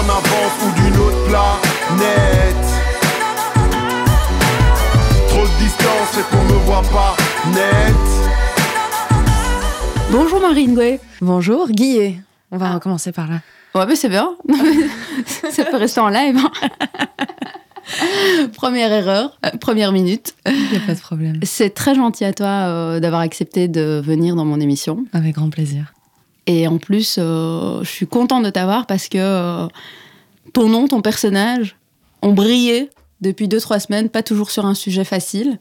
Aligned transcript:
en 0.00 0.08
avance 0.08 0.56
ou 0.64 0.80
d'une 0.80 0.96
autre 0.96 1.24
planète. 1.28 2.66
Trop 5.28 5.42
de 5.42 5.58
distance 5.62 6.16
et 6.18 6.22
qu'on 6.30 6.42
me 6.44 6.58
voit 6.64 6.82
pas 6.90 7.16
net. 7.52 7.94
Bonjour 10.10 10.40
Marine 10.40 10.74
Gouet. 10.74 11.00
Bonjour 11.20 11.68
Guillet. 11.68 12.20
On 12.50 12.56
va 12.56 12.72
recommencer 12.72 13.12
par 13.12 13.28
là. 13.28 13.40
Ouais, 13.74 13.84
mais 13.86 13.94
c'est 13.94 14.08
bien. 14.08 14.30
Ça 15.50 15.64
peut 15.64 15.76
rester 15.76 16.00
en 16.00 16.08
live. 16.08 16.36
hein. 16.38 16.50
première 18.54 18.90
erreur, 18.92 19.38
euh, 19.44 19.50
première 19.60 19.92
minute. 19.92 20.34
Il 20.46 20.70
n'y 20.70 20.76
a 20.78 20.80
pas 20.86 20.94
de 20.94 21.00
problème. 21.00 21.40
C'est 21.42 21.74
très 21.74 21.94
gentil 21.94 22.24
à 22.24 22.32
toi 22.32 22.46
euh, 22.46 23.00
d'avoir 23.00 23.20
accepté 23.20 23.68
de 23.68 24.00
venir 24.02 24.34
dans 24.34 24.46
mon 24.46 24.60
émission. 24.60 25.04
Avec 25.12 25.34
grand 25.34 25.50
plaisir. 25.50 25.92
Et 26.50 26.66
en 26.66 26.78
plus, 26.78 27.14
euh, 27.16 27.84
je 27.84 27.88
suis 27.88 28.08
contente 28.08 28.44
de 28.44 28.50
t'avoir 28.50 28.86
parce 28.86 29.06
que 29.08 29.18
euh, 29.18 29.68
ton 30.52 30.68
nom, 30.68 30.88
ton 30.88 31.00
personnage 31.00 31.76
ont 32.22 32.32
brillé 32.32 32.90
depuis 33.20 33.46
deux, 33.46 33.60
trois 33.60 33.78
semaines, 33.78 34.08
pas 34.08 34.24
toujours 34.24 34.50
sur 34.50 34.66
un 34.66 34.74
sujet 34.74 35.04
facile. 35.04 35.60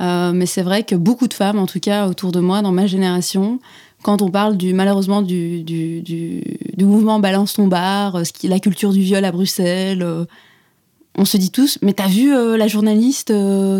Euh, 0.00 0.30
mais 0.32 0.46
c'est 0.46 0.62
vrai 0.62 0.84
que 0.84 0.94
beaucoup 0.94 1.26
de 1.26 1.34
femmes, 1.34 1.58
en 1.58 1.66
tout 1.66 1.80
cas 1.80 2.06
autour 2.06 2.30
de 2.30 2.38
moi, 2.38 2.62
dans 2.62 2.70
ma 2.70 2.86
génération, 2.86 3.58
quand 4.02 4.22
on 4.22 4.30
parle 4.30 4.56
du 4.56 4.72
malheureusement 4.72 5.20
du, 5.20 5.64
du, 5.64 6.44
mouvement 6.78 7.18
Balance 7.18 7.54
ton 7.54 7.66
bar, 7.66 8.22
la 8.44 8.60
culture 8.60 8.92
du 8.92 9.00
viol 9.00 9.24
à 9.24 9.32
Bruxelles, 9.32 10.06
on 11.16 11.24
se 11.24 11.36
dit 11.38 11.50
tous, 11.50 11.78
mais 11.82 11.92
t'as 11.92 12.06
vu 12.06 12.32
la 12.56 12.68
journaliste 12.68 13.32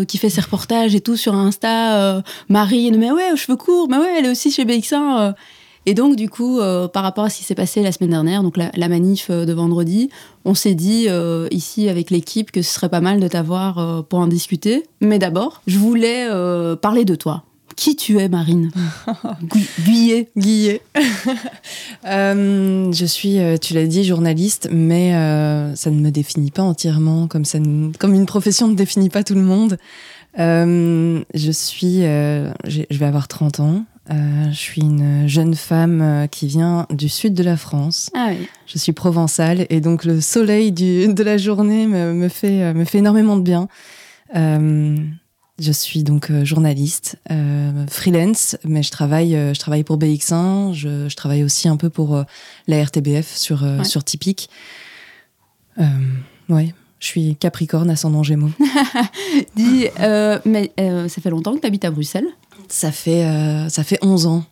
qui 0.05 0.17
fait 0.19 0.29
ses 0.29 0.41
reportages 0.41 0.93
et 0.93 1.01
tout 1.01 1.15
sur 1.15 1.33
Insta, 1.33 1.97
euh, 1.97 2.21
Marine, 2.49 2.97
mais 2.97 3.09
ouais, 3.09 3.31
aux 3.31 3.37
cheveux 3.37 3.57
courts, 3.57 3.87
mais 3.89 3.97
ouais, 3.97 4.15
elle 4.19 4.25
est 4.25 4.31
aussi 4.31 4.51
chez 4.51 4.65
BX1. 4.65 5.33
Et 5.87 5.93
donc, 5.95 6.15
du 6.15 6.29
coup, 6.29 6.59
euh, 6.59 6.87
par 6.87 7.01
rapport 7.03 7.23
à 7.23 7.29
ce 7.29 7.37
qui 7.39 7.43
s'est 7.43 7.55
passé 7.55 7.81
la 7.81 7.91
semaine 7.91 8.11
dernière, 8.11 8.43
donc 8.43 8.55
la, 8.55 8.69
la 8.75 8.87
manif 8.87 9.27
euh, 9.31 9.45
de 9.45 9.53
vendredi, 9.53 10.09
on 10.45 10.53
s'est 10.53 10.75
dit 10.75 11.05
euh, 11.09 11.47
ici 11.49 11.89
avec 11.89 12.11
l'équipe 12.11 12.51
que 12.51 12.61
ce 12.61 12.71
serait 12.73 12.89
pas 12.89 13.01
mal 13.01 13.19
de 13.19 13.27
t'avoir 13.27 13.79
euh, 13.79 14.01
pour 14.03 14.19
en 14.19 14.27
discuter. 14.27 14.83
Mais 15.01 15.17
d'abord, 15.17 15.61
je 15.65 15.79
voulais 15.79 16.27
parler 16.81 17.03
de 17.05 17.15
toi. 17.15 17.43
Qui 17.77 17.95
tu 17.95 18.19
es, 18.19 18.27
Marine? 18.29 18.69
Guillet. 20.37 20.81
Euh, 22.05 22.91
je 22.91 23.05
suis, 23.05 23.37
tu 23.61 23.73
l'as 23.75 23.85
dit, 23.85 24.03
journaliste, 24.03 24.67
mais 24.71 25.11
ça 25.75 25.91
ne 25.91 25.99
me 25.99 26.09
définit 26.09 26.51
pas 26.51 26.63
entièrement, 26.63 27.27
comme, 27.27 27.45
ça 27.45 27.59
ne- 27.59 27.91
comme 27.97 28.13
une 28.15 28.25
profession 28.25 28.67
ne 28.67 28.73
définit 28.75 29.09
pas 29.09 29.23
tout 29.23 29.35
le 29.35 29.41
monde. 29.43 29.77
Je 30.37 31.51
suis, 31.51 32.01
je 32.01 32.97
vais 32.97 33.05
avoir 33.05 33.27
30 33.27 33.59
ans. 33.59 33.85
Euh, 34.11 34.51
je 34.51 34.57
suis 34.57 34.81
une 34.81 35.27
jeune 35.27 35.55
femme 35.55 36.01
euh, 36.01 36.27
qui 36.27 36.45
vient 36.47 36.85
du 36.89 37.07
sud 37.07 37.33
de 37.33 37.43
la 37.43 37.55
France. 37.55 38.09
Ah 38.13 38.27
oui. 38.31 38.47
Je 38.67 38.77
suis 38.77 38.91
provençale 38.91 39.65
et 39.69 39.79
donc 39.79 40.03
le 40.03 40.19
soleil 40.19 40.71
du, 40.71 41.07
de 41.13 41.23
la 41.23 41.37
journée 41.37 41.87
me, 41.87 42.13
me 42.13 42.27
fait, 42.27 42.61
euh, 42.61 42.73
me 42.73 42.83
fait 42.85 42.97
énormément 42.97 43.37
de 43.37 43.41
bien. 43.43 43.67
Je 45.59 45.71
suis 45.71 46.01
donc 46.03 46.31
journaliste, 46.43 47.19
euh, 47.29 47.85
freelance, 47.87 48.57
mais 48.65 48.81
je 48.81 48.89
travaille, 48.89 49.33
je 49.33 49.59
travaille 49.59 49.83
pour 49.83 49.97
BX1. 49.99 50.73
Je, 50.73 51.07
je 51.07 51.15
travaille 51.15 51.43
aussi 51.43 51.67
un 51.67 51.77
peu 51.77 51.89
pour 51.91 52.15
euh, 52.15 52.23
la 52.67 52.83
RTBF 52.83 53.35
sur, 53.35 53.63
euh, 53.63 53.77
Ouais. 53.77 53.83
sur 53.83 54.03
Typique. 54.03 54.49
Ouais, 56.49 56.73
je 57.01 57.07
suis 57.07 57.35
Capricorne, 57.35 57.89
ascendant 57.89 58.23
Gémeaux. 58.23 58.51
Dis, 59.57 59.87
euh, 59.99 60.39
mais 60.45 60.71
euh, 60.79 61.07
ça 61.09 61.19
fait 61.21 61.29
longtemps 61.29 61.53
que 61.55 61.59
tu 61.59 61.67
habites 61.67 61.83
à 61.83 61.91
Bruxelles? 61.91 62.27
Ça 62.69 62.91
fait, 62.91 63.25
euh, 63.25 63.67
ça 63.67 63.83
fait 63.83 63.97
11 64.01 64.27
ans. 64.27 64.45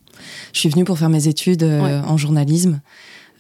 Je 0.52 0.60
suis 0.60 0.70
venue 0.70 0.84
pour 0.84 0.98
faire 1.00 1.10
mes 1.10 1.28
études 1.30 1.64
euh, 1.64 1.82
Ouais. 1.82 2.08
en 2.08 2.18
journalisme. 2.18 2.82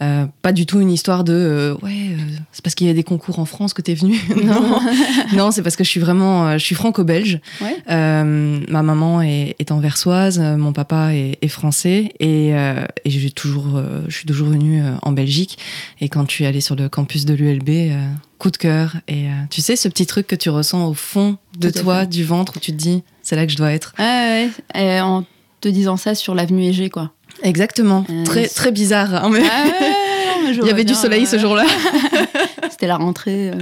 Euh, 0.01 0.27
pas 0.41 0.53
du 0.53 0.65
tout 0.65 0.79
une 0.79 0.91
histoire 0.91 1.25
de 1.25 1.33
euh, 1.33 1.73
ouais, 1.81 2.11
euh, 2.11 2.17
c'est 2.53 2.63
parce 2.63 2.73
qu'il 2.73 2.87
y 2.87 2.89
a 2.89 2.93
des 2.93 3.03
concours 3.03 3.39
en 3.39 3.45
France 3.45 3.73
que 3.73 3.81
t'es 3.81 3.95
venue. 3.95 4.17
non, 4.43 4.79
non 5.33 5.51
c'est 5.51 5.61
parce 5.61 5.75
que 5.75 5.83
je 5.83 5.89
suis 5.89 5.99
vraiment, 5.99 6.57
je 6.57 6.63
suis 6.63 6.75
franco-belge. 6.75 7.39
Ouais. 7.61 7.75
Ma 7.87 8.83
maman 8.83 9.21
est, 9.21 9.55
est 9.59 9.71
anversoise, 9.71 10.39
mon 10.39 10.71
papa 10.71 11.13
est, 11.13 11.37
est 11.41 11.47
français 11.49 12.13
et, 12.19 12.49
et 12.49 13.09
j'ai 13.09 13.31
toujours, 13.31 13.81
je 14.07 14.15
suis 14.15 14.25
toujours 14.25 14.49
venue 14.49 14.81
en 15.01 15.11
Belgique. 15.11 15.57
Et 15.99 16.09
quand 16.09 16.29
je 16.29 16.35
suis 16.35 16.45
allée 16.45 16.61
sur 16.61 16.75
le 16.75 16.87
campus 16.87 17.25
de 17.25 17.33
l'ULB, 17.33 17.91
coup 18.37 18.51
de 18.51 18.57
cœur. 18.57 18.95
Et 19.07 19.25
tu 19.49 19.61
sais, 19.61 19.75
ce 19.75 19.87
petit 19.87 20.05
truc 20.05 20.27
que 20.27 20.35
tu 20.35 20.49
ressens 20.49 20.87
au 20.87 20.93
fond 20.93 21.37
de 21.57 21.69
Tout 21.69 21.81
toi, 21.81 22.05
du 22.05 22.23
ventre, 22.23 22.53
où 22.55 22.59
tu 22.59 22.71
te 22.71 22.77
dis, 22.77 23.03
c'est 23.21 23.35
là 23.35 23.45
que 23.45 23.51
je 23.51 23.57
dois 23.57 23.71
être? 23.71 23.93
Ah 23.97 24.03
ouais, 24.03 24.49
et 24.75 25.01
en 25.01 25.25
te 25.61 25.67
disant 25.67 25.97
ça 25.97 26.15
sur 26.15 26.35
l'avenue 26.35 26.63
Égée, 26.65 26.89
quoi. 26.89 27.11
Exactement. 27.43 28.05
Euh, 28.09 28.23
très, 28.25 28.47
très 28.47 28.71
bizarre. 28.71 29.13
hein, 29.25 29.29
mais 29.31 29.41
Ah 29.49 29.63
ouais, 29.65 30.53
Il 30.61 30.65
y 30.65 30.69
avait 30.71 30.83
du 30.83 30.95
soleil 30.95 31.25
ce 31.25 31.37
jour-là. 31.37 31.65
C'était 32.69 32.87
la 32.87 32.97
rentrée. 32.97 33.49
euh. 33.51 33.55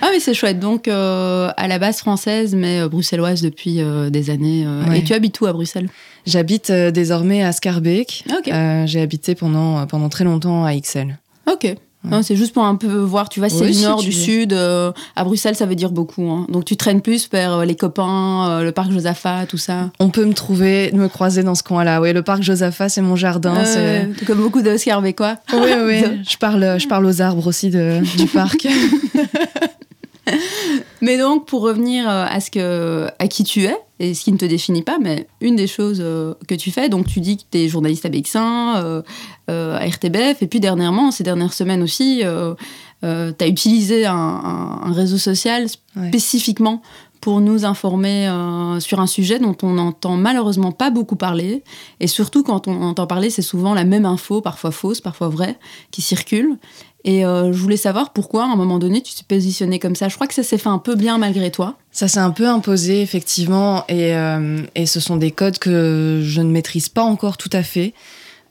Ah 0.00 0.08
mais 0.12 0.20
c'est 0.20 0.34
chouette. 0.34 0.58
Donc 0.60 0.86
euh, 0.86 1.50
à 1.56 1.66
la 1.68 1.78
base 1.78 1.98
française, 1.98 2.54
mais 2.54 2.86
bruxelloise 2.88 3.42
depuis 3.42 3.80
des 4.10 4.30
années. 4.30 4.66
Ouais. 4.88 4.98
Et 5.00 5.04
tu 5.04 5.12
habites 5.14 5.40
où 5.40 5.46
à 5.46 5.52
Bruxelles? 5.52 5.88
J'habite 6.26 6.70
désormais 6.70 7.42
à 7.42 7.52
Scarbeck. 7.52 8.24
Euh, 8.48 8.86
J'ai 8.86 9.00
habité 9.00 9.34
pendant, 9.34 9.86
pendant 9.86 10.08
très 10.08 10.24
longtemps 10.24 10.64
à 10.64 10.74
Ixelles. 10.74 11.18
Ok. 11.50 11.74
Non, 12.02 12.22
c'est 12.22 12.34
juste 12.34 12.54
pour 12.54 12.64
un 12.64 12.76
peu 12.76 12.86
voir, 12.86 13.28
tu 13.28 13.40
vois, 13.40 13.50
c'est 13.50 13.62
Oui, 13.62 13.72
du 13.72 13.82
nord, 13.82 14.00
du 14.00 14.06
veux. 14.06 14.12
sud. 14.12 14.52
euh, 14.54 14.90
à 15.16 15.22
Bruxelles, 15.24 15.54
ça 15.54 15.66
veut 15.66 15.74
dire 15.74 15.90
beaucoup. 15.90 16.30
hein. 16.30 16.46
Donc 16.48 16.64
tu 16.64 16.76
traînes 16.76 17.02
plus 17.02 17.28
vers 17.30 17.52
euh, 17.58 17.64
les 17.66 17.74
copains, 17.76 18.48
euh, 18.48 18.62
le 18.62 18.72
parc 18.72 18.90
Josaphat, 18.90 19.44
tout 19.46 19.58
ça. 19.58 19.90
On 20.00 20.08
peut 20.08 20.24
me 20.24 20.32
trouver, 20.32 20.90
me 20.94 21.08
croiser 21.08 21.42
dans 21.42 21.54
ce 21.54 21.62
coin-là. 21.62 22.00
Oui, 22.00 22.14
le 22.14 22.22
parc 22.22 22.42
Josaphat, 22.42 22.88
c'est 22.88 23.02
mon 23.02 23.16
jardin. 23.16 23.64
c'est- 23.66 24.08
comme 24.26 24.38
beaucoup 24.40 24.62
de 24.62 24.76
Scarbecois. 24.78 25.36
Oui, 25.52 25.70
oui. 25.84 26.02
Je 26.28 26.36
parle, 26.38 26.80
je 26.80 26.88
parle 26.88 27.04
aux 27.04 27.20
arbres 27.20 27.46
aussi 27.46 27.68
de, 27.68 28.00
du 28.16 28.26
parc. 28.32 28.66
Mais 31.02 31.16
donc, 31.18 31.46
pour 31.46 31.62
revenir 31.62 32.08
euh, 32.08 32.26
à, 32.28 32.40
ce 32.40 32.50
que, 32.50 33.08
à 33.18 33.26
qui 33.28 33.44
tu 33.44 33.64
es, 33.64 33.76
et 33.98 34.14
ce 34.14 34.24
qui 34.24 34.32
ne 34.32 34.36
te 34.38 34.44
définit 34.46 34.82
pas, 34.82 34.98
mais 34.98 35.26
une 35.42 35.56
des 35.56 35.66
choses 35.66 36.00
euh, 36.02 36.34
que 36.48 36.54
tu 36.54 36.70
fais, 36.70 36.88
donc 36.88 37.06
tu 37.06 37.20
dis 37.20 37.36
que 37.36 37.42
tu 37.50 37.58
es 37.58 37.68
journaliste 37.68 38.04
à 38.06 38.08
BX1, 38.08 38.38
euh, 38.76 39.02
euh, 39.50 39.76
à 39.76 39.86
RTBF, 39.86 40.42
et 40.42 40.46
puis 40.46 40.60
dernièrement, 40.60 41.10
ces 41.10 41.22
dernières 41.22 41.52
semaines 41.52 41.82
aussi, 41.82 42.22
tu 43.02 43.06
as 43.06 43.46
utilisé 43.46 44.06
un, 44.06 44.14
un- 44.14 44.80
un 44.84 44.92
réseau 44.92 45.18
social 45.18 45.66
Ouais. 45.96 46.08
spécifiquement 46.08 46.80
pour 47.20 47.40
nous 47.40 47.64
informer 47.66 48.28
euh, 48.28 48.80
sur 48.80 49.00
un 49.00 49.06
sujet 49.06 49.38
dont 49.38 49.56
on 49.62 49.72
n'entend 49.72 50.16
malheureusement 50.16 50.72
pas 50.72 50.88
beaucoup 50.90 51.16
parler. 51.16 51.62
Et 51.98 52.06
surtout, 52.06 52.42
quand 52.42 52.66
on 52.68 52.80
entend 52.82 53.06
parler, 53.06 53.28
c'est 53.28 53.42
souvent 53.42 53.74
la 53.74 53.84
même 53.84 54.06
info, 54.06 54.40
parfois 54.40 54.70
fausse, 54.70 55.00
parfois 55.02 55.28
vraie, 55.28 55.58
qui 55.90 56.00
circule. 56.00 56.56
Et 57.04 57.24
euh, 57.24 57.52
je 57.52 57.58
voulais 57.58 57.76
savoir 57.76 58.12
pourquoi, 58.12 58.44
à 58.44 58.46
un 58.46 58.56
moment 58.56 58.78
donné, 58.78 59.00
tu 59.02 59.14
t'es 59.14 59.24
positionné 59.26 59.78
comme 59.78 59.94
ça. 59.94 60.08
Je 60.08 60.14
crois 60.14 60.26
que 60.26 60.34
ça 60.34 60.42
s'est 60.42 60.58
fait 60.58 60.68
un 60.68 60.78
peu 60.78 60.96
bien 60.96 61.18
malgré 61.18 61.50
toi. 61.50 61.76
Ça 61.92 62.08
s'est 62.08 62.20
un 62.20 62.30
peu 62.30 62.46
imposé, 62.46 63.00
effectivement, 63.00 63.84
et, 63.88 64.14
euh, 64.14 64.62
ce 64.84 65.00
sont 65.00 65.16
des 65.16 65.30
codes 65.30 65.58
que 65.58 66.20
je 66.22 66.40
ne 66.40 66.50
maîtrise 66.50 66.88
pas 66.88 67.02
encore 67.02 67.36
tout 67.36 67.50
à 67.52 67.62
fait. 67.62 67.94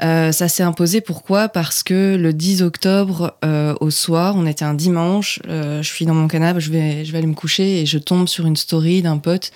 Euh, 0.01 0.31
ça 0.31 0.47
s'est 0.47 0.63
imposé 0.63 1.01
pourquoi? 1.01 1.49
Parce 1.49 1.83
que 1.83 2.15
le 2.15 2.33
10 2.33 2.61
octobre 2.63 3.35
au 3.81 3.89
soir, 3.89 4.35
on 4.37 4.45
était 4.45 4.65
un 4.65 4.73
dimanche, 4.73 5.41
je 5.45 5.81
suis 5.83 6.05
dans 6.05 6.13
mon 6.13 6.27
canapé, 6.27 6.59
je 6.59 6.71
vais, 6.71 7.05
je 7.05 7.11
vais 7.11 7.17
aller 7.17 7.27
me 7.27 7.33
coucher 7.33 7.81
et 7.81 7.85
je 7.85 7.97
tombe 7.97 8.27
sur 8.27 8.45
une 8.45 8.55
story 8.55 9.01
d'un 9.01 9.17
pote 9.17 9.51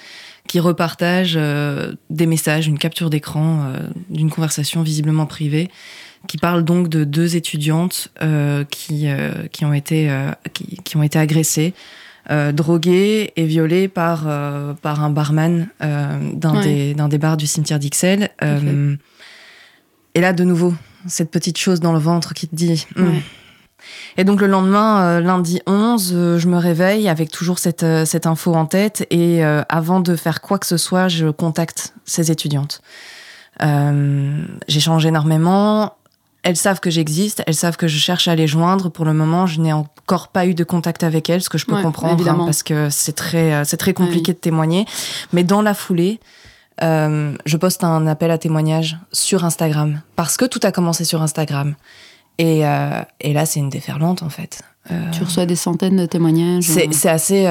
qui 0.49 0.59
repartage 0.59 1.39
des 2.09 2.25
messages, 2.25 2.67
une 2.67 2.77
capture 2.77 3.09
d'écran 3.09 3.71
d'une 4.09 4.29
conversation 4.29 4.81
visiblement 4.81 5.25
privée, 5.25 5.69
qui 6.27 6.37
parle 6.37 6.63
donc 6.63 6.87
de 6.89 7.03
deux 7.03 7.35
étudiantes 7.35 8.09
euh, 8.21 8.63
qui, 8.69 9.07
euh, 9.09 9.31
qui, 9.51 9.65
ont 9.65 9.73
été, 9.73 10.09
euh, 10.09 10.31
qui, 10.53 10.77
qui 10.83 10.97
ont 10.97 11.03
été 11.03 11.19
agressées 11.19 11.73
euh, 12.31 12.51
drogué 12.53 13.33
et 13.35 13.45
violé 13.45 13.87
par, 13.89 14.23
euh, 14.27 14.73
par 14.73 15.03
un 15.03 15.09
barman 15.09 15.67
euh, 15.83 16.31
d'un 16.33 16.55
Ouais. 16.55 16.93
des, 16.93 16.95
des 17.09 17.17
bars 17.17 17.35
du 17.35 17.47
cimetière 17.47 17.79
d'Ixelles. 17.79 18.29
Euh, 18.41 18.95
et 20.15 20.21
là, 20.21 20.31
de 20.31 20.43
nouveau, 20.45 20.73
cette 21.07 21.31
petite 21.31 21.57
chose 21.57 21.81
dans 21.81 21.91
le 21.93 21.99
ventre 21.99 22.33
qui 22.33 22.47
te 22.47 22.55
dit... 22.55 22.87
Hum. 22.95 23.09
Ouais. 23.09 23.21
Et 24.15 24.23
donc 24.23 24.39
le 24.39 24.47
lendemain, 24.47 25.19
lundi 25.19 25.59
11, 25.67 26.13
euh, 26.15 26.39
je 26.39 26.47
me 26.47 26.55
réveille 26.57 27.09
avec 27.09 27.29
toujours 27.29 27.59
cette, 27.59 27.85
cette 28.05 28.25
info 28.27 28.53
en 28.53 28.65
tête 28.65 29.05
et 29.09 29.43
euh, 29.43 29.61
avant 29.67 29.99
de 29.99 30.15
faire 30.15 30.39
quoi 30.39 30.57
que 30.57 30.65
ce 30.65 30.77
soit, 30.77 31.09
je 31.09 31.27
contacte 31.27 31.93
ces 32.05 32.31
étudiantes. 32.31 32.81
Euh, 33.61 34.45
J'échange 34.69 35.05
énormément. 35.05 35.97
Elles 36.43 36.57
savent 36.57 36.79
que 36.81 36.89
j'existe, 36.89 37.41
elles 37.47 37.55
savent 37.55 37.77
que 37.77 37.87
je 37.87 37.97
cherche 37.97 38.27
à 38.27 38.35
les 38.35 38.47
joindre. 38.47 38.89
Pour 38.89 39.05
le 39.05 39.13
moment, 39.13 39.45
je 39.47 39.61
n'ai 39.61 39.71
encore 39.73 40.27
pas 40.27 40.45
eu 40.45 40.53
de 40.53 40.63
contact 40.65 41.03
avec 41.03 41.29
elles, 41.29 41.41
ce 41.41 41.49
que 41.49 41.57
je 41.57 41.65
peux 41.65 41.75
Ouais, 41.75 41.81
comprendre, 41.81 42.27
hein, 42.29 42.35
parce 42.45 42.63
que 42.63 42.89
c'est 42.89 43.13
très, 43.13 43.53
euh, 43.53 43.63
c'est 43.63 43.77
très 43.77 43.93
compliqué 43.93 44.33
de 44.33 44.37
témoigner. 44.37 44.85
Mais 45.31 45.43
dans 45.45 45.61
la 45.61 45.73
foulée, 45.73 46.19
euh, 46.81 47.33
je 47.45 47.55
poste 47.57 47.83
un 47.85 48.07
appel 48.07 48.29
à 48.29 48.37
témoignage 48.37 48.97
sur 49.13 49.45
Instagram, 49.45 50.01
parce 50.17 50.35
que 50.35 50.43
tout 50.45 50.59
a 50.63 50.71
commencé 50.73 51.05
sur 51.05 51.21
Instagram. 51.21 51.75
Et, 52.39 52.67
euh, 52.67 53.01
et 53.21 53.31
là, 53.31 53.45
c'est 53.45 53.59
une 53.61 53.69
déferlante, 53.69 54.21
en 54.21 54.29
fait. 54.29 54.63
Euh, 54.91 55.11
Tu 55.11 55.23
reçois 55.23 55.45
des 55.45 55.55
centaines 55.55 55.95
de 55.97 56.05
témoignages. 56.05 56.63
c'est 56.65 56.93
c'est 56.93 57.09
assez. 57.09 57.47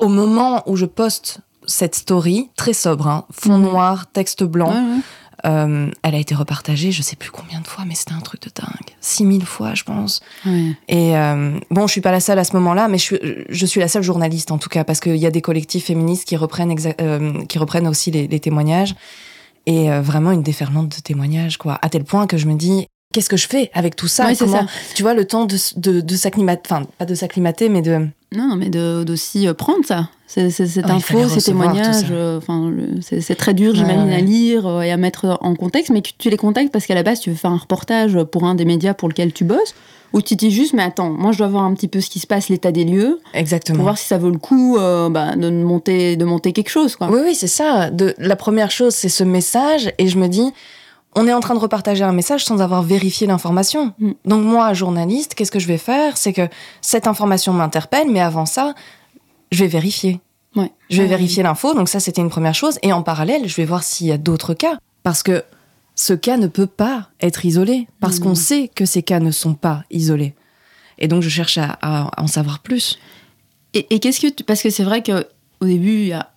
au 0.00 0.08
moment 0.08 0.62
où 0.68 0.74
je 0.76 0.86
poste 0.86 1.38
cette 1.68 1.94
story, 1.94 2.50
très 2.56 2.72
sobre, 2.72 3.06
hein, 3.08 3.24
fond 3.30 3.58
Mhm. 3.58 3.64
noir, 3.64 4.06
texte 4.12 4.42
blanc, 4.44 4.70
Ouais, 4.70 4.74
ouais. 4.96 5.00
Euh, 5.44 5.90
elle 6.02 6.14
a 6.14 6.18
été 6.18 6.34
repartagée, 6.34 6.92
je 6.92 7.02
sais 7.02 7.16
plus 7.16 7.30
combien 7.30 7.60
de 7.60 7.66
fois, 7.66 7.84
mais 7.86 7.94
c'était 7.94 8.14
un 8.14 8.20
truc 8.20 8.42
de 8.42 8.50
dingue. 8.54 8.96
6000 9.00 9.44
fois, 9.44 9.74
je 9.74 9.84
pense. 9.84 10.20
Et 10.88 11.16
euh, 11.16 11.58
bon, 11.70 11.86
je 11.86 11.92
suis 11.92 12.00
pas 12.00 12.12
la 12.12 12.20
seule 12.20 12.38
à 12.38 12.44
ce 12.44 12.54
moment-là, 12.54 12.88
mais 12.88 12.98
je 12.98 13.02
suis, 13.02 13.18
je 13.48 13.66
suis 13.66 13.80
la 13.80 13.88
seule 13.88 14.02
journaliste 14.02 14.50
en 14.50 14.58
tout 14.58 14.68
cas, 14.68 14.84
parce 14.84 15.00
qu'il 15.00 15.16
y 15.16 15.26
a 15.26 15.30
des 15.30 15.42
collectifs 15.42 15.86
féministes 15.86 16.26
qui 16.26 16.36
reprennent, 16.36 16.74
euh, 17.00 17.44
qui 17.44 17.58
reprennent 17.58 17.88
aussi 17.88 18.10
les, 18.10 18.26
les 18.26 18.40
témoignages. 18.40 18.94
Et 19.68 19.90
vraiment 19.90 20.30
une 20.30 20.44
déferlante 20.44 20.96
de 20.96 21.00
témoignages, 21.02 21.56
quoi. 21.56 21.76
À 21.82 21.88
tel 21.88 22.04
point 22.04 22.28
que 22.28 22.36
je 22.36 22.46
me 22.46 22.54
dis, 22.54 22.86
qu'est-ce 23.12 23.28
que 23.28 23.36
je 23.36 23.48
fais 23.48 23.70
avec 23.74 23.96
tout 23.96 24.08
ça, 24.08 24.34
Comment, 24.38 24.52
ça. 24.52 24.66
Tu 24.94 25.02
vois, 25.02 25.14
le 25.14 25.24
temps 25.24 25.44
de, 25.44 25.56
de, 25.76 26.00
de 26.00 26.16
s'acclimater, 26.16 26.62
enfin, 26.64 26.86
pas 26.98 27.04
de 27.04 27.14
s'acclimater, 27.14 27.68
mais 27.68 27.82
de. 27.82 28.06
Non, 28.34 28.56
mais 28.56 28.68
d'aussi 28.68 29.46
prendre 29.56 29.84
ça. 29.84 30.08
Cette 30.26 30.52
oh, 30.84 30.90
info, 30.90 31.28
ces 31.28 31.42
témoignages, 31.42 32.12
enfin, 32.36 32.72
c'est 33.00 33.36
très 33.36 33.54
dur, 33.54 33.74
j'imagine, 33.74 34.10
à 34.10 34.20
lire 34.20 34.82
et 34.82 34.90
à 34.90 34.96
mettre 34.96 35.38
en 35.40 35.54
contexte, 35.54 35.90
mais 35.90 36.02
tu 36.02 36.28
les 36.28 36.36
contactes 36.36 36.72
parce 36.72 36.86
qu'à 36.86 36.96
la 36.96 37.04
base, 37.04 37.20
tu 37.20 37.30
veux 37.30 37.36
faire 37.36 37.52
un 37.52 37.56
reportage 37.56 38.22
pour 38.24 38.44
un 38.44 38.56
des 38.56 38.64
médias 38.64 38.94
pour 38.94 39.08
lequel 39.08 39.32
tu 39.32 39.44
bosses, 39.44 39.74
ou 40.12 40.22
tu 40.22 40.34
dis 40.34 40.50
juste, 40.50 40.72
mais 40.72 40.82
attends, 40.82 41.10
moi 41.10 41.32
je 41.32 41.38
dois 41.38 41.48
voir 41.48 41.64
un 41.64 41.74
petit 41.74 41.88
peu 41.88 42.00
ce 42.00 42.10
qui 42.10 42.20
se 42.20 42.26
passe, 42.26 42.48
l'état 42.48 42.72
des 42.72 42.84
lieux, 42.84 43.20
Exactement. 43.34 43.76
pour 43.76 43.84
voir 43.84 43.98
si 43.98 44.06
ça 44.06 44.18
vaut 44.18 44.30
le 44.30 44.38
coup 44.38 44.76
euh, 44.76 45.08
bah, 45.08 45.36
de, 45.36 45.50
monter, 45.50 46.16
de 46.16 46.24
monter 46.24 46.52
quelque 46.52 46.70
chose. 46.70 46.96
Quoi. 46.96 47.08
Oui, 47.10 47.20
oui, 47.24 47.34
c'est 47.34 47.46
ça. 47.46 47.90
De, 47.90 48.14
la 48.18 48.36
première 48.36 48.70
chose, 48.70 48.94
c'est 48.94 49.08
ce 49.08 49.24
message, 49.24 49.92
et 49.98 50.08
je 50.08 50.18
me 50.18 50.28
dis, 50.28 50.52
on 51.16 51.26
est 51.26 51.32
en 51.32 51.40
train 51.40 51.54
de 51.54 51.58
repartager 51.58 52.04
un 52.04 52.12
message 52.12 52.44
sans 52.44 52.60
avoir 52.60 52.82
vérifié 52.82 53.26
l'information. 53.26 53.94
Mm. 53.98 54.12
Donc 54.26 54.44
moi, 54.44 54.72
journaliste, 54.74 55.34
qu'est-ce 55.34 55.50
que 55.50 55.58
je 55.58 55.66
vais 55.66 55.78
faire? 55.78 56.16
C'est 56.16 56.34
que 56.34 56.48
cette 56.82 57.06
information 57.06 57.54
m'interpelle, 57.54 58.10
mais 58.10 58.20
avant 58.20 58.46
ça, 58.46 58.74
je 59.50 59.64
vais 59.64 59.68
vérifier. 59.68 60.20
Je 60.88 61.02
vais 61.02 61.08
vérifier 61.08 61.42
l'info, 61.42 61.74
donc 61.74 61.90
ça 61.90 62.00
c'était 62.00 62.22
une 62.22 62.30
première 62.30 62.54
chose. 62.54 62.78
Et 62.82 62.90
en 62.92 63.02
parallèle, 63.02 63.46
je 63.46 63.54
vais 63.56 63.66
voir 63.66 63.82
s'il 63.82 64.06
y 64.06 64.12
a 64.12 64.16
d'autres 64.16 64.54
cas. 64.54 64.78
Parce 65.02 65.22
que 65.22 65.44
ce 65.94 66.14
cas 66.14 66.38
ne 66.38 66.46
peut 66.46 66.66
pas 66.66 67.10
être 67.20 67.44
isolé, 67.44 67.88
parce 68.00 68.20
qu'on 68.20 68.30
mm. 68.30 68.36
sait 68.36 68.70
que 68.74 68.86
ces 68.86 69.02
cas 69.02 69.20
ne 69.20 69.30
sont 69.30 69.54
pas 69.54 69.84
isolés. 69.90 70.34
Et 70.98 71.08
donc 71.08 71.22
je 71.22 71.28
cherche 71.28 71.58
à, 71.58 72.10
en 72.16 72.26
savoir 72.26 72.60
plus. 72.60 72.98
Et, 73.74 74.00
qu'est-ce 74.00 74.20
que 74.20 74.42
parce 74.44 74.62
que 74.62 74.70
c'est 74.70 74.84
vrai 74.84 75.02
que 75.02 75.26
au 75.60 75.66
début 75.66 76.00
il 76.00 76.08
y 76.08 76.12
a 76.14 76.32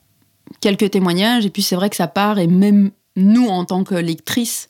quelques 0.60 0.92
témoignages 0.92 1.46
et 1.46 1.50
puis 1.50 1.62
c'est 1.62 1.76
vrai 1.76 1.90
que 1.90 1.96
ça 1.96 2.08
part 2.08 2.40
et 2.40 2.48
même 2.48 2.92
nous 3.20 3.48
en 3.48 3.66
tant 3.66 3.84
que 3.84 3.96
lectrices 3.96 4.70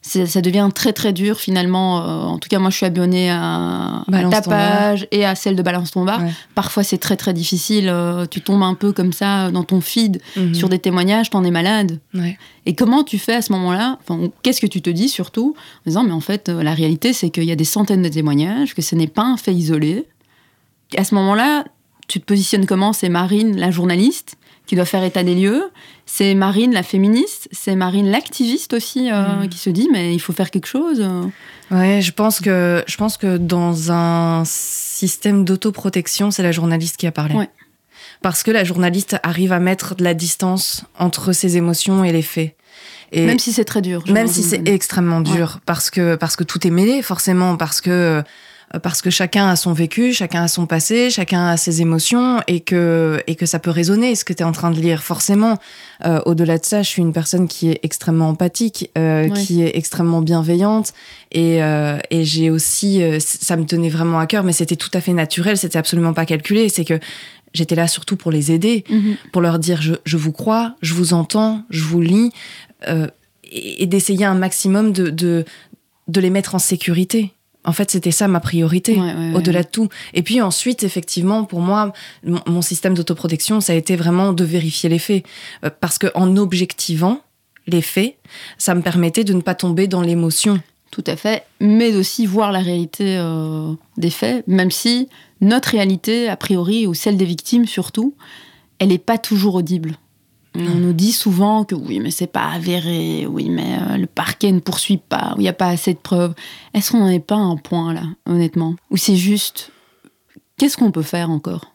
ça 0.00 0.40
devient 0.40 0.68
très 0.74 0.92
très 0.92 1.12
dur 1.12 1.38
finalement. 1.38 2.00
Euh, 2.00 2.22
en 2.22 2.38
tout 2.38 2.48
cas, 2.48 2.58
moi 2.58 2.70
je 2.70 2.76
suis 2.76 2.86
abonnée 2.86 3.30
à, 3.30 4.04
ta 4.30 4.42
page 4.42 5.06
et 5.10 5.24
à 5.24 5.34
celle 5.34 5.56
de 5.56 5.62
Balance 5.62 5.90
ton 5.90 6.04
bar. 6.04 6.22
Parfois 6.54 6.82
c'est 6.82 6.98
très 6.98 7.16
très 7.16 7.34
difficile. 7.34 7.88
Euh, 7.88 8.26
tu 8.26 8.40
tombes 8.40 8.62
un 8.62 8.74
peu 8.74 8.92
comme 8.92 9.12
ça 9.12 9.50
dans 9.50 9.64
ton 9.64 9.80
feed 9.80 10.20
mhm. 10.36 10.54
sur 10.54 10.68
des 10.68 10.78
témoignages, 10.78 11.30
t'en 11.30 11.44
es 11.44 11.50
malade. 11.50 12.00
Et 12.66 12.74
comment 12.74 13.02
tu 13.02 13.18
fais 13.18 13.34
à 13.34 13.42
ce 13.42 13.52
moment-là? 13.52 13.98
Qu'est-ce 14.42 14.60
que 14.60 14.66
tu 14.66 14.82
te 14.82 14.90
dis 14.90 15.08
surtout 15.08 15.54
En 15.86 15.90
disant, 15.90 16.04
mais 16.04 16.12
en 16.12 16.20
fait, 16.20 16.48
euh, 16.48 16.62
la 16.62 16.74
réalité 16.74 17.12
c'est 17.12 17.30
qu'il 17.30 17.44
y 17.44 17.52
a 17.52 17.56
des 17.56 17.64
centaines 17.64 18.02
de 18.02 18.08
témoignages, 18.08 18.74
que 18.74 18.82
ce 18.82 18.94
n'est 18.94 19.06
pas 19.06 19.24
un 19.24 19.36
fait 19.36 19.54
isolé. 19.54 20.06
À 20.96 21.04
ce 21.04 21.14
moment-là, 21.16 21.64
tu 22.08 22.20
te 22.20 22.24
positionnes 22.24 22.66
comment? 22.66 22.92
C'est 22.92 23.10
Marine, 23.10 23.56
la 23.56 23.70
journaliste, 23.70 24.37
qui 24.68 24.76
doit 24.76 24.84
faire 24.84 25.02
état 25.02 25.24
des 25.24 25.34
lieux. 25.34 25.70
C'est 26.06 26.34
Marine, 26.34 26.72
la 26.72 26.84
féministe. 26.84 27.48
C'est 27.50 27.74
Marine, 27.74 28.08
l'activiste 28.08 28.74
aussi, 28.74 29.10
euh, 29.10 29.44
mm. 29.44 29.48
qui 29.48 29.58
se 29.58 29.70
dit 29.70 29.88
mais 29.90 30.14
il 30.14 30.20
faut 30.20 30.32
faire 30.32 30.50
quelque 30.50 30.66
chose. 30.66 31.04
Ouais, 31.70 32.00
je 32.00 32.12
pense 32.12 32.38
que 32.38 32.84
je 32.86 32.96
pense 32.96 33.16
que 33.16 33.38
dans 33.38 33.90
un 33.90 34.44
système 34.44 35.44
d'autoprotection, 35.44 36.30
c'est 36.30 36.42
la 36.42 36.52
journaliste 36.52 36.98
qui 36.98 37.06
a 37.06 37.12
parlé. 37.12 37.34
Parce 38.20 38.42
que 38.42 38.50
la 38.50 38.64
journaliste 38.64 39.16
arrive 39.22 39.52
à 39.52 39.60
mettre 39.60 39.94
de 39.94 40.04
la 40.04 40.12
distance 40.12 40.84
entre 40.98 41.32
ses 41.32 41.56
émotions 41.56 42.04
et 42.04 42.12
les 42.12 42.22
faits. 42.22 42.54
Et 43.12 43.24
même 43.24 43.38
si 43.38 43.52
c'est 43.52 43.64
très 43.64 43.80
dur. 43.80 44.04
Même 44.08 44.26
si 44.26 44.42
c'est 44.42 44.68
extrêmement 44.68 45.20
dur, 45.20 45.60
parce 45.64 45.88
que 45.88 46.16
parce 46.16 46.36
que 46.36 46.44
tout 46.44 46.66
est 46.66 46.70
mêlé 46.70 47.00
forcément, 47.00 47.56
parce 47.56 47.80
que 47.80 47.90
euh, 47.90 48.22
parce 48.82 49.00
que 49.00 49.08
chacun 49.08 49.48
a 49.48 49.56
son 49.56 49.72
vécu, 49.72 50.12
chacun 50.12 50.42
a 50.42 50.48
son 50.48 50.66
passé, 50.66 51.08
chacun 51.10 51.46
a 51.48 51.56
ses 51.56 51.80
émotions 51.80 52.40
et 52.46 52.60
que, 52.60 53.22
et 53.26 53.34
que 53.34 53.46
ça 53.46 53.58
peut 53.58 53.70
résonner 53.70 54.14
ce 54.14 54.24
que 54.24 54.32
tu 54.32 54.42
es 54.42 54.46
en 54.46 54.52
train 54.52 54.70
de 54.70 54.80
lire. 54.80 55.02
Forcément, 55.02 55.58
euh, 56.04 56.20
au-delà 56.26 56.58
de 56.58 56.64
ça, 56.64 56.82
je 56.82 56.88
suis 56.88 57.00
une 57.00 57.12
personne 57.14 57.48
qui 57.48 57.70
est 57.70 57.80
extrêmement 57.82 58.28
empathique, 58.28 58.90
euh, 58.98 59.30
qui 59.30 59.62
est 59.62 59.76
extrêmement 59.76 60.20
bienveillante 60.20 60.92
et, 61.32 61.58
et 62.10 62.24
j'ai 62.24 62.50
aussi, 62.50 63.02
ça 63.20 63.56
me 63.56 63.64
tenait 63.64 63.88
vraiment 63.90 64.18
à 64.18 64.26
cœur, 64.26 64.44
mais 64.44 64.52
c'était 64.52 64.76
tout 64.76 64.90
à 64.94 65.00
fait 65.00 65.12
naturel, 65.12 65.56
c'était 65.56 65.78
absolument 65.78 66.12
pas 66.12 66.26
calculé. 66.26 66.68
C'est 66.68 66.84
que 66.84 66.98
j'étais 67.54 67.74
là 67.74 67.86
surtout 67.88 68.16
pour 68.16 68.30
les 68.30 68.52
aider, 68.52 68.84
mhm. 68.90 69.16
pour 69.32 69.42
leur 69.42 69.58
dire 69.58 69.80
je, 69.82 69.94
je, 70.04 70.16
vous 70.16 70.32
crois, 70.32 70.74
je 70.82 70.94
vous 70.94 71.12
entends, 71.14 71.62
je 71.70 71.84
vous 71.84 72.00
lis, 72.00 72.32
et, 73.50 73.82
et 73.82 73.86
d'essayer 73.86 74.24
un 74.24 74.34
maximum 74.34 74.92
de, 74.92 75.10
de, 75.10 75.44
de 76.08 76.20
les 76.20 76.30
mettre 76.30 76.54
en 76.54 76.58
sécurité. 76.58 77.32
En 77.68 77.72
fait, 77.72 77.90
c'était 77.90 78.12
ça 78.12 78.28
ma 78.28 78.40
priorité, 78.40 78.98
au-delà 79.34 79.62
de 79.62 79.68
tout. 79.68 79.90
Et 80.14 80.22
puis 80.22 80.40
ensuite, 80.40 80.84
effectivement, 80.84 81.44
pour 81.44 81.60
moi, 81.60 81.92
mon 82.24 82.62
système 82.62 82.94
d'autoprotection, 82.94 83.60
ça 83.60 83.74
a 83.74 83.76
été 83.76 83.94
vraiment 83.94 84.32
de 84.32 84.42
vérifier 84.42 84.88
les 84.88 84.98
faits. 84.98 85.26
Euh, 85.64 85.70
parce 85.78 85.98
qu'en 85.98 86.34
objectivant 86.38 87.20
les 87.66 87.82
faits, 87.82 88.16
ça 88.56 88.74
me 88.74 88.80
permettait 88.80 89.22
de 89.22 89.34
ne 89.34 89.42
pas 89.42 89.54
tomber 89.54 89.86
dans 89.86 90.00
l'émotion. 90.00 90.62
Tout 90.90 91.04
à 91.06 91.16
fait, 91.16 91.44
mais 91.60 91.94
aussi 91.94 92.24
voir 92.24 92.52
la 92.52 92.60
réalité 92.60 93.18
euh, 93.18 93.74
des 93.98 94.08
faits, 94.08 94.48
même 94.48 94.70
si 94.70 95.10
notre 95.42 95.68
réalité, 95.68 96.30
a 96.30 96.36
priori, 96.36 96.86
ou 96.86 96.94
celle 96.94 97.18
des 97.18 97.26
victimes 97.26 97.66
surtout, 97.66 98.14
elle 98.78 98.88
n'est 98.88 98.96
pas 98.96 99.18
toujours 99.18 99.56
audible. 99.56 99.98
On 100.54 100.74
nous 100.74 100.92
dit 100.92 101.12
souvent 101.12 101.64
que 101.64 101.74
oui, 101.74 102.00
mais 102.00 102.10
c'est 102.10 102.26
pas 102.26 102.48
avéré, 102.50 103.26
oui, 103.26 103.48
mais 103.48 103.78
euh, 103.80 103.96
le 103.96 104.06
parquet 104.06 104.50
ne 104.50 104.60
poursuit 104.60 104.96
pas, 104.96 105.34
il 105.36 105.42
n'y 105.42 105.48
a 105.48 105.52
pas 105.52 105.68
assez 105.68 105.94
de 105.94 105.98
preuves. 105.98 106.34
Est-ce 106.74 106.90
qu'on 106.90 106.98
n'en 106.98 107.08
est 107.08 107.20
pas 107.20 107.36
à 107.36 107.38
un 107.38 107.56
point 107.56 107.92
là, 107.92 108.02
honnêtement? 108.26 108.74
Ou 108.90 108.96
c'est 108.96 109.16
juste, 109.16 109.70
qu'est-ce 110.56 110.76
qu'on 110.76 110.90
peut 110.90 111.02
faire 111.02 111.30
encore? 111.30 111.70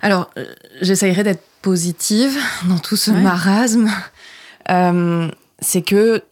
Alors, 0.00 0.30
euh, 0.38 0.46
j'essayerai 0.80 1.22
d'être 1.22 1.44
positive 1.60 2.36
dans 2.68 2.78
tout 2.78 2.96
ce 2.96 3.10
marasme. 3.10 3.90
Euh, 4.70 5.28
c'est 5.60 5.82
que 5.82 6.22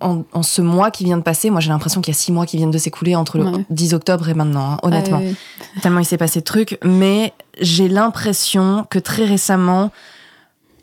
en, 0.00 0.42
ce 0.42 0.62
mois 0.62 0.90
qui 0.90 1.04
vient 1.04 1.18
de 1.18 1.22
passer, 1.22 1.50
moi 1.50 1.60
j'ai 1.60 1.70
l'impression 1.70 2.00
qu'il 2.00 2.12
y 2.12 2.16
a 2.16 2.18
six 2.18 2.32
mois 2.32 2.46
qui 2.46 2.56
viennent 2.56 2.70
de 2.70 2.78
s'écouler 2.78 3.16
entre 3.16 3.38
le 3.38 3.64
10 3.70 3.94
octobre 3.94 4.28
et 4.28 4.34
maintenant, 4.34 4.72
hein, 4.72 4.78
honnêtement. 4.82 5.22
Tellement 5.82 6.00
il 6.00 6.04
s'est 6.04 6.18
passé 6.18 6.40
de 6.40 6.44
trucs. 6.44 6.78
Mais 6.84 7.32
j'ai 7.60 7.88
l'impression 7.88 8.86
que 8.90 8.98
très 8.98 9.24
récemment, 9.24 9.90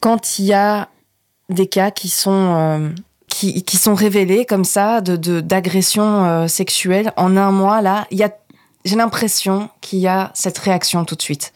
quand 0.06 0.38
il 0.38 0.46
y 0.46 0.54
a 0.54 0.90
des 1.50 1.66
cas 1.66 1.90
qui 1.90 2.10
sont 2.10 2.54
euh, 2.56 2.90
qui, 3.28 3.76
sont 3.76 3.96
révélés 3.96 4.46
comme 4.46 4.64
ça 4.64 5.02
de 5.02 5.42
d'agression 5.42 6.26
euh, 6.26 6.48
sexuelle 6.48 7.12
en 7.18 7.36
un 7.36 7.50
mois 7.50 7.82
là, 7.82 8.06
j'ai 8.12 8.96
l'impression 8.96 9.68
qu'il 9.82 9.98
y 9.98 10.08
a 10.08 10.30
cette 10.36 10.60
réaction 10.60 11.06
tout 11.06 11.16
de 11.16 11.24
suite 11.24 11.54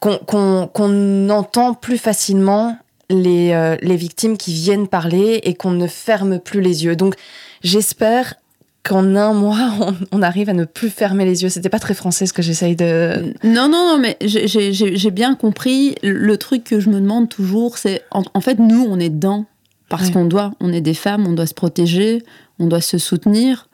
qu'on 0.00 0.18
qu'on 0.66 1.30
entend 1.30 1.74
plus 1.74 1.98
facilement 1.98 2.76
les, 3.08 3.52
euh, 3.52 3.76
les 3.82 3.96
victimes 3.96 4.36
qui 4.36 4.52
viennent 4.52 4.88
parler 4.88 5.40
et 5.44 5.54
qu'on 5.54 5.70
ne 5.70 5.86
ferme 5.86 6.40
plus 6.40 6.62
les 6.62 6.84
yeux. 6.84 6.96
Donc 6.96 7.14
j'espère 7.62 8.34
qu'en 8.82 9.14
un 9.14 9.32
mois, 9.32 9.72
on, 10.12 10.22
arrive 10.22 10.48
à 10.48 10.52
ne 10.52 10.64
plus 10.64 10.90
fermer 10.90 11.24
les 11.24 11.42
yeux. 11.42 11.48
C'était 11.48 11.68
pas 11.68 11.78
très 11.78 11.94
français 11.94 12.26
ce 12.26 12.32
que 12.32 12.42
j'essaye 12.42 12.76
de. 12.76 13.34
Non, 13.44 13.68
non, 13.68 13.96
non, 13.96 13.98
mais 13.98 14.16
j'ai 14.22 15.10
bien 15.10 15.34
compris. 15.34 15.94
Le 16.02 16.36
truc 16.36 16.64
que 16.64 16.80
je 16.80 16.88
me 16.88 17.00
demande 17.00 17.28
toujours, 17.28 17.78
c'est 17.78 18.02
en, 18.10 18.40
fait, 18.40 18.58
nous, 18.58 18.86
on 18.88 18.98
est 18.98 19.10
dedans. 19.10 19.46
Parce 19.88 20.10
qu'on 20.10 20.24
doit, 20.24 20.52
on 20.60 20.72
est 20.72 20.80
des 20.80 20.94
femmes, 20.94 21.26
on 21.26 21.32
doit 21.32 21.48
se 21.48 21.54
protéger, 21.54 22.22
on 22.60 22.68
doit 22.68 22.80
se 22.80 22.96
soutenir, 22.96 23.68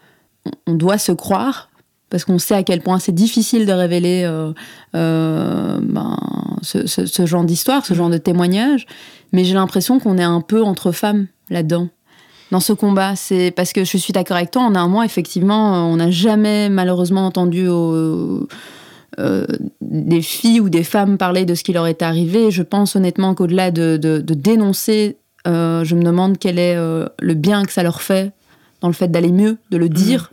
on, 0.67 0.73
doit 0.73 0.97
se 0.97 1.13
croire. 1.13 1.69
Parce 2.09 2.25
qu'on 2.25 2.39
sait 2.39 2.55
à 2.55 2.63
quel 2.63 2.81
point 2.81 2.99
c'est 2.99 3.13
difficile 3.13 3.67
de 3.67 3.73
révéler 3.73 4.23
euh, 4.25 4.55
euh, 4.95 5.79
ben, 5.83 6.17
ce, 6.63 6.87
ce, 6.87 7.27
genre 7.27 7.45
d'histoire, 7.45 7.85
ce 7.85 7.93
genre 7.93 8.09
de 8.09 8.17
témoignage. 8.17 8.87
Mais 9.35 9.45
j'ai 9.45 9.53
l'impression 9.53 9.99
qu'on 9.99 10.17
est 10.17 10.23
un 10.23 10.41
peu 10.41 10.63
entre 10.63 10.91
femmes 10.91 11.27
là-dedans 11.51 11.91
dans 12.51 12.61
ce 12.61 12.73
combat. 12.73 13.17
C'est 13.17 13.51
parce 13.51 13.73
que 13.73 13.85
je 13.85 13.97
suis 13.97 14.13
d'accord 14.13 14.37
avec 14.37 14.51
toi. 14.51 14.63
En 14.63 14.75
un 14.75 14.89
mois, 14.89 15.05
effectivement, 15.05 15.91
on 15.91 15.97
n'a 15.97 16.11
jamais 16.11 16.69
malheureusement 16.69 17.27
entendu 17.27 17.69
euh, 19.19 19.47
des 19.81 20.21
filles 20.21 20.61
ou 20.61 20.69
des 20.69 20.85
femmes 20.85 21.17
parler 21.17 21.47
de 21.47 21.55
ce 21.55 21.65
qui 21.65 21.73
leur 21.73 21.87
est 21.87 22.03
arrivé. 22.03 22.51
Je 22.51 22.63
pense 22.63 22.97
honnêtement 22.97 23.35
qu'au-delà 23.35 23.71
de, 23.71 23.97
dénoncer, 24.21 25.17
euh, 25.47 25.85
je 25.85 25.95
me 25.95 26.03
demande 26.03 26.39
quel 26.39 26.59
est 26.59 26.77
euh, 26.77 27.07
le 27.21 27.35
bien 27.35 27.65
que 27.65 27.73
ça 27.73 27.83
leur 27.83 28.03
fait 28.03 28.33
dans 28.83 28.89
le 28.89 28.95
fait 28.95 29.09
d'aller 29.09 29.33
mieux, 29.33 29.57
de 29.71 29.79
le 29.79 29.89
dire. 29.89 30.33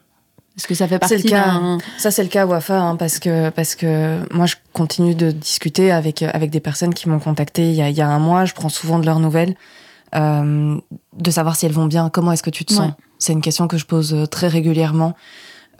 Est-ce 0.57 0.67
que 0.67 0.75
ça 0.75 0.87
fait 0.87 0.99
partie 0.99 1.23
d'un... 1.23 1.77
Ça, 1.97 2.11
c'est 2.11 2.23
le 2.23 2.29
cas, 2.29 2.45
Wafa, 2.45 2.79
hein, 2.79 2.95
parce, 2.97 3.19
que, 3.19 3.49
parce 3.51 3.73
que 3.73 4.19
moi, 4.33 4.45
je 4.47 4.55
continue 4.73 5.15
de 5.15 5.31
discuter 5.31 5.91
avec, 5.91 6.21
avec 6.21 6.51
des 6.51 6.59
personnes 6.59 6.93
qui 6.93 7.07
m'ont 7.07 7.19
contacté 7.19 7.69
il 7.69 7.75
y, 7.75 7.81
a, 7.81 7.89
il 7.89 7.95
y 7.95 8.01
a 8.01 8.09
un 8.09 8.19
mois. 8.19 8.43
Je 8.45 8.53
prends 8.53 8.69
souvent 8.69 8.99
de 8.99 9.05
leurs 9.05 9.19
nouvelles. 9.19 9.55
Euh, 10.15 10.77
de 11.17 11.31
savoir 11.31 11.55
si 11.55 11.65
elles 11.65 11.71
vont 11.71 11.85
bien. 11.85 12.09
Comment 12.09 12.31
est-ce 12.31 12.43
que 12.43 12.49
tu 12.49 12.65
te 12.65 12.73
sens? 12.73 12.91
C'est 13.19 13.33
une 13.33 13.41
question 13.41 13.67
que 13.67 13.77
je 13.77 13.85
pose 13.85 14.13
euh, 14.13 14.25
très 14.25 14.47
régulièrement. 14.47 15.15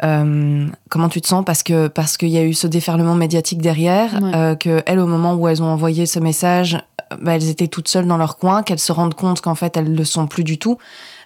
Euh, 0.04 0.68
comment 0.90 1.10
tu 1.10 1.22
te 1.22 1.28
sens? 1.28 1.46
Parce 1.46 1.62
que 1.62 1.88
parce 1.88 2.18
qu'il 2.18 2.30
y 2.30 2.38
a 2.38 2.44
eu 2.44 2.54
ce 2.54 2.66
déferlement 2.66 3.14
médiatique 3.14 3.62
derrière 3.62 4.20
que 4.60 4.82
elles 4.88 5.00
au 5.00 5.06
moment 5.06 5.36
où 5.36 5.48
elles 5.48 5.62
ont 5.62 5.68
envoyé 5.68 6.08
ce 6.08 6.20
message 6.20 6.80
bah, 7.22 7.36
elles 7.36 7.50
étaient 7.50 7.68
toutes 7.68 7.88
seules 7.88 8.08
dans 8.08 8.18
leur 8.18 8.38
coin, 8.38 8.64
qu'elles 8.64 8.80
se 8.80 8.92
rendent 8.92 9.14
compte 9.14 9.42
qu'en 9.42 9.56
fait 9.56 9.76
elles 9.78 9.94
le 9.94 10.06
sont 10.06 10.28
plus 10.28 10.44
du 10.44 10.58
tout. 10.58 10.78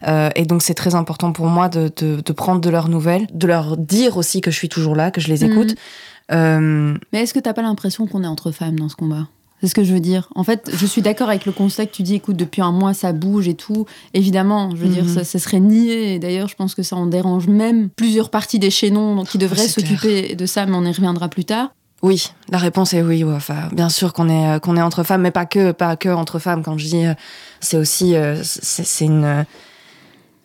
Euh, 0.07 0.29
et 0.35 0.45
donc 0.45 0.61
c'est 0.61 0.73
très 0.73 0.95
important 0.95 1.31
pour 1.31 1.47
moi 1.47 1.69
de, 1.69 1.91
de, 1.95 2.21
de, 2.21 2.33
prendre 2.33 2.61
de 2.61 2.69
leurs 2.69 2.89
nouvelles, 2.89 3.27
de 3.33 3.47
leur 3.47 3.77
dire 3.77 4.17
aussi 4.17 4.41
que 4.41 4.51
je 4.51 4.57
suis 4.57 4.69
toujours 4.69 4.95
là, 4.95 5.11
que 5.11 5.21
je 5.21 5.27
les 5.27 5.43
écoute. 5.43 5.71
Mmh. 5.71 6.33
Euh... 6.33 6.97
Mais 7.13 7.21
est-ce 7.21 7.33
que 7.33 7.39
t'as 7.39 7.53
pas 7.53 7.61
l'impression 7.61 8.05
qu'on 8.05 8.23
est 8.23 8.27
entre 8.27 8.51
femmes 8.51 8.77
dans 8.77 8.89
ce 8.89 8.95
combat? 8.95 9.27
C'est 9.61 9.67
ce 9.67 9.75
que 9.75 9.83
je 9.83 9.93
veux 9.93 9.99
dire. 9.99 10.29
En 10.35 10.43
fait, 10.43 10.69
je 10.73 10.85
suis 10.85 11.01
d'accord 11.01 11.29
avec 11.29 11.45
le 11.45 11.51
constat 11.51 11.87
que 11.87 11.91
tu 11.91 12.03
dis, 12.03 12.15
écoute, 12.15 12.35
depuis 12.35 12.61
un 12.61 12.71
mois, 12.71 12.93
ça 12.93 13.11
bouge 13.11 13.47
et 13.47 13.55
tout. 13.55 13.85
Évidemment, 14.13 14.71
je 14.71 14.75
veux 14.77 14.89
dire, 14.89 15.09
ça, 15.09 15.23
ça, 15.23 15.39
serait 15.39 15.59
nié. 15.59 16.19
D'ailleurs, 16.19 16.47
je 16.47 16.55
pense 16.55 16.75
que 16.75 16.83
ça 16.83 16.95
en 16.95 17.07
dérange 17.07 17.47
même 17.47 17.89
plusieurs 17.89 18.29
parties 18.29 18.59
des 18.59 18.69
chaînons 18.69 19.23
qui 19.23 19.37
devraient 19.37 19.67
s'occuper 19.67 20.35
de 20.35 20.45
ça, 20.45 20.65
mais 20.65 20.75
on 20.75 20.83
y 20.83 20.91
reviendra 20.91 21.27
plus 21.27 21.45
tard. 21.45 21.71
Oui, 22.03 22.31
la 22.49 22.59
réponse 22.59 22.93
est 22.93 23.01
oui. 23.01 23.23
Ouais. 23.23 23.33
Enfin, 23.33 23.69
bien 23.71 23.89
sûr 23.89 24.13
qu'on 24.13 24.29
est 24.29 24.55
euh, 24.55 24.59
qu'on 24.59 24.77
est 24.77 24.81
entre 24.81 25.03
femmes, 25.03 25.21
mais 25.21 25.31
pas 25.31 25.45
que 25.45 25.71
pas 25.71 25.95
que 25.95 26.09
entre 26.09 26.37
femmes. 26.37 26.61
Quand 26.63 26.77
je 26.77 26.85
dis, 26.85 27.05
euh, 27.05 27.13
c'est 27.59 27.77
aussi 27.77 28.15
euh, 28.15 28.39
c'est 28.43 29.05
une. 29.05 29.45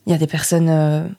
Il 0.07 0.13
y 0.13 0.15
a 0.15 0.19
des 0.19 0.27
personnes 0.27 1.15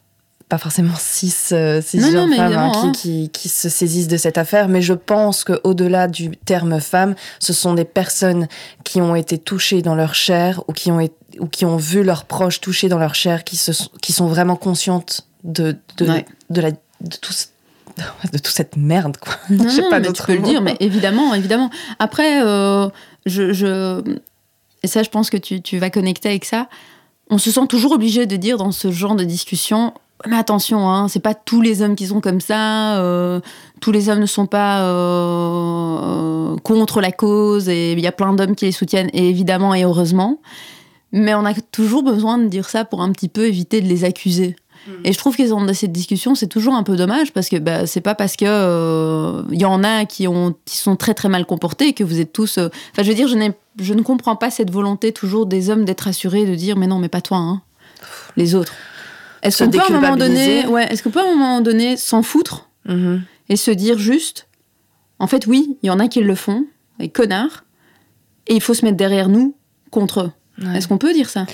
pas 0.54 0.60
forcément 0.60 0.94
six, 1.00 1.50
euh, 1.52 1.82
six 1.82 1.98
non, 1.98 2.28
non, 2.28 2.36
femmes 2.36 2.54
hein, 2.54 2.72
qui, 2.72 2.78
hein. 2.86 2.92
qui, 2.94 3.30
qui, 3.34 3.50
se 3.50 3.70
saisissent 3.70 4.08
de 4.08 4.18
cette 4.18 4.38
affaire, 4.38 4.68
mais 4.68 4.84
je 4.84 4.94
pense 4.94 5.44
qu'au-delà 5.44 6.08
du 6.08 6.30
terme 6.30 6.80
femme, 6.80 7.16
ce 7.40 7.54
sont 7.54 7.74
des 7.74 7.86
personnes 7.86 8.48
qui 8.84 9.02
ont 9.02 9.16
été 9.16 9.40
touchées 9.40 9.82
dans 9.82 9.96
leur 9.96 10.14
chair 10.14 10.62
ou 10.68 10.74
qui 10.74 10.92
ont, 10.92 11.00
été, 11.00 11.16
ou 11.40 11.48
qui 11.48 11.66
ont 11.66 11.78
vu 11.78 12.04
leurs 12.04 12.26
proches 12.26 12.62
touchés 12.62 12.88
dans 12.88 13.00
leur 13.00 13.16
chair, 13.16 13.44
qui, 13.44 13.58
se, 13.58 13.72
qui 14.00 14.14
sont 14.14 14.28
vraiment 14.28 14.56
conscientes 14.56 15.22
de, 15.44 15.76
de, 15.98 16.06
Ouais. 16.08 16.26
de, 16.52 16.62
la, 16.62 16.70
de, 16.70 16.78
tout, 17.20 17.34
de 18.32 18.38
toute 18.38 18.48
cette 18.54 18.78
merde. 18.78 19.18
Quoi. 19.18 19.34
Non, 19.50 19.64
Je 19.68 19.70
sais 19.70 19.90
pas 19.90 20.00
mais 20.00 20.12
tu 20.14 20.22
peux 20.22 20.34
le 20.36 20.40
mot. 20.42 20.48
dire, 20.48 20.62
mais 20.62 20.78
évidemment, 20.80 21.34
évidemment. 21.34 21.72
Après, 21.98 22.44
euh, 22.46 22.90
je, 23.26 23.54
je- 23.54 24.04
Et 24.84 24.88
ça, 24.88 25.02
je 25.02 25.10
pense 25.10 25.32
que 25.32 25.38
tu, 25.38 25.64
tu 25.64 25.80
vas 25.80 25.90
connecter 25.90 26.30
avec 26.30 26.46
ça. 26.46 26.68
On 27.32 27.40
se 27.40 27.50
sent 27.50 27.66
toujours 27.68 27.94
obligé 27.94 28.28
de 28.28 28.36
dire 28.36 28.58
dans 28.58 28.72
ce 28.72 28.92
genre 28.92 29.16
de 29.16 29.24
discussion 29.24 29.96
mais 30.28 30.38
attention, 30.38 30.90
hein, 30.90 31.08
c'est 31.08 31.20
pas 31.20 31.34
tous 31.34 31.62
les 31.62 31.82
hommes 31.82 31.96
qui 31.96 32.08
sont 32.08 32.22
comme 32.22 32.42
ça. 32.42 32.98
euh, 33.00 33.40
tous 33.82 33.92
les 33.92 34.10
hommes 34.10 34.20
ne 34.20 34.26
sont 34.26 34.46
pas 34.46 34.82
euh, 34.84 36.56
contre 36.64 37.02
la 37.02 37.12
cause 37.12 37.70
et 37.70 37.92
il 37.94 38.00
y 38.00 38.08
a 38.08 38.12
plein 38.12 38.34
d'hommes 38.34 38.56
qui 38.56 38.66
les 38.66 38.72
soutiennent, 38.72 39.10
et 39.14 39.30
évidemment 39.30 39.74
et 39.74 39.84
heureusement. 39.84 40.40
Mais 41.12 41.36
on 41.36 41.46
a 41.46 41.54
toujours 41.54 42.04
besoin 42.04 42.38
de 42.38 42.48
dire 42.48 42.70
ça 42.70 42.86
pour 42.86 43.02
un 43.02 43.12
petit 43.12 43.30
peu 43.30 43.46
éviter 43.46 43.82
de 43.82 43.88
les 43.88 44.04
accuser. 44.04 44.56
Et 45.06 45.14
je 45.14 45.18
trouve 45.18 45.36
qu'ils 45.38 45.54
ont 45.54 45.66
cette 45.74 45.94
discussion, 45.94 46.36
c'est 46.36 46.48
toujours 46.48 46.74
un 46.74 46.84
peu 46.84 46.98
dommage 46.98 47.32
parce 47.32 47.48
que 47.48 47.56
bah, 47.56 47.88
c'est 47.88 48.02
pas 48.02 48.16
parce 48.16 48.36
que 48.36 48.44
euh, 48.46 49.44
il 49.50 49.62
y 49.62 49.66
en 49.66 49.82
a 49.82 50.04
qui 50.04 50.28
ont 50.28 50.56
qui 50.66 50.76
sont 50.78 50.98
très 50.98 51.14
très 51.14 51.30
mal 51.30 51.46
comportés 51.46 51.94
que 51.94 52.04
vous 52.04 52.20
êtes 52.20 52.34
tous. 52.34 52.58
euh, 52.58 52.68
Enfin, 52.92 53.04
je 53.04 53.08
veux 53.10 53.16
dire, 53.16 53.30
je 53.30 53.94
ne 53.94 54.02
comprends 54.02 54.36
pas 54.36 54.50
cette 54.50 54.72
volonté 54.72 55.14
toujours 55.14 55.46
des 55.46 55.70
hommes 55.70 55.86
d'être 55.86 56.10
assurés 56.10 56.46
de 56.46 56.56
dire 56.56 56.76
mais 56.76 56.88
non, 56.88 57.00
mais 57.00 57.08
pas 57.08 57.22
toi, 57.22 57.38
hein, 57.38 57.62
les 58.36 58.56
autres. 58.56 58.74
Est-ce 59.44 59.64
qu'on 59.64 59.70
peut 59.70 59.80
à 59.80 59.86
un 59.88 60.00
moment 60.02 60.16
donné, 60.18 60.66
ouais, 60.68 60.88
est-ce 60.92 61.04
qu'on 61.04 61.10
peut 61.12 61.20
à 61.20 61.24
un 61.24 61.36
moment 61.36 61.62
donné 61.62 61.98
s'en 61.98 62.24
foutre 62.24 62.70
Mhm. 62.88 63.22
et 63.50 63.56
se 63.56 63.72
dire 63.72 63.98
juste, 63.98 64.48
en 65.20 65.28
fait, 65.28 65.46
oui, 65.48 65.78
il 65.84 65.88
y 65.88 65.90
en 65.90 66.00
a 66.00 66.08
qui 66.08 66.20
le 66.22 66.36
font, 66.36 66.66
les 67.00 67.10
connards, 67.10 67.64
et 68.48 68.56
il 68.56 68.62
faut 68.62 68.74
se 68.74 68.84
mettre 68.84 68.98
derrière 68.98 69.30
nous 69.30 69.56
contre 69.92 70.22
eux. 70.22 70.32
Ouais. 70.66 70.78
Est-ce 70.78 70.88
qu'on 70.88 70.98
peut 70.98 71.14
dire 71.14 71.30
ça? 71.30 71.46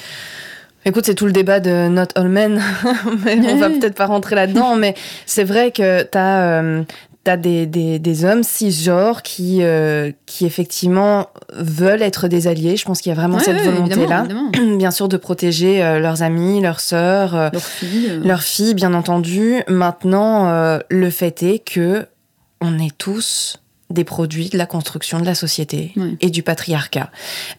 Écoute, 0.85 1.05
c'est 1.05 1.13
tout 1.15 1.25
le 1.25 1.31
débat 1.33 1.59
de 1.59 1.87
Not 1.89 2.05
All 2.15 2.29
Men, 2.29 2.61
mais 3.25 3.37
on 3.51 3.57
va 3.57 3.69
peut-être 3.69 3.95
pas 3.95 4.05
rentrer 4.07 4.35
là-dedans, 4.35 4.75
mais 4.75 4.95
c'est 5.25 5.43
vrai 5.43 5.71
que 5.71 6.03
t'as 6.03 6.61
euh, 6.61 6.83
t'as 7.25 7.35
des, 7.37 7.65
des, 7.65 7.99
des 7.99 8.23
hommes 8.25 8.43
cisgenres 8.43 9.21
qui, 9.21 9.59
euh, 9.61 10.11
qui 10.25 10.45
effectivement 10.45 11.27
veulent 11.53 12.01
être 12.01 12.27
des 12.29 12.47
alliés. 12.47 12.77
Je 12.77 12.85
pense 12.85 13.01
qu'il 13.01 13.09
y 13.09 13.13
a 13.13 13.15
vraiment 13.15 13.37
Ouais, 13.37 13.43
cette 13.43 13.57
ouais, 13.57 13.69
volonté-là. 13.69 14.25
Bien 14.79 14.89
sûr, 14.91 15.07
de 15.07 15.17
protéger 15.17 15.83
euh, 15.83 15.99
leurs 15.99 16.23
amis, 16.23 16.59
leurs 16.61 16.79
sœurs, 16.79 17.35
euh, 17.35 17.49
Leurs 17.53 17.63
filles. 17.63 18.07
euh, 18.09 18.23
leurs 18.23 18.41
filles, 18.41 18.73
bien 18.73 18.95
entendu. 18.95 19.61
Maintenant, 19.67 20.79
le 20.89 21.09
fait 21.11 21.43
est 21.43 21.59
que 21.59 22.07
on 22.61 22.79
est 22.79 22.97
tous 22.97 23.57
des 23.89 24.03
produits 24.03 24.49
de 24.49 24.57
la 24.59 24.67
construction 24.67 25.19
de 25.19 25.25
la 25.25 25.33
société 25.33 25.93
et 26.21 26.29
du 26.29 26.43
patriarcat. 26.43 27.09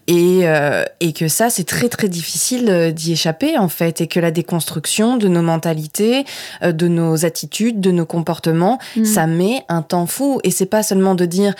Et, 0.07 0.43
euh, 0.45 0.85
et 1.01 1.13
que 1.13 1.27
ça, 1.27 1.51
c'est 1.51 1.65
très 1.65 1.89
très 1.89 2.09
difficile 2.09 2.93
d'y 2.95 3.11
échapper 3.13 3.59
en 3.59 3.69
fait, 3.69 4.01
et 4.01 4.07
que 4.07 4.21
la 4.21 4.31
déconstruction 4.31 5.17
de 5.17 5.27
nos 5.27 5.43
mentalités, 5.43 6.25
euh, 6.63 6.71
de 6.71 6.87
nos 6.87 7.25
attitudes, 7.25 7.81
de 7.81 7.91
nos 7.91 8.07
comportements, 8.07 8.79
Mm. 8.97 9.05
ça 9.05 9.27
met 9.27 9.65
un 9.69 9.83
temps 9.83 10.07
fou. 10.07 10.41
Et 10.45 10.53
c'est 10.53 10.67
pas 10.67 10.85
seulement 10.85 11.17
de 11.17 11.25
dire 11.27 11.55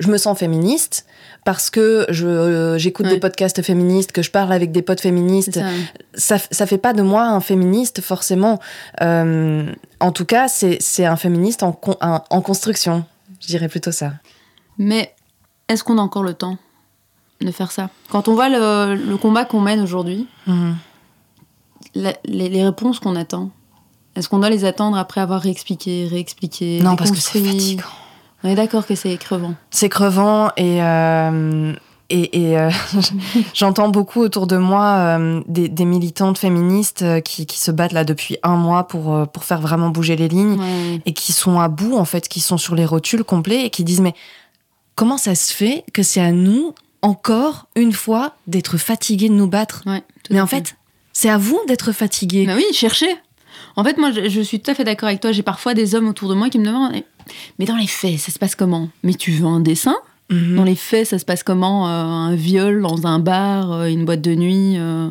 je 0.00 0.08
me 0.08 0.16
sens 0.18 0.36
féministe 0.38 1.06
parce 1.44 1.70
que 1.70 2.06
je 2.08 2.26
euh, 2.26 2.78
j'écoute 2.78 3.06
Ouais. 3.06 3.12
des 3.14 3.20
podcasts 3.20 3.62
féministes, 3.62 4.12
que 4.12 4.22
je 4.22 4.30
parle 4.30 4.52
avec 4.52 4.72
des 4.72 4.82
potes 4.82 5.00
féministes, 5.00 5.54
ça. 5.54 5.68
ça, 6.38 6.38
ça 6.50 6.66
fait 6.66 6.78
pas 6.78 6.92
de 6.94 7.02
moi 7.02 7.24
un 7.26 7.40
féministe 7.40 8.00
forcément. 8.00 8.58
Euh, 9.02 9.70
en 10.00 10.10
tout 10.12 10.24
cas, 10.24 10.48
c'est 10.48 11.04
un 11.04 11.16
féministe 11.16 11.62
en, 11.62 11.72
con- 11.72 11.96
un- 12.00 12.22
en 12.30 12.40
construction. 12.40 13.04
Je 13.40 13.46
dirais 13.46 13.68
plutôt 13.68 13.92
ça. 13.92 14.12
Mais 14.78 15.14
est-ce 15.68 15.84
qu'on 15.84 15.98
a 15.98 16.02
encore 16.02 16.22
le 16.24 16.34
temps 16.34 16.56
de 17.40 17.50
faire 17.52 17.70
ça? 17.70 17.90
Quand 18.10 18.26
on 18.28 18.34
voit 18.34 18.48
le, 18.48 18.94
le 18.96 19.16
combat 19.16 19.44
qu'on 19.44 19.60
mène 19.60 19.80
aujourd'hui, 19.80 20.26
la- 21.94 22.14
les, 22.24 22.48
les 22.48 22.64
réponses 22.64 22.98
qu'on 23.00 23.16
attend, 23.16 23.50
est-ce 24.16 24.28
qu'on 24.28 24.38
doit 24.38 24.50
les 24.50 24.64
attendre 24.64 24.96
après 24.96 25.20
avoir 25.20 25.40
réexpliqué, 25.42 26.06
réexpliqué 26.10 26.80
Non, 26.82 26.96
parce 26.96 27.10
que 27.10 27.18
c'est 27.18 27.40
fatigant. 27.40 27.82
On 28.44 28.48
est 28.48 28.54
d'accord 28.54 28.86
que 28.86 28.94
c'est 28.94 29.16
crevant. 29.16 29.54
C'est 29.70 29.88
crevant 29.88 30.50
et, 30.58 30.82
euh, 30.82 31.72
et, 32.10 32.50
et, 32.50 32.58
euh, 32.58 32.70
j'entends 33.54 33.88
beaucoup 33.88 34.20
autour 34.20 34.46
de 34.46 34.58
moi 34.58 34.84
euh, 35.18 35.40
des, 35.48 35.68
des 35.70 35.84
militantes 35.86 36.36
féministes 36.36 37.04
qui, 37.22 37.46
qui 37.46 37.58
se 37.58 37.70
battent 37.70 37.92
là 37.92 38.04
depuis 38.04 38.36
un 38.42 38.56
mois 38.56 38.86
pour, 38.86 39.26
pour 39.28 39.44
faire 39.44 39.60
vraiment 39.62 39.88
bouger 39.88 40.14
les 40.16 40.28
lignes 40.28 40.58
Ouais. 40.60 41.00
et 41.06 41.14
qui 41.14 41.32
sont 41.32 41.58
à 41.58 41.68
bout, 41.68 41.96
en 41.96 42.04
fait, 42.04 42.28
qui 42.28 42.40
sont 42.40 42.58
sur 42.58 42.74
les 42.74 42.84
rotules 42.84 43.24
complets 43.24 43.64
et 43.64 43.70
qui 43.70 43.82
disent 43.82 44.02
Mais 44.02 44.14
comment 44.94 45.16
ça 45.16 45.34
se 45.34 45.52
fait 45.52 45.84
que 45.94 46.02
c'est 46.02 46.20
à 46.20 46.30
nous, 46.32 46.74
encore 47.00 47.66
une 47.76 47.92
fois, 47.94 48.34
d'être 48.46 48.76
fatigués 48.76 49.30
de 49.30 49.34
nous 49.34 49.48
battre 49.48 49.82
Ouais, 49.86 50.02
Mais 50.30 50.40
en 50.42 50.46
fait, 50.46 50.76
c'est 51.14 51.30
à 51.30 51.38
vous 51.38 51.58
d'être 51.66 51.92
fatigués. 51.92 52.44
Bah 52.44 52.52
oui, 52.56 52.66
cherchez. 52.74 53.08
En 53.76 53.84
fait, 53.84 53.96
moi, 53.96 54.10
je, 54.12 54.28
je 54.28 54.40
suis 54.42 54.60
tout 54.60 54.70
à 54.70 54.74
fait 54.74 54.84
d'accord 54.84 55.08
avec 55.08 55.20
toi. 55.20 55.32
J'ai 55.32 55.42
parfois 55.42 55.72
des 55.74 55.94
hommes 55.94 56.08
autour 56.08 56.28
de 56.28 56.34
moi 56.34 56.50
qui 56.50 56.58
me 56.58 56.66
demandent 56.66 56.92
Mais- 57.58 57.64
dans 57.64 57.76
les 57.76 57.86
faits, 57.86 58.18
ça 58.18 58.32
se 58.32 58.38
passe 58.38 58.54
comment? 58.54 58.88
Mais 59.02 59.14
tu 59.14 59.30
veux 59.32 59.46
un 59.46 59.60
dessin? 59.60 59.96
Mhm. 60.30 60.56
Dans 60.56 60.64
les 60.64 60.74
faits, 60.76 61.06
ça 61.08 61.18
se 61.18 61.24
passe 61.24 61.42
comment 61.42 61.88
euh, 61.88 62.02
Un 62.02 62.34
viol 62.34 62.80
dans 62.82 63.06
un 63.06 63.18
bar, 63.18 63.72
euh, 63.72 63.86
une 63.86 64.04
boîte 64.04 64.22
de 64.22 64.34
nuit 64.34 64.78
euh, 64.78 65.10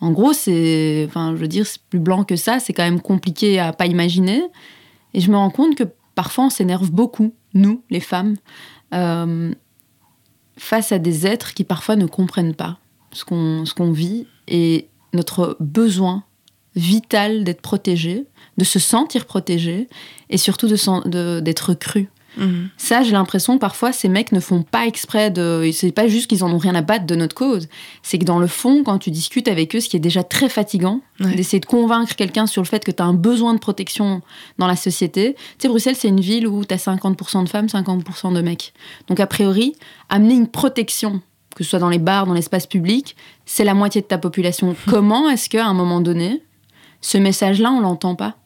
En 0.00 0.10
gros, 0.10 0.32
c'est. 0.32 1.04
Enfin, 1.08 1.32
je 1.34 1.40
veux 1.40 1.48
dire, 1.48 1.66
c'est 1.66 1.80
plus 1.88 2.00
blanc 2.00 2.24
que 2.24 2.36
ça. 2.36 2.58
C'est 2.58 2.72
quand 2.72 2.82
même 2.84 3.00
compliqué 3.00 3.58
à 3.58 3.72
pas 3.72 3.86
imaginer. 3.86 4.42
Et 5.14 5.20
je 5.20 5.30
me 5.30 5.36
rends 5.36 5.50
compte 5.50 5.74
que 5.76 5.84
parfois, 6.14 6.44
on 6.46 6.50
s'énerve 6.50 6.90
beaucoup, 6.90 7.32
nous, 7.54 7.82
les 7.90 8.00
femmes, 8.00 8.36
face 10.58 10.92
à 10.92 10.98
des 10.98 11.26
êtres 11.26 11.54
qui 11.54 11.64
parfois 11.64 11.96
ne 11.96 12.06
comprennent 12.06 12.54
pas 12.54 12.78
ce 13.12 13.24
qu'on 13.24 13.64
ce 13.64 13.74
qu'on 13.74 13.92
vit 13.92 14.26
et 14.48 14.88
notre 15.12 15.56
besoin 15.60 16.24
vital 16.76 17.44
d'être 17.44 17.60
protégé, 17.62 18.24
de 18.58 18.64
se 18.64 18.78
sentir 18.78 19.26
protégé 19.26 19.88
et 20.30 20.36
surtout 20.38 20.68
de 20.68 20.76
sen- 20.76 21.02
de- 21.06 21.40
d'être 21.40 21.74
cru. 21.74 22.08
Mhm. 22.38 22.70
Ça, 22.78 23.02
j'ai 23.02 23.12
l'impression 23.12 23.56
que 23.56 23.58
parfois 23.60 23.92
ces 23.92 24.08
mecs 24.08 24.32
ne 24.32 24.40
font 24.40 24.62
pas 24.62 24.86
exprès 24.86 25.30
de. 25.30 25.68
C'est 25.74 25.92
pas 25.92 26.08
juste 26.08 26.28
qu'ils 26.28 26.42
en 26.42 26.50
ont 26.50 26.56
rien 26.56 26.74
à 26.74 26.80
battre 26.80 27.04
de 27.04 27.14
notre 27.14 27.34
cause. 27.34 27.68
C'est 28.02 28.18
que 28.18 28.24
dans 28.24 28.38
le 28.38 28.46
fond, 28.46 28.84
quand 28.84 28.98
tu 28.98 29.10
discutes 29.10 29.48
avec 29.48 29.76
eux, 29.76 29.80
ce 29.80 29.88
qui 29.90 29.98
est 29.98 30.00
déjà 30.00 30.22
très 30.24 30.48
fatigant, 30.48 31.02
Ouais. 31.20 31.34
d'essayer 31.34 31.60
de 31.60 31.66
convaincre 31.66 32.14
quelqu'un 32.16 32.46
sur 32.46 32.62
le 32.62 32.66
fait 32.66 32.82
que 32.86 32.90
tu 32.90 33.02
as 33.02 33.04
un 33.06 33.12
besoin 33.12 33.52
de 33.52 33.58
protection 33.58 34.22
dans 34.56 34.66
la 34.66 34.76
société. 34.76 35.34
Tu 35.34 35.40
sais, 35.58 35.68
Bruxelles, 35.68 35.94
c'est 35.94 36.08
une 36.08 36.22
ville 36.22 36.46
où 36.48 36.64
tu 36.64 36.72
as 36.72 36.78
50% 36.78 37.42
de 37.44 37.50
femmes, 37.50 37.66
50% 37.68 38.32
de 38.32 38.40
mecs. 38.40 38.72
Donc, 39.08 39.20
a 39.20 39.26
priori, 39.26 39.74
amener 40.08 40.32
une 40.32 40.48
protection, 40.48 41.20
que 41.54 41.64
ce 41.64 41.68
soit 41.70 41.80
dans 41.80 41.90
les 41.90 41.98
bars, 41.98 42.26
dans 42.26 42.32
l'espace 42.32 42.66
public, 42.66 43.14
c'est 43.44 43.64
la 43.64 43.74
moitié 43.74 44.00
de 44.00 44.06
ta 44.06 44.16
population. 44.16 44.74
Comment 44.88 45.28
est-ce 45.28 45.50
qu'à 45.50 45.66
un 45.66 45.74
moment 45.74 46.00
donné, 46.00 46.40
ce 47.02 47.18
message-là, 47.18 47.70
on 47.70 47.80
l'entend 47.80 48.14
pas 48.14 48.36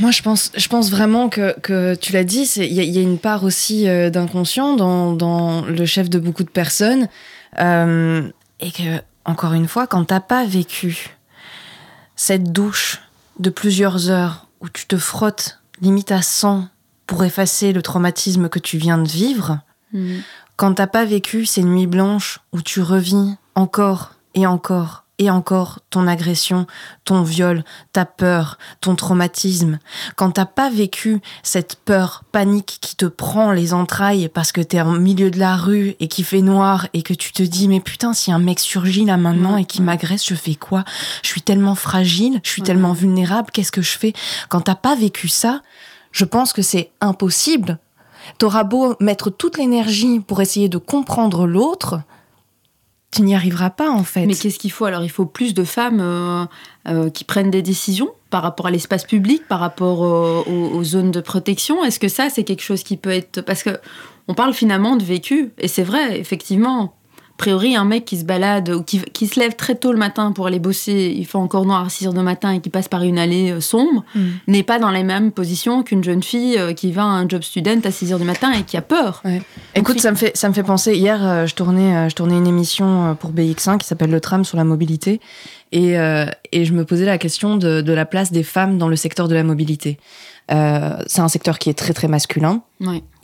Moi, 0.00 0.10
je 0.10 0.20
pense, 0.22 0.50
je 0.56 0.68
pense 0.68 0.90
vraiment 0.90 1.28
que, 1.28 1.58
que 1.60 1.94
tu 1.94 2.12
l'as 2.12 2.24
dit, 2.24 2.42
il 2.56 2.72
y, 2.72 2.80
a- 2.80 2.82
il 2.82 2.90
y 2.90 2.98
a 2.98 3.02
une 3.02 3.18
part 3.18 3.44
aussi 3.44 3.88
euh, 3.88 4.10
d'inconscient 4.10 4.74
dans, 4.76 5.12
dans 5.12 5.62
le 5.62 5.86
chef 5.86 6.10
de 6.10 6.18
beaucoup 6.18 6.42
de 6.44 6.50
personnes. 6.50 7.08
Euh, 7.60 8.28
et 8.60 8.70
que, 8.72 9.00
encore 9.24 9.52
une 9.52 9.68
fois, 9.68 9.86
quand 9.86 10.04
t'as 10.06 10.20
pas 10.20 10.44
vécu 10.44 11.16
cette 12.16 12.52
douche 12.52 13.00
de 13.38 13.50
plusieurs 13.50 14.10
heures 14.10 14.48
où 14.60 14.68
tu 14.68 14.86
te 14.86 14.96
frottes 14.96 15.60
limite 15.80 16.12
à 16.12 16.22
100 16.22 16.68
pour 17.06 17.24
effacer 17.24 17.72
le 17.72 17.82
traumatisme 17.82 18.48
que 18.48 18.58
tu 18.58 18.78
viens 18.78 18.98
de 18.98 19.08
vivre, 19.08 19.60
quand 20.56 20.74
t'as 20.74 20.86
pas 20.86 21.04
vécu 21.04 21.44
ces 21.44 21.62
nuits 21.62 21.86
blanches 21.86 22.40
où 22.52 22.62
tu 22.62 22.80
revis 22.80 23.34
encore 23.54 24.14
et 24.34 24.46
encore 24.46 25.01
et 25.18 25.30
encore 25.30 25.80
ton 25.90 26.06
agression, 26.08 26.66
ton 27.04 27.22
viol, 27.22 27.64
ta 27.92 28.04
peur, 28.04 28.58
ton 28.80 28.96
traumatisme, 28.96 29.78
quand 30.16 30.32
t'as 30.32 30.46
pas 30.46 30.70
vécu 30.70 31.20
cette 31.42 31.76
peur, 31.76 32.24
panique 32.32 32.78
qui 32.80 32.96
te 32.96 33.06
prend 33.06 33.52
les 33.52 33.74
entrailles 33.74 34.28
parce 34.28 34.52
que 34.52 34.60
t'es 34.60 34.80
au 34.80 34.98
milieu 34.98 35.30
de 35.30 35.38
la 35.38 35.56
rue 35.56 35.94
et 36.00 36.08
qui 36.08 36.24
fait 36.24 36.40
noir 36.40 36.88
et 36.92 37.02
que 37.02 37.14
tu 37.14 37.32
te 37.32 37.42
dis 37.42 37.68
mais 37.68 37.80
putain 37.80 38.14
si 38.14 38.32
un 38.32 38.38
mec 38.38 38.58
surgit 38.58 39.04
là 39.04 39.16
maintenant 39.16 39.56
et 39.56 39.64
qui 39.64 39.82
m'agresse 39.82 40.26
je 40.26 40.34
fais 40.34 40.54
quoi? 40.54 40.84
Je 41.22 41.28
suis 41.28 41.42
tellement 41.42 41.74
fragile, 41.74 42.40
je 42.42 42.50
suis 42.50 42.62
tellement 42.62 42.92
vulnérable, 42.92 43.50
qu'est-ce 43.52 43.72
que 43.72 43.82
je 43.82 43.98
fais? 43.98 44.12
Quand 44.48 44.62
t'as 44.62 44.74
pas 44.74 44.96
vécu 44.96 45.28
ça, 45.28 45.62
je 46.10 46.24
pense 46.24 46.52
que 46.52 46.62
c'est 46.62 46.90
impossible. 47.00 47.78
T'auras 48.38 48.64
beau 48.64 48.96
mettre 49.00 49.30
toute 49.30 49.58
l'énergie 49.58 50.20
pour 50.20 50.40
essayer 50.40 50.68
de 50.68 50.78
comprendre 50.78 51.46
l'autre, 51.46 52.00
tu 53.12 53.22
n'y 53.22 53.34
arriveras 53.34 53.70
pas 53.70 53.90
en 53.90 54.02
fait. 54.02 54.26
Mais 54.26 54.34
qu'est-ce 54.34 54.58
qu'il 54.58 54.72
faut? 54.72 54.86
Alors 54.86 55.04
Il 55.04 55.10
faut 55.10 55.26
plus 55.26 55.54
de 55.54 55.64
femmes 55.64 56.00
euh, 56.00 56.44
euh, 56.88 57.10
qui 57.10 57.24
prennent 57.24 57.50
des 57.50 57.62
décisions 57.62 58.10
par 58.30 58.42
rapport 58.42 58.66
à 58.66 58.70
l'espace 58.70 59.04
public, 59.04 59.46
par 59.46 59.60
rapport 59.60 60.04
euh, 60.04 60.42
aux, 60.46 60.82
zones 60.82 61.10
de 61.10 61.20
protection. 61.20 61.84
Est-ce 61.84 62.00
que 62.00 62.08
ça, 62.08 62.30
c'est 62.30 62.42
quelque 62.42 62.62
chose 62.62 62.82
qui 62.82 62.96
peut 62.96 63.10
être 63.10 63.42
parce 63.42 63.62
que 63.62 63.78
on 64.28 64.34
parle 64.34 64.54
finalement 64.54 64.96
de 64.96 65.04
vécu 65.04 65.50
et 65.58 65.68
c'est 65.68 65.82
vrai, 65.82 66.18
effectivement 66.18 66.94
priori, 67.42 67.74
un 67.74 67.84
mec 67.84 68.04
qui 68.04 68.16
se 68.18 68.24
balade 68.24 68.70
ou 68.70 68.84
qui, 68.84 69.00
qui, 69.00 69.26
se 69.26 69.40
lève 69.40 69.56
très 69.56 69.74
tôt 69.74 69.90
le 69.90 69.98
matin 69.98 70.30
pour 70.30 70.46
aller 70.46 70.60
bosser, 70.60 71.12
il 71.16 71.26
fait 71.26 71.38
encore 71.38 71.66
noir 71.66 71.84
à 71.84 71.88
6 71.88 72.06
heures 72.06 72.14
du 72.14 72.20
matin 72.20 72.52
et 72.52 72.60
qui 72.60 72.70
passe 72.70 72.86
par 72.86 73.02
une 73.02 73.18
allée 73.18 73.50
euh, 73.50 73.60
sombre, 73.60 74.04
mm. 74.14 74.20
n'est 74.46 74.62
pas 74.62 74.78
dans 74.78 74.92
la 74.92 75.02
même 75.02 75.32
position 75.32 75.82
qu'une 75.82 76.04
jeune 76.04 76.22
fille 76.22 76.56
euh, 76.56 76.72
qui 76.72 76.92
va 76.92 77.02
à 77.02 77.06
un 77.06 77.28
job 77.28 77.42
student 77.42 77.80
à 77.82 77.90
6 77.90 78.12
heures 78.12 78.20
du 78.20 78.24
matin 78.24 78.52
et 78.52 78.62
qui 78.62 78.76
a 78.76 78.80
peur. 78.80 79.22
Ouais. 79.24 79.42
Écoute, 79.74 79.98
ça 79.98 80.12
me, 80.12 80.16
fait, 80.16 80.36
ça 80.36 80.48
me 80.48 80.54
fait 80.54 80.62
penser, 80.62 80.94
hier, 80.94 81.18
euh, 81.20 81.46
je, 81.46 81.56
tournais, 81.56 82.08
je 82.08 82.14
tournais 82.14 82.36
une 82.36 82.46
émission 82.46 83.16
pour 83.18 83.32
BX1 83.32 83.78
qui 83.78 83.88
s'appelle 83.88 84.12
Le 84.12 84.20
Tram 84.20 84.44
sur 84.44 84.56
la 84.56 84.64
mobilité. 84.64 85.20
Et, 85.72 85.98
euh, 85.98 86.26
et, 86.52 86.66
je 86.66 86.74
me 86.74 86.84
posais 86.84 87.06
la 87.06 87.16
question 87.16 87.56
de, 87.56 87.80
de, 87.80 87.92
la 87.94 88.04
place 88.04 88.30
des 88.30 88.42
femmes 88.42 88.76
dans 88.76 88.88
le 88.88 88.96
secteur 88.96 89.26
de 89.26 89.34
la 89.34 89.42
mobilité. 89.42 89.98
Euh, 90.50 90.98
c'est 91.06 91.22
un 91.22 91.28
secteur 91.28 91.58
qui 91.58 91.70
est 91.70 91.74
très 91.74 91.94
très 91.94 92.08
masculin. 92.08 92.62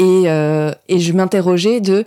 Euh, 0.01 0.73
et 0.89 0.99
je 0.99 1.13
m'interrogeais 1.13 1.81
de 1.81 2.05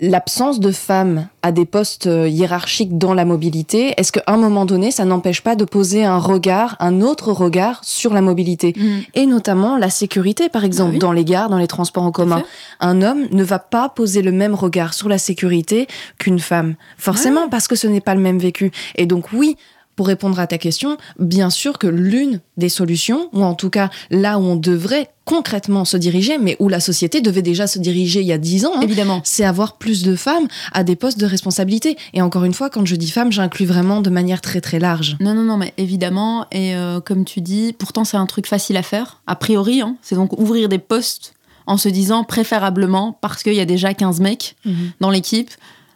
l'absence 0.00 0.60
de 0.60 0.72
femmes 0.72 1.28
à 1.42 1.52
des 1.52 1.64
postes 1.64 2.06
euh, 2.06 2.28
hiérarchiques 2.28 2.98
dans 2.98 3.14
la 3.14 3.24
mobilité, 3.24 3.94
est-ce 3.96 4.12
qu'à 4.12 4.22
un 4.26 4.36
moment 4.36 4.66
donné, 4.66 4.90
ça 4.90 5.04
n'empêche 5.04 5.42
pas 5.42 5.56
de 5.56 5.64
poser 5.64 6.04
un 6.04 6.18
regard, 6.18 6.76
un 6.80 7.00
autre 7.00 7.32
regard 7.32 7.80
sur 7.82 8.12
la 8.12 8.20
mobilité 8.20 8.40
Mm. 8.76 9.00
Et 9.14 9.26
notamment 9.26 9.76
la 9.76 9.90
sécurité, 9.90 10.48
par 10.48 10.64
exemple, 10.64 10.90
Ah 10.90 10.94
oui. 10.94 10.98
dans 10.98 11.12
les 11.12 11.24
gares, 11.24 11.50
dans 11.50 11.58
les 11.58 11.66
transports 11.66 12.02
en 12.02 12.12
commun? 12.12 12.42
Un 12.80 13.02
homme 13.02 13.26
ne 13.30 13.44
va 13.44 13.58
pas 13.58 13.88
poser 13.88 14.22
le 14.22 14.32
même 14.32 14.54
regard 14.54 14.94
sur 14.94 15.08
la 15.08 15.18
sécurité 15.18 15.86
qu'une 16.18 16.38
femme. 16.38 16.74
Forcément, 16.96 17.48
parce 17.48 17.68
que 17.68 17.76
ce 17.76 17.86
n'est 17.86 18.00
pas 18.00 18.14
le 18.14 18.20
même 18.20 18.38
vécu. 18.38 18.70
Et 18.96 19.06
donc, 19.06 19.32
oui, 19.32 19.56
pour 19.96 20.06
répondre 20.06 20.38
à 20.40 20.46
ta 20.46 20.56
question, 20.56 20.96
bien 21.18 21.50
sûr 21.50 21.78
que 21.78 21.86
l'une 21.86 22.40
des 22.56 22.68
solutions, 22.70 23.28
ou 23.32 23.42
en 23.44 23.54
tout 23.54 23.68
cas 23.70 23.90
là 24.10 24.38
où 24.38 24.42
on 24.42 24.56
devrait 24.56 25.10
concrètement 25.26 25.84
se 25.84 25.96
diriger, 25.96 26.38
mais 26.38 26.56
où 26.58 26.68
la 26.68 26.80
société 26.80 27.20
devait 27.20 27.42
déjà 27.42 27.66
se 27.66 27.78
diriger 27.78 28.20
il 28.20 28.26
y 28.26 28.32
a 28.32 28.38
dix 28.38 28.64
ans, 28.66 28.72
hein, 28.76 28.80
Évidemment. 28.80 29.20
c'est 29.24 29.44
avoir 29.44 29.76
plus 29.76 30.02
de 30.02 30.16
femmes 30.16 30.48
à 30.72 30.82
des 30.84 30.96
postes 30.96 31.18
de 31.18 31.26
responsabilité. 31.26 31.96
Et 32.14 32.22
encore 32.22 32.44
une 32.44 32.54
fois, 32.54 32.70
quand 32.70 32.84
je 32.86 32.96
dis 32.96 33.10
femmes, 33.10 33.30
j'inclus 33.30 33.66
vraiment 33.66 34.00
de 34.00 34.10
manière 34.10 34.40
très 34.40 34.60
très 34.60 34.78
large. 34.78 35.16
Non, 35.20 35.34
non, 35.34 35.42
non, 35.44 35.56
mais 35.56 35.72
évidemment. 35.76 36.46
Et 36.50 36.74
euh, 36.74 37.00
comme 37.00 37.24
tu 37.24 37.40
dis, 37.42 37.74
pourtant, 37.78 38.04
c'est 38.04 38.16
un 38.16 38.26
truc 38.26 38.46
facile 38.46 38.76
à 38.78 38.82
faire, 38.82 39.20
a 39.26 39.36
priori. 39.36 39.82
Hein, 39.82 39.96
c'est 40.02 40.16
donc 40.16 40.38
ouvrir 40.38 40.68
des 40.68 40.78
postes 40.78 41.34
en 41.66 41.76
se 41.76 41.88
disant 41.88 42.24
préférablement, 42.24 43.16
parce 43.20 43.42
qu'il 43.42 43.54
y 43.54 43.60
a 43.60 43.64
déjà 43.66 43.94
15 43.94 44.20
mecs 44.20 44.56
dans 44.98 45.10
l'équipe, 45.10 45.50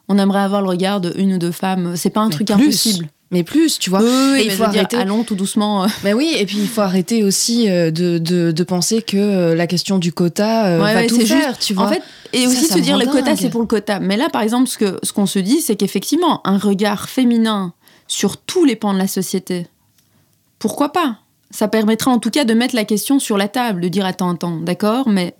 on 0.08 0.18
aimerait 0.18 0.40
avoir 0.40 0.60
le 0.62 0.68
regard 0.68 1.00
de 1.00 1.12
une 1.16 1.32
ou 1.34 1.38
deux 1.38 1.50
femmes. 1.50 1.96
C'est 1.96 2.10
pas 2.10 2.20
un 2.20 2.26
Mais 2.28 2.34
truc 2.34 2.46
plus. 2.48 2.54
impossible. 2.62 3.08
Mais 3.34 3.42
plus, 3.42 3.80
tu 3.80 3.90
vois. 3.90 4.00
Oui, 4.00 4.08
oui, 4.32 4.40
Et 4.40 4.44
il 4.44 4.50
faut 4.52 4.58
dire, 4.58 4.66
arrêter. 4.82 4.96
allons 4.96 5.24
tout 5.24 5.34
doucement. 5.34 5.82
euh. 5.84 5.88
Mais 6.04 6.12
oui, 6.12 6.32
et 6.38 6.46
puis 6.46 6.58
il 6.58 6.68
faut 6.68 6.82
arrêter 6.82 7.24
aussi 7.24 7.68
euh, 7.68 7.90
de, 7.90 8.18
de, 8.18 8.52
de 8.52 8.62
penser 8.62 9.02
que 9.02 9.16
euh, 9.16 9.54
la 9.56 9.66
question 9.66 9.98
du 9.98 10.12
quota 10.12 10.66
euh, 10.66 10.80
Ouais, 10.80 10.94
va 10.94 11.00
ouais, 11.00 11.06
tout 11.08 11.18
faire, 11.20 11.58
tu 11.58 11.74
vois. 11.74 11.86
En 11.86 11.88
fait, 11.88 12.02
et 12.32 12.42
Ça, 12.44 12.48
aussi 12.48 12.64
ça 12.66 12.74
se 12.76 12.78
dire 12.80 12.96
le 12.96 13.06
quota, 13.06 13.34
c'est 13.34 13.50
pour 13.50 13.60
le 13.60 13.66
quota. 13.66 13.98
Mais 13.98 14.16
là, 14.16 14.28
par 14.32 14.42
exemple, 14.42 14.68
ce 14.68 14.78
que 14.78 14.98
ce 15.02 15.12
qu'on 15.12 15.26
se 15.26 15.40
dit, 15.40 15.60
c'est 15.60 15.74
qu'effectivement, 15.74 16.40
un 16.46 16.58
regard 16.58 17.08
féminin 17.08 17.72
sur 18.06 18.36
tous 18.36 18.64
les 18.64 18.76
pans 18.76 18.92
de 18.94 18.98
la 18.98 19.08
société, 19.08 19.66
pourquoi 20.60 20.90
pas? 20.92 21.16
Ça 21.50 21.66
permettrait 21.68 22.10
en 22.12 22.18
tout 22.20 22.30
cas 22.30 22.44
de 22.44 22.54
mettre 22.54 22.74
la 22.76 22.84
question 22.84 23.18
sur 23.18 23.36
la 23.36 23.48
table, 23.48 23.80
de 23.80 23.88
dire 23.88 24.06
attends, 24.06 24.30
attends, 24.32 24.56
d'accord, 24.60 25.08
mais 25.08 25.34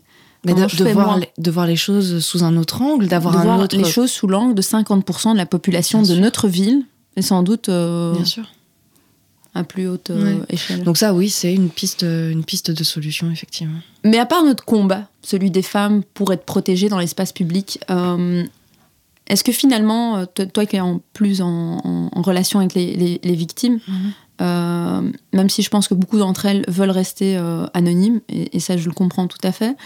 Mais 0.44 0.52
de, 0.54 0.84
voir 0.92 1.18
les, 1.18 1.28
de 1.38 1.50
voir 1.50 1.66
les 1.66 1.76
choses 1.76 2.18
sous 2.24 2.42
un 2.44 2.56
autre 2.56 2.82
angle, 2.82 3.06
d'avoir 3.08 3.38
un 3.38 3.44
voir 3.44 3.60
autre. 3.60 3.76
les 3.76 3.84
choses 3.84 4.10
sous 4.10 4.26
l'angle 4.26 4.54
de 4.54 4.62
50% 4.62 5.32
de 5.32 5.36
la 5.38 5.46
population 5.46 6.02
de 6.02 6.14
notre 6.16 6.48
ville, 6.48 6.82
et 7.16 7.22
sans 7.22 7.42
doute 7.42 7.68
euh, 7.68 8.14
Bien 8.14 8.24
sûr. 8.24 8.46
à 9.54 9.64
plus 9.64 9.86
haute 9.88 10.10
euh, 10.10 10.38
Ouais. 10.40 10.46
échelle. 10.50 10.82
Donc 10.84 10.96
ça, 10.96 11.14
oui, 11.14 11.30
c'est 11.30 11.54
une 11.54 11.68
piste, 11.70 12.02
une 12.02 12.44
piste 12.44 12.70
de 12.70 12.84
solution, 12.84 13.30
effectivement. 13.30 13.78
Mais 14.04 14.18
à 14.18 14.26
part 14.26 14.42
notre 14.44 14.64
combat, 14.64 15.08
celui 15.22 15.50
des 15.50 15.62
femmes 15.62 16.02
pour 16.14 16.32
être 16.32 16.44
protégées 16.44 16.88
dans 16.88 16.98
l'espace 16.98 17.32
public, 17.32 17.78
euh, 17.90 18.44
est-ce 19.26 19.42
que 19.44 19.52
finalement, 19.52 20.26
toi, 20.26 20.66
qui 20.66 20.76
es 20.76 20.80
en 20.80 21.00
plus 21.14 21.40
en, 21.40 21.78
en- 21.84 22.10
en 22.12 22.22
relation 22.22 22.58
avec 22.58 22.74
les, 22.74 22.94
les- 22.94 23.20
les 23.22 23.34
victimes, 23.34 23.78
euh, 24.40 25.10
même 25.32 25.48
si 25.48 25.62
je 25.62 25.70
pense 25.70 25.86
que 25.88 25.94
beaucoup 25.94 26.18
d'entre 26.18 26.44
elles 26.46 26.64
veulent 26.68 26.90
rester 26.90 27.36
euh, 27.38 27.66
anonymes, 27.72 28.20
et, 28.28 28.56
et 28.56 28.60
ça 28.60 28.76
je 28.76 28.86
le 28.86 28.92
comprends 28.92 29.26
tout 29.28 29.38
à 29.44 29.52
fait, 29.52 29.76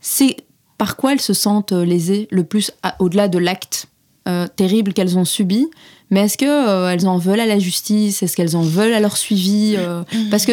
c'est 0.00 0.36
par 0.78 0.96
quoi 0.96 1.12
elles 1.12 1.20
se 1.20 1.32
sentent 1.32 1.72
euh, 1.72 1.84
lésées 1.84 2.26
le 2.30 2.44
plus 2.44 2.72
au-delà 2.98 3.28
de 3.28 3.38
l'acte 3.38 3.86
euh, 4.28 4.46
terrible 4.48 4.92
qu'elles 4.92 5.16
ont 5.16 5.24
subi 5.24 5.66
mais 6.12 6.20
est-ce 6.20 6.38
que 6.38 6.44
euh, 6.46 6.88
elles 6.92 7.08
en 7.08 7.18
veulent 7.18 7.40
à 7.40 7.46
la 7.46 7.58
justice? 7.58 8.22
Est-ce 8.22 8.36
qu'elles 8.36 8.54
en 8.56 8.62
veulent 8.62 8.94
à 8.94 9.00
leur 9.00 9.16
suivi 9.16 9.74
euh, 9.76 10.04
Parce 10.30 10.46
que 10.46 10.52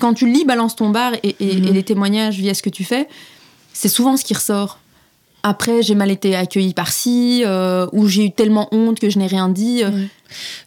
quand 0.00 0.14
tu 0.14 0.28
lis 0.28 0.44
Balance 0.44 0.74
ton 0.74 0.88
bar 0.90 1.12
et, 1.22 1.36
et- 1.38 1.56
Mhm. 1.60 1.68
et 1.68 1.72
les 1.72 1.82
témoignages 1.84 2.36
via 2.38 2.54
ce 2.54 2.62
que 2.62 2.70
tu 2.70 2.82
fais, 2.84 3.06
c'est 3.72 3.88
souvent 3.88 4.16
ce 4.16 4.24
qui 4.24 4.34
ressort. 4.34 4.78
Après, 5.42 5.82
j'ai 5.82 5.94
mal 5.94 6.10
été 6.10 6.34
accueillie 6.36 6.74
par-ci, 6.74 7.42
euh, 7.46 7.86
ou 7.92 8.08
j'ai 8.08 8.26
eu 8.26 8.30
tellement 8.30 8.68
honte 8.72 9.00
que 9.00 9.08
je 9.08 9.18
n'ai 9.18 9.26
rien 9.26 9.48
dit. 9.48 9.82
Ouais. 9.84 10.08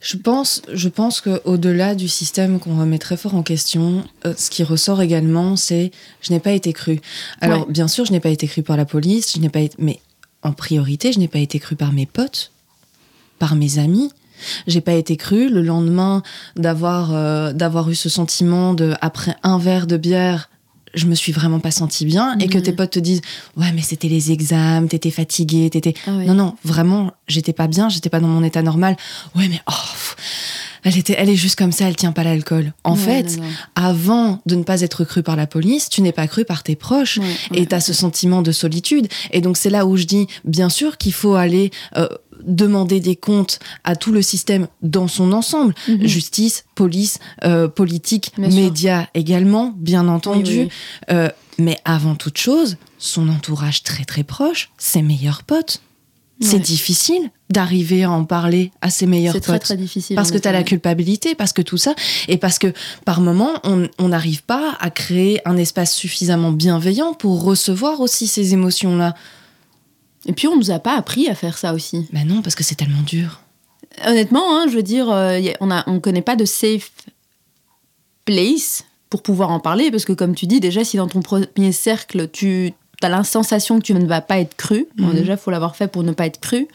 Je 0.02 0.18
pense, 0.18 0.64
je 0.74 0.90
pense 0.90 1.22
qu'au-delà 1.22 1.94
du 1.94 2.08
système 2.10 2.60
qu'on 2.60 2.80
remet 2.80 2.98
très 2.98 3.16
fort 3.18 3.36
en 3.36 3.44
question, 3.44 4.04
euh, 4.26 4.34
ce 4.36 4.50
qui 4.50 4.64
ressort 4.64 5.02
également, 5.04 5.56
c'est 5.58 5.92
je 6.22 6.34
n'ai 6.34 6.40
pas 6.40 6.54
été 6.54 6.74
cru. 6.74 7.00
Alors, 7.40 7.60
Ouais. 7.62 7.66
bien 7.70 7.88
sûr, 7.88 8.06
je 8.06 8.12
n'ai 8.12 8.20
pas 8.20 8.30
été 8.32 8.48
cru 8.48 8.64
par 8.64 8.76
la 8.78 8.86
police, 8.86 9.34
je 9.36 9.40
n'ai 9.42 9.50
pas 9.50 9.60
été, 9.60 9.76
mais 9.78 10.00
en 10.42 10.54
priorité, 10.54 11.12
je 11.14 11.20
n'ai 11.20 11.28
pas 11.28 11.40
été 11.40 11.60
cru 11.60 11.76
par 11.76 11.94
mes 11.94 12.08
potes, 12.08 12.52
par 13.44 13.56
mes 13.56 13.78
amis. 13.78 14.10
J'ai 14.68 14.80
pas 14.80 14.94
été 14.94 15.18
cru 15.18 15.50
le 15.50 15.62
lendemain 15.62 16.22
d'avoir 16.56 17.10
euh, 17.14 17.52
d'avoir 17.52 17.90
eu 17.90 17.96
ce 17.96 18.08
sentiment 18.08 18.74
de 18.74 18.94
après 19.02 19.36
un 19.44 19.58
verre 19.58 19.86
de 19.86 19.98
bière, 19.98 20.50
je 20.94 21.08
me 21.08 21.16
suis 21.16 21.32
vraiment 21.34 21.60
pas 21.60 21.72
sentie 21.72 22.06
bien 22.06 22.38
et 22.40 22.48
que 22.48 22.58
Mhm. 22.60 22.64
tes 22.64 22.72
potes 22.74 22.92
te 22.92 23.00
disent 23.00 23.22
ouais 23.58 23.72
mais 23.76 23.82
c'était 23.82 24.08
les 24.08 24.32
examens, 24.32 24.88
t'étais 24.88 25.12
fatigué, 25.12 25.70
t'étais 25.70 25.94
Ah 26.08 26.12
non 26.12 26.36
non 26.36 26.56
vraiment 26.64 27.12
j'étais 27.28 27.52
pas 27.62 27.68
bien, 27.68 27.90
j'étais 27.90 28.10
pas 28.10 28.22
dans 28.22 28.28
mon 28.38 28.44
état 28.44 28.62
normal. 28.62 28.96
Ouais 29.36 29.48
mais 29.50 29.60
oh 29.68 29.72
pff, 29.94 30.16
elle 30.86 30.98
était 30.98 31.16
elle 31.18 31.30
est 31.30 31.36
juste 31.46 31.58
comme 31.58 31.72
ça, 31.72 31.88
elle 31.88 31.96
tient 31.96 32.12
pas 32.12 32.24
l'alcool. 32.26 32.74
En 32.84 32.94
Ouais, 32.96 33.00
fait, 33.08 33.38
non, 33.38 33.44
non. 33.44 33.50
avant 33.76 34.42
de 34.46 34.56
ne 34.56 34.64
pas 34.64 34.82
être 34.82 35.04
cru 35.06 35.24
par 35.24 35.36
la 35.38 35.48
police, 35.48 35.88
tu 35.90 36.02
n'es 36.02 36.12
pas 36.12 36.28
cru 36.28 36.44
par 36.46 36.62
tes 36.64 36.76
proches 36.76 37.18
Ouais, 37.18 37.36
et 37.54 37.60
ouais. 37.62 37.66
tu 37.66 37.74
as 37.76 37.80
ce 37.90 37.94
sentiment 37.94 38.42
de 38.42 38.52
solitude. 38.52 39.08
Et 39.32 39.40
donc 39.42 39.56
c'est 39.58 39.70
là 39.72 39.86
où 39.88 39.96
je 39.96 40.04
dis, 40.04 40.28
bien 40.44 40.70
sûr 40.70 40.98
qu'il 40.98 41.14
faut 41.14 41.36
aller 41.36 41.72
euh, 41.98 42.08
demander 42.46 43.00
des 43.00 43.16
comptes 43.16 43.60
à 43.84 43.96
tout 43.96 44.12
le 44.12 44.22
système 44.22 44.68
dans 44.82 45.08
son 45.08 45.32
ensemble. 45.32 45.74
Mhm. 45.88 46.06
Justice, 46.08 46.66
police, 46.76 47.20
euh, 47.44 47.68
politique, 47.68 48.32
Bien 48.38 48.50
sûr. 48.52 48.60
médias 48.62 49.08
également, 49.14 49.74
bien 49.78 50.08
entendu. 50.08 50.52
Oui, 50.52 50.60
oui, 50.64 50.70
Euh, 51.12 51.30
mais 51.58 51.78
avant 51.86 52.16
toute 52.16 52.38
chose, 52.38 52.78
son 52.98 53.30
entourage 53.30 53.84
très 53.84 54.06
très 54.06 54.24
proche, 54.24 54.70
ses 54.78 55.02
meilleurs 55.02 55.44
potes. 55.44 55.82
C'est 56.42 56.60
difficile 56.60 57.30
d'arriver 57.50 58.04
à 58.04 58.12
en 58.12 58.26
parler 58.26 58.72
à 58.82 58.90
ses 58.90 59.06
meilleurs 59.06 59.34
C'est 59.34 59.40
potes. 59.40 59.48
très 59.48 59.60
très 59.60 59.78
difficile. 59.78 60.16
Parce 60.18 60.30
que 60.32 60.38
tu 60.38 60.46
as 60.48 60.52
la 60.52 60.64
culpabilité, 60.64 61.36
parce 61.36 61.54
que 61.54 61.62
tout 61.62 61.78
ça, 61.78 61.96
et 62.28 62.38
parce 62.38 62.60
que 62.60 62.74
par 63.06 63.22
moment, 63.22 63.52
on 63.64 64.08
n'arrive 64.10 64.44
pas 64.44 64.76
à 64.82 64.90
créer 64.90 65.40
un 65.48 65.56
espace 65.56 65.94
suffisamment 65.94 66.52
bienveillant 66.52 67.14
pour 67.14 67.44
recevoir 67.44 68.02
aussi 68.02 68.28
ces 68.28 68.54
émotions-là. 68.54 69.14
Et 70.26 70.34
puis 70.34 70.48
on 70.48 70.56
nous 70.56 70.72
a 70.72 70.80
pas 70.80 70.96
appris 70.96 71.28
à 71.30 71.36
faire 71.36 71.58
ça 71.58 71.74
aussi. 71.74 72.08
Ben 72.14 72.26
non, 72.28 72.42
parce 72.42 72.56
que 72.56 72.64
c'est 72.64 72.76
tellement 72.76 73.02
dur. 73.02 73.42
Honnêtement, 74.06 74.58
hein, 74.58 74.66
je 74.70 74.76
veux 74.76 74.84
dire, 74.84 75.10
euh, 75.12 75.40
on 75.60 75.70
a, 75.70 75.84
on 75.88 76.00
connaît 76.00 76.22
pas 76.22 76.36
de 76.36 76.46
safe 76.46 76.92
place 78.26 78.86
pour 79.10 79.22
pouvoir 79.22 79.52
en 79.52 79.60
parler, 79.60 79.92
parce 79.92 80.06
que 80.06 80.14
comme 80.14 80.34
tu 80.34 80.48
dis, 80.48 80.60
déjà, 80.60 80.84
si 80.84 80.98
dans 80.98 81.08
ton 81.08 81.22
premier 81.22 81.72
cercle, 81.72 82.30
tu 82.32 82.74
as 83.02 83.10
la 83.10 83.24
sensation 83.24 83.78
que 83.80 83.84
tu 83.84 83.94
ne 83.94 84.06
vas 84.06 84.22
pas 84.22 84.40
être 84.40 84.56
cru, 84.56 84.88
bon, 84.98 85.08
Mhm. 85.08 85.14
déjà, 85.16 85.34
il 85.34 85.38
faut 85.38 85.52
l'avoir 85.52 85.76
fait 85.76 85.88
pour 85.88 86.04
ne 86.04 86.14
pas 86.14 86.26
être 86.26 86.40
cru, 86.40 86.68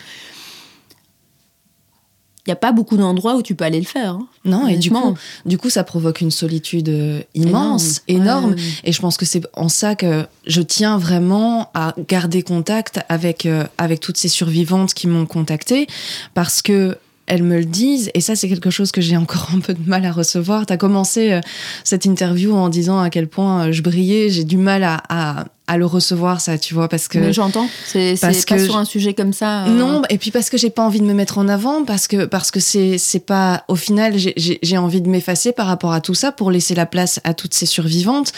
il 2.48 2.50
n'y 2.50 2.54
a 2.54 2.56
pas 2.56 2.72
beaucoup 2.72 2.96
d'endroits 2.96 3.36
où 3.36 3.42
tu 3.42 3.54
peux 3.54 3.64
aller 3.64 3.78
le 3.78 3.84
faire. 3.86 4.12
hein. 4.12 4.26
Non, 4.46 4.66
et 4.68 4.76
du 4.78 4.90
coup, 4.90 5.14
du 5.44 5.58
coup, 5.58 5.68
ça 5.68 5.84
provoque 5.84 6.22
une 6.22 6.30
solitude 6.30 6.88
euh, 6.88 7.20
immense, 7.34 8.00
énorme. 8.08 8.52
Ouais. 8.52 8.60
Et 8.84 8.92
je 8.92 9.00
pense 9.02 9.18
que 9.18 9.26
c'est 9.26 9.42
en 9.52 9.68
ça 9.68 9.94
que 9.94 10.24
je 10.46 10.62
tiens 10.62 10.96
vraiment 10.96 11.70
à 11.74 11.94
garder 12.08 12.42
contact 12.42 13.00
avec, 13.10 13.44
euh, 13.44 13.64
avec 13.76 14.00
toutes 14.00 14.16
ces 14.16 14.28
survivantes 14.28 14.94
qui 14.94 15.08
m'ont 15.08 15.26
contacté 15.26 15.86
parce 16.32 16.62
que 16.62 16.96
elles 17.26 17.42
me 17.42 17.58
le 17.58 17.66
disent, 17.66 18.10
et 18.14 18.22
ça 18.22 18.34
c'est 18.34 18.48
quelque 18.48 18.70
chose 18.70 18.90
que 18.90 19.02
j'ai 19.02 19.18
encore 19.18 19.50
un 19.54 19.60
peu 19.60 19.74
de 19.74 19.86
mal 19.86 20.06
à 20.06 20.12
recevoir. 20.12 20.64
Tu 20.64 20.72
as 20.72 20.78
commencé 20.78 21.32
euh, 21.32 21.40
cette 21.84 22.06
interview 22.06 22.54
en 22.54 22.70
disant 22.70 22.98
à 22.98 23.10
quel 23.10 23.28
point 23.28 23.70
je 23.72 23.82
brillais, 23.82 24.30
j'ai 24.30 24.44
du 24.44 24.56
mal 24.56 24.82
à, 24.84 25.02
à, 25.10 25.44
à, 25.68 25.78
le 25.78 25.86
recevoir 25.86 26.40
ça, 26.40 26.58
tu 26.58 26.74
vois, 26.74 26.88
parce 26.88 27.06
que... 27.06 27.30
J'entends, 27.32 27.68
c'est 27.84 28.16
pas 28.20 28.58
sur 28.58 28.76
un 28.76 28.84
sujet 28.84 29.14
comme 29.14 29.32
ça. 29.32 29.66
Euh. 29.66 29.68
Non, 29.68 30.02
et 30.10 30.18
puis 30.18 30.30
parce 30.30 30.50
que 30.50 30.56
j'ai 30.56 30.70
pas 30.70 30.82
envie 30.82 31.00
de 31.00 31.06
me 31.06 31.14
mettre 31.14 31.38
en 31.38 31.48
avant, 31.48 31.84
parce 31.84 32.08
que 32.08 32.24
parce 32.24 32.50
que 32.50 32.60
c'est 32.60 33.26
pas... 33.26 33.64
Au 33.68 33.76
final, 33.76 34.14
j'ai 34.16 34.78
envie 34.78 35.00
de 35.00 35.08
m'effacer 35.08 35.52
par 35.52 35.66
rapport 35.66 35.92
à 35.92 36.00
tout 36.00 36.14
ça 36.14 36.32
pour 36.32 36.50
laisser 36.50 36.74
la 36.74 36.86
place 36.86 37.20
à 37.24 37.34
toutes 37.34 37.54
ces 37.54 37.66
survivantes, 37.66 38.32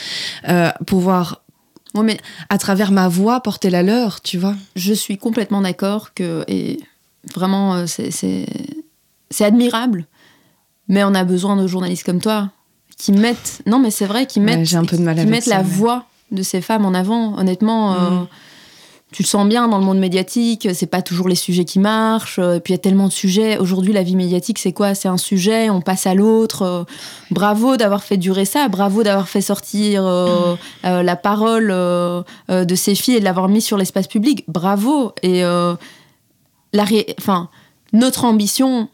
euh, 0.48 0.70
pouvoir 0.86 1.42
mais 1.94 2.18
à 2.48 2.58
travers 2.58 2.92
ma 2.92 3.08
voix 3.08 3.40
porter 3.40 3.70
la 3.70 3.82
leur, 3.82 4.20
tu 4.20 4.38
vois. 4.38 4.54
Je 4.76 4.92
suis 4.92 5.18
complètement 5.18 5.60
d'accord 5.60 6.14
que 6.14 6.44
et 6.46 6.78
vraiment 7.34 7.74
euh, 7.74 7.86
c'est 7.86 9.44
admirable, 9.44 10.06
mais 10.88 11.04
on 11.04 11.14
a 11.14 11.24
besoin 11.24 11.56
de 11.56 11.66
journalistes 11.66 12.04
comme 12.04 12.20
toi 12.20 12.50
qui 12.96 13.12
mettent 13.12 13.62
non 13.66 13.78
mais 13.78 13.90
c'est 13.90 14.06
vrai 14.06 14.26
qui 14.26 14.40
mettent 14.40 14.74
un 14.74 14.84
peu 14.84 14.96
de 14.96 15.02
mal 15.02 15.18
qui 15.18 15.26
mettent 15.26 15.46
la 15.46 15.62
voix 15.62 16.04
de 16.30 16.42
ces 16.42 16.60
femmes 16.60 16.84
en 16.84 16.94
avant. 16.94 17.38
Honnêtement. 17.38 17.94
Euh, 17.94 18.10
mm 18.10 18.26
tu 19.12 19.22
le 19.22 19.26
sens 19.26 19.48
bien 19.48 19.66
dans 19.66 19.78
le 19.78 19.84
monde 19.84 19.98
médiatique, 19.98 20.68
c'est 20.72 20.86
pas 20.86 21.02
toujours 21.02 21.28
les 21.28 21.34
sujets 21.34 21.64
qui 21.64 21.80
marchent, 21.80 22.38
euh, 22.38 22.56
et 22.56 22.60
puis 22.60 22.72
il 22.72 22.76
y 22.76 22.78
a 22.78 22.80
tellement 22.80 23.08
de 23.08 23.12
sujets. 23.12 23.58
Aujourd'hui, 23.58 23.92
la 23.92 24.04
vie 24.04 24.14
médiatique, 24.14 24.58
c'est 24.58 24.72
quoi? 24.72 24.94
C'est 24.94 25.08
un 25.08 25.16
sujet, 25.16 25.68
on 25.68 25.80
passe 25.80 26.06
à 26.06 26.14
l'autre. 26.14 26.62
Euh, 26.62 26.84
bravo 27.32 27.76
d'avoir 27.76 28.04
fait 28.04 28.16
durer 28.16 28.44
ça, 28.44 28.68
bravo 28.68 29.02
d'avoir 29.02 29.28
fait 29.28 29.40
sortir 29.40 30.06
euh, 30.06 30.54
la 30.84 31.16
parole 31.16 31.68
de 31.68 32.74
ces 32.74 32.94
filles 32.94 33.16
et 33.16 33.20
de 33.20 33.24
l'avoir 33.24 33.48
mis 33.48 33.60
sur 33.60 33.76
l'espace 33.76 34.06
public. 34.06 34.44
Bravo. 34.46 35.12
Et 35.22 35.42
la 35.42 36.84
enfin, 37.18 37.48
notre 37.92 38.24
ambition 38.24 38.88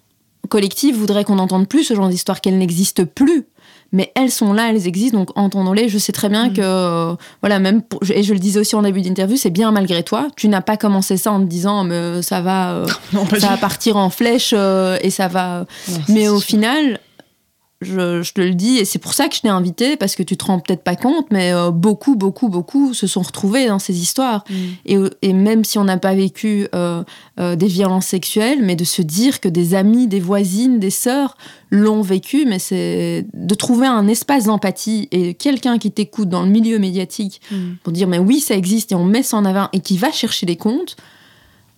collective 0.49 0.97
voudrait 0.97 1.25
qu'on 1.25 1.39
entende 1.39 1.69
plus 1.69 1.85
ce 1.85 1.95
genre 1.95 2.09
d'histoire, 2.09 2.41
qu'elle 2.41 2.59
n'existe 2.59 3.05
plus 3.05 3.47
mais 3.93 4.13
elles 4.15 4.31
sont 4.31 4.53
là, 4.53 4.71
elles 4.71 4.87
existent, 4.87 5.19
donc 5.19 5.31
entendons-les. 5.37 5.89
Je 5.89 5.99
sais 5.99 6.13
très 6.13 6.29
bien 6.29 6.49
mm. 6.49 6.53
que, 6.55 6.61
euh, 6.63 7.15
voilà, 7.41 7.59
même, 7.59 7.83
et 8.13 8.23
je 8.23 8.33
le 8.33 8.39
disais 8.39 8.61
aussi 8.61 8.75
en 8.75 8.83
début 8.83 9.03
d'interview, 9.03 9.37
c'est 9.37 9.51
bien 9.51 9.71
malgré 9.71 10.03
toi. 10.03 10.29
Tu 10.37 10.49
n'as 10.49 10.61
pas 10.61 10.77
commencé 10.77 11.17
ça 11.17 11.33
en 11.33 11.41
te 11.41 11.47
disant, 11.47 11.85
mais 11.85 12.23
ça 12.23 12.41
va, 12.41 12.73
euh, 12.73 12.87
ça 13.39 13.49
va 13.49 13.57
partir 13.57 13.97
en 13.97 14.11
flèche 14.11 14.53
euh, 14.57 14.99
et 15.03 15.11
ça 15.11 15.29
va. 15.29 15.67
mais 16.09 16.29
au 16.29 16.41
final, 16.41 17.01
je, 17.83 18.33
te 18.33 18.41
le 18.41 18.55
dis, 18.55 18.79
et 18.79 18.87
c'est 18.87 18.99
pour 18.99 19.13
ça 19.13 19.29
que 19.29 19.35
je 19.35 19.43
t'ai 19.43 19.49
invité, 19.49 19.97
parce 19.97 20.17
que 20.17 20.23
tu 20.23 20.37
te 20.37 20.45
rends 20.47 20.61
peut-être 20.61 20.83
pas 20.83 20.97
compte, 20.97 21.27
mais 21.31 21.53
euh, 21.53 21.71
beaucoup, 21.71 22.17
beaucoup, 22.17 22.49
beaucoup 22.49 22.95
se 22.95 23.07
sont 23.07 23.21
retrouvés 23.21 23.67
dans 23.67 23.79
ces 23.79 24.01
histoires. 24.01 24.45
Mm. 24.87 25.09
Et, 25.23 25.33
même 25.35 25.63
si 25.63 25.79
on 25.79 25.85
n'a 25.85 25.99
pas 25.99 26.15
vécu 26.15 26.69
euh, 26.75 27.05
euh, 27.39 27.55
des 27.55 27.67
violences 27.67 28.07
sexuelles, 28.07 28.61
mais 28.63 28.77
de 28.77 28.85
se 28.85 29.03
dire 29.03 29.41
que 29.41 29.49
des 29.49 29.75
amis, 29.75 30.07
des 30.07 30.21
voisines, 30.21 30.79
des 30.79 30.91
sœurs 30.91 31.37
l'ont 31.71 32.01
vécu, 32.01 32.47
mais 32.47 32.59
c'est 32.59 33.27
de 33.35 33.55
trouver 33.55 33.87
un 33.87 34.09
espace 34.09 34.45
d'empathie 34.45 35.09
et 35.11 35.35
quelqu'un 35.35 35.79
qui 35.79 35.91
t'écoute 35.91 36.31
dans 36.31 36.43
le 36.43 36.49
milieu 36.49 36.79
médiatique 36.79 37.43
mm. 37.51 37.57
pour 37.83 37.93
dire, 37.93 38.09
mais 38.09 38.19
oui, 38.19 38.41
ça 38.41 38.55
existe 38.55 38.93
et 38.93 38.95
on 38.95 39.05
met 39.05 39.23
ça 39.23 39.37
en 39.37 39.45
avant 39.45 39.69
et 39.75 39.81
qui 39.81 39.99
va 39.99 40.11
chercher 40.11 40.47
les 40.47 40.57
comptes 40.57 40.97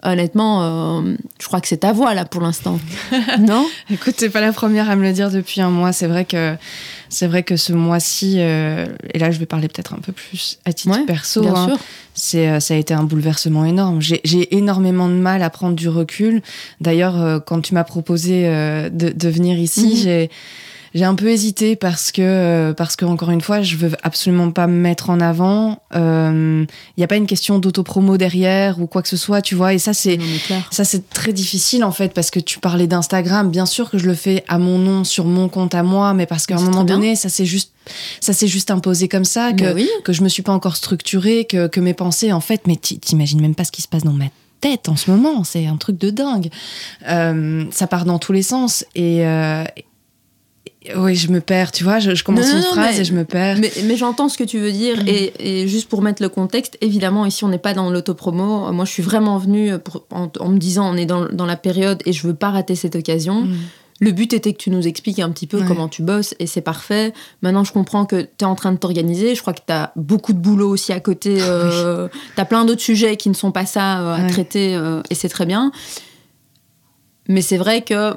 honnêtement, 0.02 0.62
euh, 1.00 1.16
je 1.40 1.46
crois 1.46 1.60
que 1.60 1.68
c'est 1.68 1.78
ta 1.78 1.92
voix 1.92 2.14
là 2.14 2.24
pour 2.24 2.40
l'instant. 2.40 2.78
non? 3.40 3.66
Écoute, 3.90 4.16
t'es 4.16 4.28
pas 4.28 4.40
la 4.40 4.52
première 4.52 4.88
à 4.90 4.96
me 4.96 5.02
le 5.02 5.12
dire 5.12 5.30
depuis 5.30 5.60
un 5.60 5.70
mois. 5.70 5.92
C'est 5.92 6.06
vrai 6.06 6.24
que 6.24 6.54
c'est 7.08 7.26
vrai 7.26 7.42
que 7.42 7.56
ce 7.56 7.72
mois-ci, 7.72 8.36
euh, 8.38 8.86
et 9.12 9.18
là 9.18 9.30
je 9.30 9.38
vais 9.38 9.46
parler 9.46 9.68
peut-être 9.68 9.94
un 9.94 9.98
peu 9.98 10.12
plus 10.12 10.58
à 10.64 10.72
titre 10.72 11.04
perso. 11.06 11.40
Bien 11.40 11.54
hein, 11.54 11.66
sûr. 11.68 11.78
C'est 12.14 12.48
euh, 12.48 12.60
ça 12.60 12.74
a 12.74 12.76
été 12.76 12.94
un 12.94 13.04
bouleversement 13.04 13.64
énorme. 13.64 14.00
J'ai 14.00 14.56
énormément 14.56 15.08
de 15.08 15.14
mal 15.14 15.42
à 15.42 15.50
prendre 15.50 15.74
du 15.74 15.88
recul. 15.88 16.42
D'ailleurs, 16.80 17.44
quand 17.44 17.60
tu 17.60 17.74
m'as 17.74 17.84
proposé 17.84 18.44
de, 18.44 19.10
de, 19.10 19.28
venir 19.28 19.58
ici, 19.58 19.86
mhm. 19.86 19.96
j'ai 19.96 20.30
j'ai 20.94 21.04
un 21.04 21.14
peu 21.14 21.28
hésité 21.28 21.76
parce 21.76 22.12
que, 22.12 22.22
euh, 22.22 22.72
parce 22.72 22.96
que 22.96 23.04
encore 23.04 23.30
une 23.30 23.40
fois, 23.40 23.62
je 23.62 23.76
veux 23.76 23.92
absolument 24.02 24.50
pas 24.50 24.66
me 24.66 24.78
mettre 24.80 25.10
en 25.10 25.20
avant. 25.20 25.82
Il 25.92 26.00
euh, 26.00 26.64
n'y 26.96 27.04
a 27.04 27.06
pas 27.06 27.16
une 27.16 27.26
question 27.26 27.58
d'autopromo 27.58 28.16
derrière 28.16 28.80
ou 28.80 28.86
quoi 28.86 29.02
que 29.02 29.08
ce 29.08 29.16
soit, 29.16 29.42
tu 29.42 29.54
vois. 29.54 29.74
Et 29.74 29.78
ça, 29.78 29.92
c'est 29.92 30.18
ça, 30.70 30.84
c'est 30.84 31.10
très 31.10 31.32
difficile 31.32 31.84
en 31.84 31.92
fait 31.92 32.12
parce 32.14 32.30
que 32.30 32.40
tu 32.40 32.58
parlais 32.58 32.86
d'Instagram. 32.86 33.50
Bien 33.50 33.66
sûr 33.66 33.90
que 33.90 33.98
je 33.98 34.06
le 34.06 34.14
fais 34.14 34.44
à 34.48 34.58
mon 34.58 34.78
nom 34.78 35.04
sur 35.04 35.24
mon 35.24 35.48
compte 35.48 35.74
à 35.74 35.82
moi, 35.82 36.14
mais 36.14 36.26
parce 36.26 36.46
qu'à 36.46 36.56
un 36.56 36.62
moment 36.62 36.84
donné, 36.84 37.16
ça 37.16 37.28
c'est 37.28 37.46
juste 37.46 37.72
ça 38.20 38.34
s'est 38.34 38.48
juste 38.48 38.70
imposé 38.70 39.08
comme 39.08 39.24
ça, 39.24 39.54
que, 39.54 39.72
oui. 39.72 39.88
que 40.04 40.12
je 40.12 40.22
me 40.22 40.28
suis 40.28 40.42
pas 40.42 40.52
encore 40.52 40.76
structurée, 40.76 41.46
que, 41.46 41.68
que 41.68 41.80
mes 41.80 41.94
pensées, 41.94 42.32
en 42.32 42.40
fait, 42.40 42.66
mais 42.66 42.76
t'imagines 42.76 43.40
même 43.40 43.54
pas 43.54 43.64
ce 43.64 43.72
qui 43.72 43.80
se 43.80 43.88
passe 43.88 44.02
dans 44.02 44.12
ma 44.12 44.26
tête 44.60 44.88
en 44.88 44.96
ce 44.96 45.10
moment, 45.10 45.44
c'est 45.44 45.66
un 45.66 45.76
truc 45.76 45.98
de 45.98 46.10
dingue. 46.10 46.50
Euh, 47.08 47.64
ça 47.70 47.86
part 47.86 48.04
dans 48.04 48.18
tous 48.18 48.32
les 48.32 48.42
sens 48.42 48.84
et, 48.94 49.24
oui, 50.96 51.16
je 51.16 51.30
me 51.30 51.40
perds, 51.40 51.72
tu 51.72 51.82
vois, 51.82 51.98
je, 51.98 52.22
commence 52.22 52.50
une 52.52 52.62
phrase 52.62 53.00
et 53.00 53.04
je 53.04 53.12
me 53.12 53.24
perds. 53.24 53.58
Mais, 53.58 53.96
j'entends 53.96 54.28
ce 54.28 54.38
que 54.38 54.44
tu 54.44 54.58
veux 54.58 54.72
dire, 54.72 55.02
mm. 55.02 55.08
et, 55.08 55.68
juste 55.68 55.88
pour 55.88 56.02
mettre 56.02 56.22
le 56.22 56.28
contexte, 56.28 56.78
évidemment, 56.80 57.26
ici, 57.26 57.44
on 57.44 57.48
n'est 57.48 57.58
pas 57.58 57.74
dans 57.74 57.90
l'autopromo. 57.90 58.72
Moi, 58.72 58.84
je 58.84 58.92
suis 58.92 59.02
vraiment 59.02 59.38
venue 59.38 59.72
en, 60.10 60.48
me 60.48 60.58
disant, 60.58 60.92
on 60.92 60.96
est 60.96 61.06
dans, 61.06 61.46
la 61.46 61.56
période 61.56 62.02
et 62.06 62.12
je 62.12 62.26
veux 62.26 62.34
pas 62.34 62.50
rater 62.50 62.74
cette 62.74 62.96
occasion. 62.96 63.42
Mm. 63.42 63.56
Le 64.00 64.12
but 64.12 64.32
était 64.32 64.52
que 64.52 64.58
tu 64.58 64.70
nous 64.70 64.86
expliques 64.86 65.18
un 65.18 65.30
petit 65.30 65.48
peu 65.48 65.60
comment 65.66 65.88
tu 65.88 66.02
bosses, 66.02 66.34
et 66.38 66.46
c'est 66.46 66.60
parfait. 66.60 67.12
Maintenant, 67.42 67.64
je 67.64 67.72
comprends 67.72 68.06
que 68.06 68.22
tu 68.22 68.28
es 68.42 68.44
en 68.44 68.54
train 68.54 68.70
de 68.70 68.76
t'organiser. 68.76 69.34
Je 69.34 69.40
crois 69.40 69.52
que 69.52 69.62
tu 69.66 69.72
as 69.72 69.92
beaucoup 69.96 70.32
de 70.32 70.38
boulot 70.38 70.68
aussi 70.68 70.92
à 70.92 71.00
côté. 71.00 71.38
Euh, 71.40 72.06
tu 72.36 72.40
as 72.40 72.44
plein 72.44 72.64
d'autres 72.64 72.80
sujets 72.80 73.16
qui 73.16 73.28
ne 73.28 73.34
sont 73.34 73.50
pas 73.50 73.66
ça 73.66 74.00
euh, 74.00 74.14
à 74.14 74.28
traiter, 74.28 74.76
euh, 74.76 75.02
et 75.10 75.16
c'est 75.16 75.28
très 75.28 75.46
bien. 75.46 75.72
Mais 77.26 77.42
c'est 77.42 77.56
vrai 77.56 77.82
que 77.82 78.14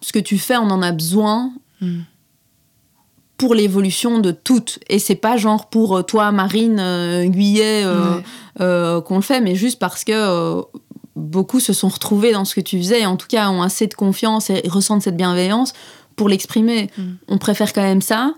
ce 0.00 0.12
que 0.12 0.18
tu 0.18 0.38
fais, 0.38 0.56
on 0.56 0.70
en 0.70 0.82
a 0.82 0.92
besoin 0.92 1.52
hmm. 1.80 2.00
pour 3.36 3.54
l'évolution 3.54 4.18
de 4.18 4.30
toutes. 4.30 4.78
Et 4.88 4.98
c'est 4.98 5.14
pas 5.14 5.36
genre 5.36 5.68
pour 5.68 5.98
euh, 5.98 6.02
toi, 6.02 6.32
Marine 6.32 6.78
euh, 6.80 7.26
Guyet, 7.26 7.84
euh, 8.60 9.00
qu'on 9.00 9.16
le 9.16 9.22
fait, 9.22 9.40
mais 9.40 9.54
juste 9.54 9.78
parce 9.78 10.04
que 10.04 10.62
beaucoup 11.16 11.60
se 11.60 11.72
sont 11.72 11.88
retrouvés 11.88 12.32
dans 12.32 12.44
ce 12.44 12.54
que 12.54 12.60
tu 12.60 12.78
faisais 12.78 13.02
et 13.02 13.06
en 13.06 13.16
tout 13.16 13.26
cas 13.26 13.50
ont 13.50 13.62
assez 13.62 13.86
de 13.86 13.94
confiance 13.94 14.48
et 14.48 14.62
ressentent 14.68 15.02
cette 15.02 15.16
bienveillance 15.16 15.72
pour 16.16 16.28
l'exprimer. 16.28 16.90
Hmm. 16.96 17.12
On 17.28 17.38
préfère 17.38 17.72
quand 17.72 17.82
même 17.82 18.02
ça 18.02 18.34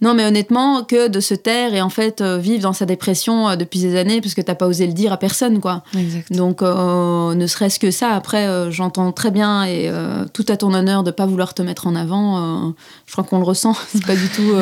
non, 0.00 0.14
mais 0.14 0.24
honnêtement, 0.24 0.84
que 0.84 1.08
de 1.08 1.18
se 1.18 1.34
taire 1.34 1.74
et 1.74 1.82
en 1.82 1.90
fait 1.90 2.20
euh, 2.20 2.38
vivre 2.38 2.62
dans 2.62 2.72
sa 2.72 2.86
dépression 2.86 3.48
euh, 3.48 3.56
depuis 3.56 3.80
des 3.80 3.96
années 3.96 4.20
parce 4.20 4.34
que 4.34 4.40
t'as 4.40 4.54
pas 4.54 4.66
osé 4.66 4.86
le 4.86 4.92
dire 4.92 5.12
à 5.12 5.16
personne, 5.16 5.60
quoi. 5.60 5.82
Exact. 5.98 6.32
Donc, 6.32 6.62
euh, 6.62 7.34
ne 7.34 7.46
serait-ce 7.48 7.80
que 7.80 7.90
ça, 7.90 8.10
après, 8.10 8.70
j'entends 8.70 9.10
très 9.10 9.30
bien 9.30 9.64
et 9.64 9.90
tout 10.32 10.44
à 10.48 10.56
ton 10.56 10.72
honneur 10.72 11.02
de 11.02 11.10
pas 11.10 11.26
vouloir 11.26 11.54
te 11.54 11.62
mettre 11.62 11.86
en 11.86 11.96
avant. 11.96 12.74
je 13.06 13.12
crois 13.12 13.24
qu'on 13.24 13.38
le 13.38 13.44
ressent, 13.44 13.74
c'est 13.88 14.04
pas 14.04 14.14
du 14.14 14.28
tout. 14.28 14.52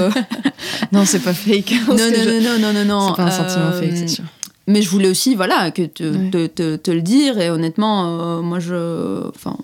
non, 0.93 1.05
c'est 1.05 1.21
pas 1.21 1.35
fake. 1.35 1.75
non, 1.89 1.97
non, 1.97 2.41
non, 2.41 2.59
non, 2.59 2.73
non, 2.73 2.85
non, 2.85 3.09
C'est 3.09 3.17
pas 3.17 3.25
un 3.25 3.31
sentiment 3.31 3.73
fake, 3.73 3.97
c'est 3.97 4.09
sûr. 4.09 4.25
Mais 4.69 4.83
je 4.83 4.89
voulais 4.89 5.09
aussi, 5.09 5.37
voilà, 5.37 5.71
que 5.71 5.83
te, 5.83 6.47
te, 6.47 6.77
te, 6.77 6.91
le 6.91 7.03
dire 7.03 7.39
et 7.39 7.51
honnêtement, 7.51 8.43
moi 8.43 8.59
je. 8.59 9.29
Enfin 9.29 9.57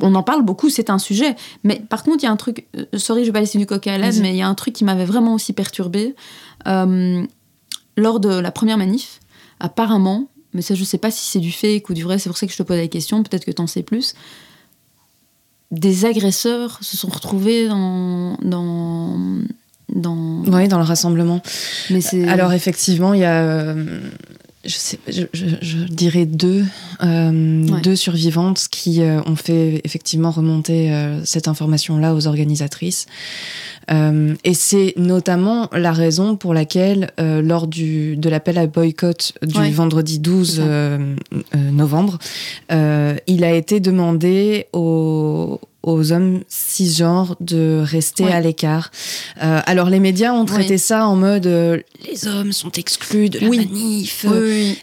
on, 0.00 0.14
en 0.14 0.22
parle 0.22 0.42
beaucoup, 0.42 0.70
c'est 0.70 0.90
un 0.90 0.98
sujet. 0.98 1.36
Mais 1.64 1.82
par 1.88 2.02
contre, 2.02 2.18
il 2.22 2.26
y 2.26 2.28
a 2.28 2.32
un 2.32 2.36
truc, 2.36 2.66
euh, 2.76 2.84
sorry, 2.94 3.22
je 3.22 3.26
vais 3.26 3.32
pas 3.32 3.40
laisser 3.40 3.58
du 3.58 3.66
coca 3.66 3.92
à 3.92 3.98
l'aise, 3.98 4.20
mais 4.20 4.30
il 4.30 4.36
y 4.36 4.42
a 4.42 4.48
un 4.48 4.54
truc 4.54 4.74
qui 4.74 4.84
m'avait 4.84 5.04
vraiment 5.04 5.34
aussi 5.34 5.52
perturbé 5.52 6.14
euh, 6.66 7.24
lors 7.96 8.20
de 8.20 8.28
la 8.28 8.50
première 8.50 8.78
manif. 8.78 9.20
Apparemment, 9.60 10.28
mais 10.54 10.62
ça, 10.62 10.74
je 10.74 10.84
sais 10.84 10.98
pas 10.98 11.10
si 11.10 11.30
c'est 11.30 11.38
du 11.38 11.52
fake 11.52 11.88
ou 11.90 11.94
du 11.94 12.02
vrai, 12.02 12.18
c'est 12.18 12.28
pour 12.28 12.36
ça 12.36 12.46
que 12.46 12.52
je 12.52 12.58
te 12.58 12.62
pose 12.62 12.76
la 12.76 12.88
question, 12.88 13.22
peut-être 13.22 13.44
que 13.44 13.50
tu 13.50 13.62
en 13.62 13.66
sais 13.66 13.82
plus. 13.82 14.14
Des 15.70 16.04
agresseurs 16.04 16.78
se 16.82 16.96
sont 16.96 17.08
retrouvés 17.08 17.68
dans. 17.68 18.36
dans 18.42 19.18
dans... 19.88 20.42
Oui, 20.46 20.68
dans 20.68 20.78
le 20.78 20.84
rassemblement. 20.84 21.42
Mais 21.90 22.00
Alors 22.26 22.54
effectivement, 22.54 23.12
il 23.12 23.20
y 23.20 23.24
a, 23.24 23.42
euh, 23.42 24.00
je, 24.64 24.76
sais, 24.76 24.98
je, 25.08 25.76
dirais 25.88 26.24
deux, 26.24 26.64
euh, 27.02 27.66
deux 27.82 27.96
survivantes 27.96 28.68
qui 28.70 29.02
euh, 29.02 29.20
ont 29.26 29.34
fait 29.34 29.80
effectivement 29.84 30.30
remonter 30.30 30.92
euh, 30.92 31.24
cette 31.24 31.48
information-là 31.48 32.14
aux 32.14 32.28
organisatrices. 32.28 33.06
et 33.90 34.54
c'est 34.54 34.94
notamment 34.96 35.68
la 35.72 35.92
raison 35.92 36.36
pour 36.36 36.54
laquelle, 36.54 37.10
lors 37.18 37.66
du, 37.66 38.16
de 38.16 38.28
l'appel 38.28 38.56
à 38.58 38.66
boycott 38.66 39.32
du 39.42 39.70
vendredi 39.72 40.18
12 40.18 40.62
novembre, 41.54 42.18
il 42.70 43.44
a 43.44 43.52
été 43.52 43.80
demandé 43.80 44.66
aux, 44.72 45.60
aux 45.82 46.12
hommes 46.12 46.42
cisgenres 46.48 47.36
de 47.40 47.82
rester 47.84 48.32
à 48.32 48.40
l'écart. 48.40 48.90
Euh, 49.42 49.60
alors 49.66 49.90
les 49.90 50.00
médias 50.00 50.32
ont 50.32 50.44
traité 50.44 50.78
ça 50.78 51.06
en 51.06 51.16
mode 51.16 51.46
euh, 51.46 51.78
les 52.10 52.26
hommes 52.28 52.52
sont 52.52 52.70
exclus 52.72 53.30
de 53.30 53.40
la 53.40 53.48
manif. 53.48 54.26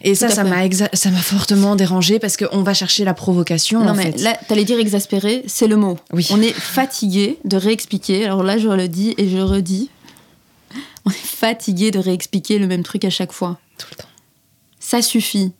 et 0.02 0.16
ça, 0.16 0.30
ça 0.30 0.44
m'a 0.44 0.58
ça 0.94 1.12
m'a 1.12 1.18
fortement 1.18 1.76
dérangé 1.76 2.20
parce 2.20 2.38
qu'on 2.38 2.64
va 2.64 2.74
chercher 2.74 3.06
la 3.06 3.14
provocation. 3.14 3.84
Non 3.84 3.94
mais 3.94 4.12
là, 4.18 4.38
t'allais 4.48 4.66
dire 4.66 4.80
exaspéré, 4.80 5.44
c'est 5.48 5.68
le 5.68 5.78
mot. 5.78 5.98
Oui. 6.14 6.28
On 6.32 6.42
est 6.42 6.54
fatigué 6.54 7.40
de 7.46 7.58
réexpliquer. 7.58 8.26
Alors 8.26 8.44
là, 8.44 8.58
je 8.58 8.68
le 8.68 8.88
dis 8.88 9.16
et 9.18 9.30
je 9.30 9.38
le 9.38 9.44
redis. 9.44 9.90
On 11.06 11.12
est 11.12 11.14
fatigué 11.14 11.92
de 11.92 12.00
réexpliquer 12.00 12.60
le 12.60 12.68
même 12.68 12.84
truc 12.84 13.06
à 13.06 13.10
chaque 13.10 13.32
fois. 13.32 13.58
Tout 13.78 13.88
le 13.92 13.96
temps. 13.96 14.10
Ça 14.80 15.02
suffit. 15.02 15.52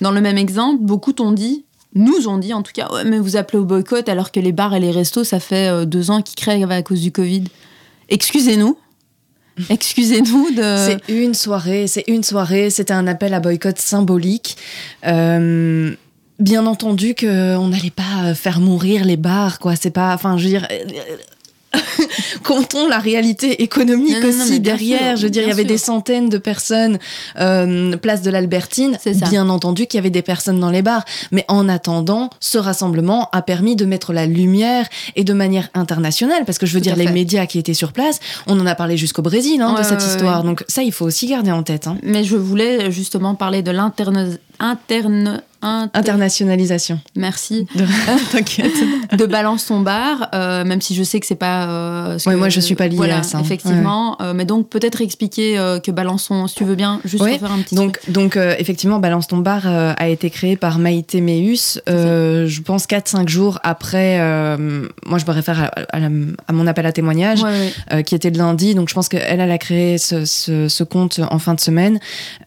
Dans 0.00 0.10
le 0.10 0.20
même 0.20 0.38
exemple, 0.38 0.82
beaucoup 0.82 1.12
t'ont 1.12 1.32
dit 1.32 1.64
nous 1.94 2.28
ont 2.28 2.38
dit 2.38 2.54
en 2.54 2.62
tout 2.62 2.72
cas, 2.72 2.88
mais 3.04 3.18
vous 3.18 3.36
appelez 3.36 3.58
au 3.58 3.64
boycott 3.64 4.08
alors 4.08 4.32
que 4.32 4.40
les 4.40 4.52
bars 4.52 4.74
et 4.74 4.80
les 4.80 4.90
restos, 4.90 5.24
ça 5.24 5.40
fait 5.40 5.68
euh, 5.68 5.84
deux 5.84 6.10
ans 6.10 6.22
qu'ils 6.22 6.36
crèvent 6.36 6.70
à 6.70 6.82
cause 6.82 7.00
du 7.00 7.12
Covid. 7.12 7.44
Excusez-nous. 8.08 8.76
Excusez-nous 9.68 10.54
de. 10.54 10.76
C'est 10.76 11.12
une 11.12 11.34
soirée, 11.34 11.86
c'est 11.86 12.04
une 12.08 12.22
soirée, 12.22 12.70
c'était 12.70 12.94
un 12.94 13.06
appel 13.06 13.34
à 13.34 13.40
boycott 13.40 13.78
symbolique. 13.78 14.56
Euh, 15.06 15.94
bien 16.38 16.66
entendu 16.66 17.14
qu'on 17.14 17.68
n'allait 17.68 17.90
pas 17.90 18.34
faire 18.34 18.60
mourir 18.60 19.04
les 19.04 19.18
bars, 19.18 19.58
quoi. 19.58 19.76
C'est 19.76 19.90
pas. 19.90 20.14
Enfin, 20.14 20.38
je 20.38 20.44
veux 20.44 20.50
dire. 20.50 20.66
comptons 22.44 22.86
la 22.88 22.98
réalité 22.98 23.62
économique 23.62 24.14
Non, 24.14 24.20
non, 24.30 24.36
non, 24.36 24.42
aussi 24.44 24.60
derrière. 24.60 25.00
sûr, 25.10 25.16
je 25.16 25.22
veux 25.24 25.30
dire, 25.30 25.42
il 25.42 25.48
y 25.48 25.52
avait 25.52 25.62
sûr. 25.62 25.68
des 25.68 25.78
centaines 25.78 26.28
de 26.28 26.38
personnes 26.38 26.98
euh, 27.38 27.96
place 27.96 28.22
de 28.22 28.30
l'Albertine. 28.30 28.98
Bien 29.30 29.48
entendu 29.48 29.86
qu'il 29.86 29.98
y 29.98 30.00
avait 30.00 30.10
des 30.10 30.22
personnes 30.22 30.60
dans 30.60 30.70
les 30.70 30.82
bars, 30.82 31.04
mais 31.30 31.44
en 31.48 31.68
attendant, 31.68 32.30
ce 32.40 32.58
rassemblement 32.58 33.28
a 33.32 33.42
permis 33.42 33.76
de 33.76 33.84
mettre 33.84 34.12
la 34.12 34.26
lumière 34.26 34.86
et 35.16 35.24
de 35.24 35.32
manière 35.32 35.68
internationale, 35.74 36.44
parce 36.44 36.58
que 36.58 36.66
je 36.66 36.74
veux 36.74 36.80
Tout 36.80 36.84
dire, 36.84 36.96
les 36.96 37.06
fait. 37.06 37.12
médias 37.12 37.46
qui 37.46 37.58
étaient 37.58 37.74
sur 37.74 37.92
place, 37.92 38.20
on 38.46 38.58
en 38.60 38.66
a 38.66 38.74
parlé 38.74 38.96
jusqu'au 38.96 39.22
Brésil 39.22 39.60
hein, 39.60 39.74
de 39.78 39.82
cette 39.82 40.00
ouais, 40.00 40.06
histoire. 40.06 40.40
ouais. 40.42 40.46
Donc 40.48 40.64
ça, 40.68 40.82
il 40.82 40.92
faut 40.92 41.04
aussi 41.06 41.26
garder 41.26 41.52
en 41.52 41.62
tête. 41.62 41.86
hein. 41.86 41.96
Mais 42.02 42.24
je 42.24 42.36
voulais 42.36 42.90
justement 42.90 43.34
parler 43.34 43.62
de 43.62 43.70
l'interne. 43.70 44.38
Interne. 44.58 45.42
Inter- 45.62 45.90
Internationalisation. 45.98 47.00
Merci. 47.16 47.66
De- 47.74 47.84
T'inquiète. 48.32 48.72
de 49.18 49.26
Balance 49.26 49.66
ton 49.66 49.80
bar, 49.80 50.28
euh, 50.34 50.64
même 50.64 50.80
si 50.80 50.94
je 50.94 51.02
sais 51.02 51.20
que 51.20 51.26
c'est 51.26 51.34
pas. 51.34 51.66
euh, 51.68 52.18
ce 52.18 52.28
Ouais, 52.28 52.34
que- 52.34 52.38
moi, 52.38 52.48
je 52.48 52.60
suis 52.60 52.74
pas 52.74 52.88
liée 52.88 52.96
voilà, 52.96 53.18
à 53.18 53.22
ça, 53.22 53.38
hein. 53.38 53.42
Effectivement. 53.44 54.20
Euh, 54.20 54.34
mais 54.34 54.44
donc, 54.44 54.68
peut-être 54.68 55.00
expliquer 55.00 55.58
euh, 55.58 55.78
que 55.80 55.90
Balançon, 55.90 56.46
si 56.46 56.54
tu 56.56 56.64
veux 56.64 56.74
bien, 56.74 57.00
juste 57.04 57.18
pour 57.24 57.38
faire 57.38 57.52
un 57.52 57.58
petit 57.62 57.74
Donc, 57.74 57.98
donc 58.08 58.36
effectivement, 58.36 58.98
Balance 58.98 59.26
ton 59.28 59.38
bar 59.38 59.66
a 59.66 60.08
été 60.08 60.30
créé 60.30 60.56
par 60.56 60.78
Maïté 60.78 61.20
Meus, 61.20 61.80
je 61.86 62.60
pense 62.62 62.86
4-5 62.86 63.28
jours 63.28 63.58
après, 63.62 64.18
moi 65.06 65.18
je 65.18 65.24
me 65.26 65.30
réfère 65.30 65.60
à, 65.60 65.66
à 65.96 66.00
la- 66.00 66.08
à 66.48 66.52
mon 66.52 66.66
appel 66.66 66.86
à 66.86 66.92
témoignage, 66.92 67.40
qui 68.06 68.14
était 68.14 68.30
le 68.30 68.38
lundi, 68.38 68.74
donc 68.74 68.88
je 68.88 68.94
pense 68.94 69.08
qu'elle, 69.08 69.40
elle 69.40 69.50
a 69.50 69.58
créé 69.58 69.98
ce, 69.98 70.24
ce- 70.24 70.68
ce 70.68 70.84
compte 70.84 71.20
en 71.30 71.38
fin 71.38 71.54
de 71.54 71.60
semaine. 71.60 71.98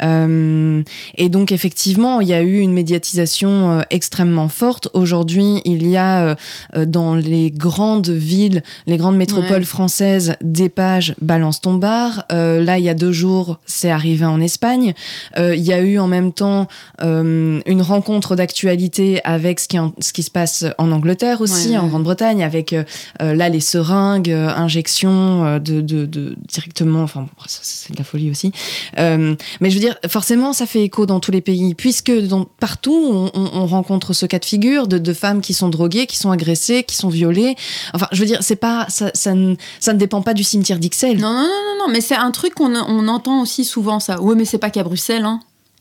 Et 0.02 1.30
donc 1.30 1.52
effectivement, 1.52 2.22
il 2.22 2.28
y 2.28 2.34
a 2.34 2.42
eu 2.42 2.60
une 2.60 2.74
médiatisation 2.74 3.05
euh, 3.14 3.82
extrêmement 3.90 4.48
forte. 4.50 4.88
Aujourd'hui, 4.94 5.62
il 5.66 5.88
y 5.88 5.98
a 5.98 6.26
euh, 6.26 6.36
euh, 6.76 6.86
dans 6.86 7.16
les 7.16 7.52
grandes 7.52 8.10
villes, 8.10 8.64
les 8.88 8.98
grandes 8.98 9.18
métropoles 9.18 9.60
Ouais. 9.60 9.64
françaises, 9.64 10.36
des 10.42 10.70
pages 10.70 11.16
Balance 11.22 11.62
ton 11.62 11.76
bar. 11.76 12.26
Là, 12.32 12.78
il 12.78 12.84
y 12.84 12.90
a 12.90 12.94
deux 12.94 13.12
jours, 13.12 13.60
c'est 13.66 13.90
arrivé 13.92 14.26
en 14.26 14.40
Espagne. 14.42 14.94
Il 15.38 15.62
y 15.62 15.74
a 15.74 15.80
eu 15.82 16.00
en 16.00 16.08
même 16.08 16.32
temps 16.34 16.68
une 17.02 17.82
rencontre 17.82 18.36
d'actualité 18.36 19.22
avec 19.24 19.60
ce 19.60 19.68
qui, 19.68 19.80
en- 19.80 19.94
ce 20.00 20.14
qui 20.14 20.24
se 20.24 20.32
passe 20.32 20.66
en 20.78 20.92
Angleterre 20.92 21.42
aussi, 21.42 21.70
Ouais, 21.70 21.72
ouais. 21.74 21.78
en 21.78 21.88
Grande-Bretagne, 21.88 22.44
avec 22.44 22.76
là 23.20 23.50
les 23.50 23.60
seringues, 23.60 24.32
injections 24.32 25.60
de, 25.60 25.82
de, 25.82 26.06
de- 26.06 26.36
directement, 26.48 27.04
enfin 27.04 27.28
c'est 27.48 27.94
de 27.94 27.98
la 27.98 28.04
folie 28.04 28.30
aussi. 28.32 28.52
Mais 28.98 29.70
je 29.70 29.74
veux 29.76 29.80
dire, 29.80 29.96
forcément, 30.08 30.54
ça 30.54 30.66
fait 30.66 30.84
écho 30.84 31.06
dans 31.06 31.20
tous 31.20 31.32
les 31.32 31.42
pays, 31.42 31.76
puisque 31.76 32.12
dans, 32.28 32.46
partout 32.60 32.95
on, 32.96 33.32
on- 33.34 33.50
on 33.54 33.66
rencontre 33.66 34.14
ce 34.14 34.26
cas 34.26 34.40
de 34.40 34.46
figure 34.46 34.88
de, 34.88 34.98
de 34.98 35.14
femmes 35.14 35.42
qui 35.42 35.54
sont 35.54 35.70
droguées, 35.70 36.06
qui 36.08 36.18
sont 36.18 36.32
agressées, 36.32 36.84
qui 36.84 36.96
sont 36.96 37.10
violées. 37.10 37.56
Enfin, 37.94 38.08
je 38.12 38.20
veux 38.20 38.26
dire, 38.28 38.40
c'est 38.42 38.56
pas 38.56 38.86
ça, 38.90 39.12
ça, 39.14 39.34
ne, 39.34 39.56
ça 39.80 39.94
ne 39.94 39.98
dépend 40.00 40.22
pas 40.22 40.34
du 40.34 40.44
cimetière 40.44 40.80
d'Ixelles. 40.80 41.20
Non, 41.20 41.32
non, 41.34 41.42
non, 41.44 41.86
non, 41.88 41.92
mais 41.92 42.02
c'est 42.02 42.16
un 42.16 42.32
truc 42.32 42.54
qu'on 42.56 42.76
on 42.76 43.08
entend 43.08 43.42
aussi 43.42 43.64
souvent, 43.66 44.00
ça. 44.00 44.22
Oui, 44.22 44.36
mais 44.38 44.46
c'est 44.46 44.58
pas 44.58 44.70
qu'à 44.70 44.84
Bruxelles, 44.84 45.26
hein. 45.26 45.40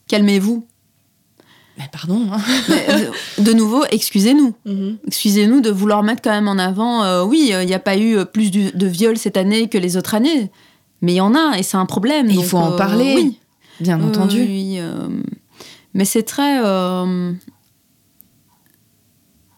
Calmez-vous. 0.09 0.67
Mais 1.79 1.89
pardon. 1.93 2.23
hein. 2.33 2.39
Euh, 2.89 3.11
de 3.43 3.53
nouveau, 3.53 3.83
excusez-nous. 3.91 4.55
Excusez-nous 5.07 5.61
de 5.61 5.71
vouloir 5.71 6.03
mettre 6.03 6.23
quand 6.23 6.31
même 6.31 6.49
en 6.49 6.59
avant, 6.59 7.03
euh, 7.05 7.25
oui, 7.25 7.51
il 7.53 7.67
n'y 7.67 7.75
a 7.75 7.79
pas 7.79 7.97
eu 7.97 8.19
euh, 8.19 8.25
plus 8.25 8.51
de 8.51 8.87
viols 8.87 9.17
cette 9.19 9.37
année 9.37 9.69
que 9.69 9.79
les 9.79 9.97
autres 9.97 10.15
années, 10.15 10.51
mais 11.01 11.13
il 11.15 11.17
y 11.17 11.21
en 11.21 11.35
a 11.35 11.59
et 11.59 11.63
c'est 11.63 11.77
un 11.77 11.87
problème. 11.87 12.29
Et 12.31 12.35
il 12.35 12.45
faut 12.45 12.59
en 12.59 12.73
euh, 12.73 12.77
parler, 12.77 13.15
Oui, 13.17 13.39
Bien 13.81 14.01
entendu. 14.03 14.41
oui, 14.41 14.47
oui, 14.49 14.75
euh, 14.79 15.09
mais 15.95 16.05
c'est 16.05 16.23
très. 16.25 16.61
euh, 16.65 17.33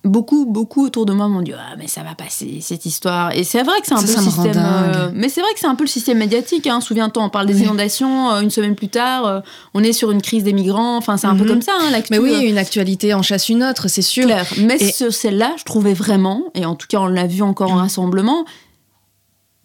Beaucoup, 0.05 0.47
beaucoup 0.47 0.87
autour 0.87 1.05
de 1.05 1.13
moi 1.13 1.27
m'ont 1.27 1.43
dit 1.43 1.53
ah 1.53 1.75
mais 1.77 1.89
ça 1.89 2.05
va 2.05 2.15
passer 2.15 2.59
cette 2.61 2.87
histoire 2.87 3.33
et 3.35 3.43
c'est 3.43 3.65
vrai 3.65 3.81
que 3.81 3.89
c'est 3.89 3.95
un 3.95 3.97
Ça, 3.97 4.07
peu 4.07 4.13
ça 4.13 4.21
le 4.21 4.27
système 4.27 4.53
euh, 4.65 5.11
mais 5.13 5.29
c'est 5.29 5.41
vrai 5.41 5.53
que 5.53 5.59
c'est 5.59 5.67
un 5.67 5.75
peu 5.75 5.83
le 5.83 5.89
système 5.89 6.19
médiatique 6.19 6.69
hein. 6.69 6.81
souviens-toi 6.81 7.25
on 7.25 7.29
parle 7.29 7.47
des 7.47 7.55
Oui. 7.57 7.63
inondations 7.63 8.31
euh, 8.31 8.41
une 8.41 8.51
semaine 8.51 8.77
plus 8.77 8.87
tard 8.87 9.43
on 9.75 9.83
est 9.83 9.93
sur 9.93 10.13
une 10.13 10.23
crise 10.23 10.45
des 10.45 10.53
migrants 10.53 10.97
enfin 10.97 11.17
c'est 11.17 11.27
un 11.27 11.35
peu 11.35 11.43
Mhm. 11.43 11.49
comme 11.49 11.63
ça 11.63 11.73
hein, 11.81 12.01
Mais 12.13 12.19
oui, 12.21 12.41
une 12.49 12.57
actualité 12.57 13.15
en 13.15 13.23
chasse 13.23 13.49
une 13.49 13.65
autre, 13.65 13.89
c'est 13.89 14.01
sûr. 14.01 14.27
clair. 14.27 14.47
Mais 14.61 14.77
Et- 14.81 14.93
celle-là, 15.11 15.55
je 15.59 15.65
trouvais 15.65 15.93
vraiment, 15.95 16.45
et 16.55 16.65
en 16.67 16.77
tout 16.77 16.87
cas 16.89 16.99
on 17.01 17.07
l'a 17.09 17.27
vu 17.27 17.43
encore 17.43 17.71
Mm. 17.71 17.75
en 17.75 17.77
rassemblement, 17.79 18.45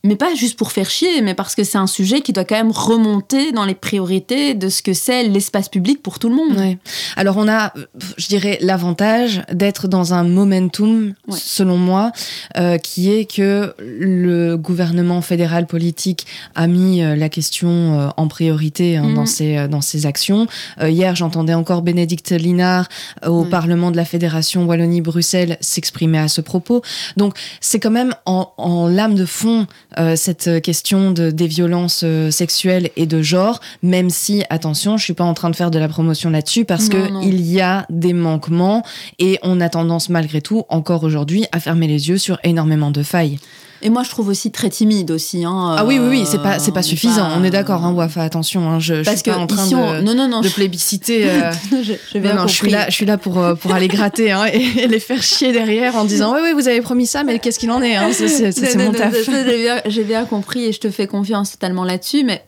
mais 0.04 0.16
pas 0.16 0.34
juste 0.36 0.58
pour 0.58 0.72
faire 0.72 0.90
chier, 0.90 1.22
mais 1.22 1.34
parce 1.36 1.54
que 1.56 1.64
c'est 1.64 1.78
un 1.78 1.88
sujet 1.88 2.22
qui 2.22 2.34
doit 2.34 2.44
quand 2.46 2.56
même 2.56 2.72
remonter 2.72 3.52
dans 3.52 3.66
les 3.66 3.76
priorités 3.76 4.54
de 4.56 4.68
ce 4.70 4.82
que 4.82 4.94
c'est 4.94 5.24
l'espace 5.24 5.70
public 5.70 6.02
pour 6.02 6.18
tout 6.20 6.30
le 6.30 6.36
monde. 6.36 6.58
Ouais. 6.58 6.78
Alors 7.16 7.38
on 7.38 7.48
a, 7.48 7.74
je 8.18 8.28
dirais, 8.28 8.58
l'avantage 8.62 9.44
d'être 9.52 9.88
dans 9.88 10.14
un 10.14 10.24
momentum, 10.24 11.14
Ouais. 11.28 11.38
selon 11.40 11.78
moi, 11.78 12.12
euh, 12.58 12.78
qui 12.78 13.12
est 13.12 13.26
que 13.26 13.74
le 13.80 14.56
gouvernement 14.58 15.22
fédéral 15.22 15.68
politique 15.68 16.26
a 16.56 16.68
mis 16.68 17.04
euh, 17.04 17.16
la 17.16 17.30
question 17.30 17.70
euh, 18.00 18.08
en 18.18 18.28
priorité 18.28 18.98
hein, 18.98 19.04
Mhm. 19.10 19.14
dans, 19.16 19.26
ses, 19.26 19.58
euh, 19.58 19.68
dans 19.68 19.82
ses 19.82 20.06
actions. 20.06 20.48
Euh, 20.82 20.90
hier, 20.90 21.16
j'entendais 21.16 21.54
encore 21.54 21.82
Bénédicte 21.84 22.32
Linard 22.32 22.88
euh, 23.24 23.30
au 23.30 23.44
Ouais. 23.44 23.50
Parlement 23.50 23.92
de 23.92 23.98
la 23.98 24.06
Fédération 24.06 24.66
Wallonie-Bruxelles 24.66 25.58
s'exprimer 25.62 26.18
à 26.20 26.28
ce 26.28 26.42
propos. 26.42 26.82
Donc 27.18 27.36
c'est 27.60 27.80
quand 27.80 27.92
même 27.92 28.14
en, 28.26 28.52
en 28.58 28.88
lame 28.88 29.16
de 29.16 29.26
fond 29.26 29.68
euh, 30.00 30.16
cette 30.16 30.62
question 30.62 31.12
de, 31.12 31.32
des 31.32 31.48
violences 31.48 32.02
euh, 32.04 32.32
sexuelles 32.32 32.90
et 32.96 33.06
de 33.06 33.22
genre, 33.22 33.60
même 33.84 34.10
si, 34.10 34.44
attention, 34.50 34.98
je 34.98 35.04
suis 35.04 35.14
pas 35.14 35.24
en 35.24 35.34
train 35.34 35.50
de 35.50 35.56
faire 35.56 35.72
de 35.72 35.80
la 35.80 35.88
promotion 35.88 36.30
là-dessus 36.30 36.66
parce 36.66 36.90
Non, 36.90 36.90
que 36.90 37.12
non. 37.12 37.22
il 37.22 37.42
y 37.42 37.60
a 37.62 37.86
des 37.90 38.14
manquements 38.14 38.84
et 39.20 39.40
on 39.44 39.60
a 39.60 39.70
tendance 39.70 40.10
malgré 40.10 40.42
tout, 40.42 40.64
encore 40.70 41.04
aujourd'hui, 41.04 41.46
à 41.52 41.60
fermer 41.60 41.88
les 41.88 42.10
yeux 42.10 42.18
sur 42.18 42.40
énormément 42.44 42.92
de 42.92 43.04
failles. 43.04 43.40
Et 43.84 43.90
moi, 43.90 44.04
je 44.04 44.10
trouve 44.10 44.28
aussi 44.28 44.52
très 44.52 44.70
timide 44.70 45.10
aussi. 45.12 45.44
hein, 45.44 45.76
ah 45.78 45.86
oui, 45.86 45.98
oui, 46.00 46.08
oui, 46.10 46.22
euh, 46.22 46.26
c'est 46.26 46.42
pas, 46.42 46.60
c'est 46.60 46.72
pas 46.72 46.84
suffisant. 46.84 47.30
pas- 47.30 47.36
On 47.38 47.44
est 47.44 47.50
d'accord, 47.50 47.84
hein, 47.84 47.92
Wafa, 47.92 48.22
attention, 48.22 48.70
hein, 48.70 48.80
je, 48.80 48.96
je 48.96 49.02
Parce 49.04 49.22
suis 49.22 49.32
pas 49.32 49.38
que 49.38 49.42
en 49.42 49.48
train 49.48 49.66
ici, 49.66 49.76
on- 49.76 49.94
de, 49.94 50.02
non, 50.02 50.14
non, 50.14 50.28
non, 50.28 50.42
de 50.42 50.50
plébisciter. 50.50 51.26
euh, 51.32 51.52
je, 51.72 52.18
non, 52.20 52.36
non, 52.36 52.48
je 52.48 52.54
suis 52.54 52.70
là, 52.70 52.86
je 52.90 52.94
suis 52.96 53.06
là 53.06 53.18
pour, 53.18 53.40
euh, 53.40 53.56
pour 53.56 53.74
aller 53.74 53.88
gratter 53.88 54.32
hein, 54.32 54.46
et, 54.54 54.62
et 54.84 54.88
les 54.88 55.00
faire 55.00 55.24
chier 55.24 55.52
derrière 55.52 55.96
en 55.96 56.06
disant 56.06 56.34
oui, 56.36 56.42
oui, 56.44 56.52
vous 56.54 56.68
avez 56.68 56.82
promis 56.82 57.08
ça, 57.08 57.24
mais 57.24 57.40
qu'est-ce 57.40 57.58
qu'il 57.60 57.72
en 57.72 57.82
est 57.82 57.96
hein, 57.96 58.10
C'est 58.14 58.76
mon 58.78 58.92
taf. 58.92 59.14
bien, 59.30 59.82
j'ai 59.88 60.04
bien 60.04 60.26
compris 60.26 60.66
et 60.66 60.74
je 60.74 60.80
te 60.80 60.90
fais 60.92 61.08
confiance 61.08 61.52
totalement 61.54 61.84
là-dessus, 61.84 62.24
mais 62.24 62.44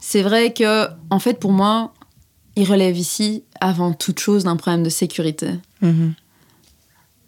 c'est 0.00 0.22
vrai 0.22 0.52
que, 0.52 0.86
en 1.10 1.18
fait, 1.18 1.34
pour 1.38 1.52
moi, 1.52 1.92
il 2.56 2.64
relève 2.68 2.96
ici, 2.96 3.44
avant 3.60 3.92
toute 3.92 4.18
chose, 4.18 4.44
d'un 4.44 4.56
problème 4.56 4.82
de 4.82 4.88
sécurité. 4.90 5.50
Mhm. 5.82 6.14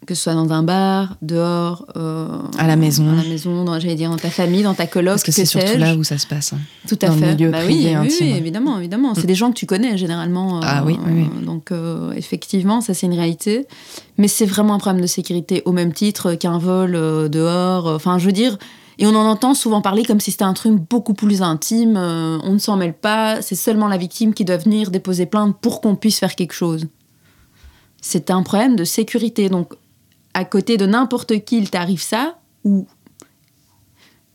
Que 0.05 0.15
ce 0.15 0.23
soit 0.23 0.33
dans 0.33 0.51
un 0.51 0.63
bar, 0.63 1.15
dehors, 1.21 1.85
euh, 1.95 2.27
À 2.57 2.67
la 2.67 2.75
maison. 2.75 3.09
à 3.11 3.15
la 3.23 3.29
maison, 3.29 3.63
dans, 3.63 3.79
j'allais 3.79 3.95
dire 3.95 4.09
dans 4.09 4.17
ta 4.17 4.29
famille, 4.29 4.61
dans 4.63 4.73
ta 4.73 4.85
coloc, 4.85 5.13
Parce 5.13 5.23
que 5.23 5.31
c'est 5.31 5.45
surtout 5.45 5.77
là 5.77 5.95
où 5.95 6.03
ça 6.03 6.17
se 6.17 6.27
passe. 6.27 6.51
hein. 6.53 6.57
Tout 6.87 6.97
à 7.01 7.07
dans 7.07 7.13
le 7.15 7.19
fait. 7.21 7.35
milieu 7.35 7.51
Bah 7.51 7.59
privé 7.61 7.95
oui, 8.01 8.33
évidemment, 8.35 8.77
évidemment. 8.79 9.15
C'est 9.15 9.25
des 9.27 9.35
gens 9.35 9.49
que 9.49 9.55
tu 9.57 9.65
connais 9.65 9.97
généralement. 9.97 10.57
euh, 10.57 10.61
Ah 10.63 10.83
oui, 10.85 10.97
oui, 11.05 11.11
oui. 11.13 11.29
euh, 11.41 11.45
Donc 11.45 11.71
euh, 11.71 12.11
effectivement, 12.13 12.81
ça 12.81 12.93
c'est 12.93 13.05
une 13.05 13.13
réalité. 13.13 13.65
Mais 14.17 14.27
c'est 14.27 14.45
vraiment 14.45 14.73
un 14.73 14.79
problème 14.79 15.01
de 15.01 15.07
sécurité 15.07 15.61
au 15.65 15.71
même 15.71 15.93
titre 15.93 16.33
qu'un 16.33 16.57
vol 16.57 16.91
dehors. 17.29 17.87
Enfin, 17.87 18.19
je 18.19 18.25
veux 18.25 18.31
dire. 18.33 18.57
Et 18.99 19.07
on 19.07 19.15
en 19.15 19.25
entend 19.25 19.53
souvent 19.55 19.81
parler 19.81 20.03
comme 20.03 20.19
si 20.19 20.29
c'était 20.31 20.43
un 20.43 20.53
truc 20.53 20.73
beaucoup 20.89 21.13
plus 21.15 21.41
intime. 21.41 21.95
on 21.97 22.51
ne 22.53 22.59
s'en 22.59 22.75
mêle 22.75 22.93
pas. 22.93 23.41
C'est 23.41 23.55
seulement 23.55 23.87
la 23.87 23.97
victime 23.97 24.33
qui 24.33 24.43
doit 24.45 24.57
venir 24.57 24.91
déposer 24.91 25.25
plainte 25.25 25.55
pour 25.61 25.79
qu'on 25.81 25.95
puisse 25.95 26.19
faire 26.19 26.35
quelque 26.35 26.53
chose. 26.53 26.87
C'est 28.01 28.29
un 28.31 28.43
problème 28.43 28.75
de 28.75 28.83
sécurité. 28.83 29.47
Donc, 29.49 29.73
à 30.33 30.45
côté 30.45 30.77
de 30.77 30.85
n'importe 30.85 31.43
qui, 31.45 31.57
il 31.57 31.69
t'arrive 31.69 32.01
ça, 32.01 32.39
ou 32.63 32.87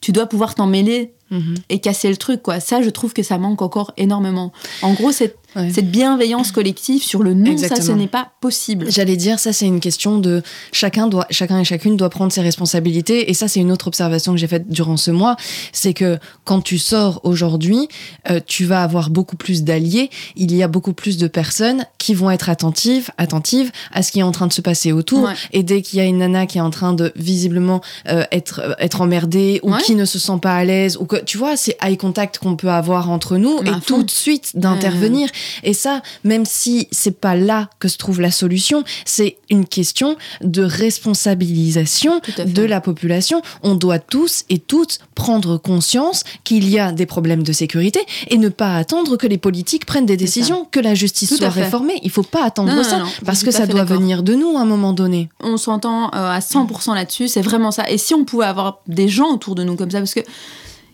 tu 0.00 0.12
dois 0.12 0.26
pouvoir 0.26 0.54
t'en 0.54 0.66
mêler 0.66 1.14
Mhm. 1.30 1.56
et 1.68 1.78
casser 1.78 2.08
le 2.08 2.16
truc 2.16 2.40
quoi 2.42 2.58
ça 2.58 2.80
je 2.80 2.88
trouve 2.88 3.12
que 3.12 3.22
ça 3.22 3.36
manque 3.36 3.60
encore 3.60 3.92
énormément 3.98 4.50
en 4.80 4.94
gros 4.94 5.12
cette, 5.12 5.36
Ouais. 5.56 5.70
cette 5.72 5.90
bienveillance 5.90 6.52
collective 6.52 7.02
sur 7.02 7.22
le 7.22 7.32
non 7.32 7.56
ça 7.56 7.76
ce 7.80 7.92
n'est 7.92 8.06
pas 8.06 8.32
possible 8.42 8.86
J'allais 8.90 9.16
dire, 9.16 9.38
ça 9.38 9.52
c'est 9.54 9.66
une 9.66 9.80
question 9.80 10.18
de 10.18 10.42
chacun 10.72 11.06
doit, 11.06 11.26
chacun 11.30 11.58
et 11.58 11.64
chacune 11.64 11.96
doit 11.96 12.10
prendre 12.10 12.30
ses 12.32 12.42
responsabilités. 12.42 13.30
Et 13.30 13.34
ça 13.34 13.48
c'est 13.48 13.60
une 13.60 13.72
autre 13.72 13.86
observation 13.86 14.32
que 14.32 14.38
j'ai 14.38 14.46
faite 14.46 14.68
durant 14.68 14.96
ce 14.98 15.10
mois, 15.10 15.36
c'est 15.72 15.94
que 15.94 16.18
quand 16.44 16.60
tu 16.60 16.76
sors 16.78 17.20
aujourd'hui, 17.24 17.88
euh, 18.30 18.40
tu 18.46 18.64
vas 18.66 18.82
avoir 18.82 19.08
beaucoup 19.10 19.36
plus 19.36 19.62
d'alliés. 19.64 20.10
Il 20.36 20.54
y 20.54 20.62
a 20.62 20.68
beaucoup 20.68 20.92
plus 20.92 21.16
de 21.16 21.26
personnes 21.28 21.84
qui 21.98 22.14
vont 22.14 22.30
être 22.30 22.48
attentives, 22.50 23.10
attentives 23.16 23.70
à 23.92 24.02
ce 24.02 24.12
qui 24.12 24.18
est 24.20 24.22
en 24.24 24.32
train 24.32 24.46
de 24.48 24.52
se 24.52 24.60
passer 24.60 24.92
autour. 24.92 25.24
Ouais. 25.24 25.34
Et 25.52 25.62
dès 25.62 25.80
qu'il 25.82 25.98
y 25.98 26.02
a 26.02 26.04
une 26.04 26.18
nana 26.18 26.46
qui 26.46 26.58
est 26.58 26.62
en 26.62 26.70
train 26.70 26.92
de 26.92 27.12
visiblement 27.16 27.80
euh, 28.08 28.24
être 28.32 28.60
euh, 28.62 28.74
être 28.78 29.00
emmerdée 29.00 29.60
ou 29.62 29.72
Ouais. 29.72 29.82
qui 29.82 29.94
ne 29.94 30.04
se 30.04 30.18
sent 30.18 30.38
pas 30.42 30.54
à 30.56 30.64
l'aise 30.64 30.96
ou 30.98 31.04
que 31.06 31.16
tu 31.16 31.38
vois, 31.38 31.56
c'est 31.56 31.76
eye 31.82 31.96
contact 31.96 32.38
qu'on 32.38 32.56
peut 32.56 32.70
avoir 32.70 33.10
entre 33.10 33.36
nous 33.38 33.58
à 33.64 33.78
et 33.78 33.80
tout 33.86 34.02
de 34.02 34.10
suite 34.10 34.52
d'intervenir. 34.56 35.28
Et 35.62 35.74
ça, 35.74 36.02
même 36.24 36.44
si 36.44 36.88
c'est 36.90 37.20
pas 37.20 37.34
là 37.34 37.70
que 37.78 37.88
se 37.88 37.98
trouve 37.98 38.20
la 38.20 38.30
solution, 38.30 38.84
c'est 39.04 39.38
une 39.50 39.66
question 39.66 40.16
de 40.42 40.62
responsabilisation 40.62 42.20
de 42.38 42.62
la 42.62 42.80
population. 42.80 43.42
On 43.62 43.74
doit 43.74 43.98
tous 43.98 44.44
et 44.48 44.58
toutes 44.58 44.98
prendre 45.14 45.56
conscience 45.58 46.24
qu'il 46.44 46.68
y 46.68 46.78
a 46.78 46.92
des 46.92 47.06
problèmes 47.06 47.42
de 47.42 47.52
sécurité 47.52 48.00
et 48.28 48.38
ne 48.38 48.48
pas 48.48 48.76
attendre 48.76 49.16
que 49.16 49.26
les 49.26 49.38
politiques 49.38 49.86
prennent 49.86 50.06
des 50.06 50.16
décisions, 50.16 50.66
que 50.70 50.80
la 50.80 50.94
justice 50.94 51.30
Tout 51.30 51.36
soit 51.36 51.48
réformée. 51.48 51.98
Il 52.02 52.10
faut 52.10 52.22
pas 52.22 52.44
attendre 52.44 52.74
Non, 52.74 52.84
ça 52.84 52.98
non, 52.98 53.06
parce 53.24 53.42
que 53.42 53.50
ça 53.50 53.66
doit 53.66 53.84
venir 53.84 54.22
de 54.22 54.34
nous 54.34 54.56
à 54.56 54.60
un 54.60 54.64
moment 54.64 54.92
donné. 54.92 55.28
on 55.40 55.56
s'entend 55.56 56.06
euh, 56.14 56.30
à 56.30 56.38
100% 56.40 56.94
là-dessus, 56.94 57.28
c'est 57.28 57.42
vraiment 57.42 57.70
ça. 57.70 57.88
Et 57.90 57.98
si 57.98 58.14
on 58.14 58.24
pouvait 58.24 58.46
avoir 58.46 58.80
des 58.86 59.08
gens 59.08 59.32
autour 59.32 59.54
de 59.54 59.62
nous 59.62 59.76
comme 59.76 59.90
ça, 59.90 59.98
parce 59.98 60.14
que 60.14 60.20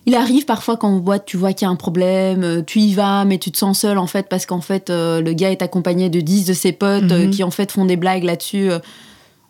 il 0.05 0.15
arrive 0.15 0.45
parfois 0.45 0.77
quand 0.77 0.89
on 0.89 0.97
boite, 0.99 1.25
tu 1.25 1.37
vois 1.37 1.53
qu'il 1.53 1.65
y 1.65 1.69
a 1.69 1.71
un 1.71 1.75
problème, 1.75 2.43
euh, 2.43 2.61
tu 2.65 2.79
y 2.79 2.93
vas, 2.93 3.25
mais 3.25 3.37
tu 3.37 3.51
te 3.51 3.57
sens 3.57 3.79
seul 3.79 3.97
en 3.97 4.07
fait, 4.07 4.27
parce 4.29 4.45
qu'en 4.45 4.61
fait, 4.61 4.89
euh, 4.89 5.21
le 5.21 5.33
gars 5.33 5.51
est 5.51 5.61
accompagné 5.61 6.09
de 6.09 6.21
10 6.21 6.45
de 6.45 6.53
ses 6.53 6.71
potes 6.71 7.11
euh, 7.11 7.25
Mhm. 7.25 7.29
qui 7.31 7.43
en 7.43 7.51
fait 7.51 7.71
font 7.71 7.85
des 7.85 7.95
blagues 7.97 8.23
là-dessus. 8.23 8.69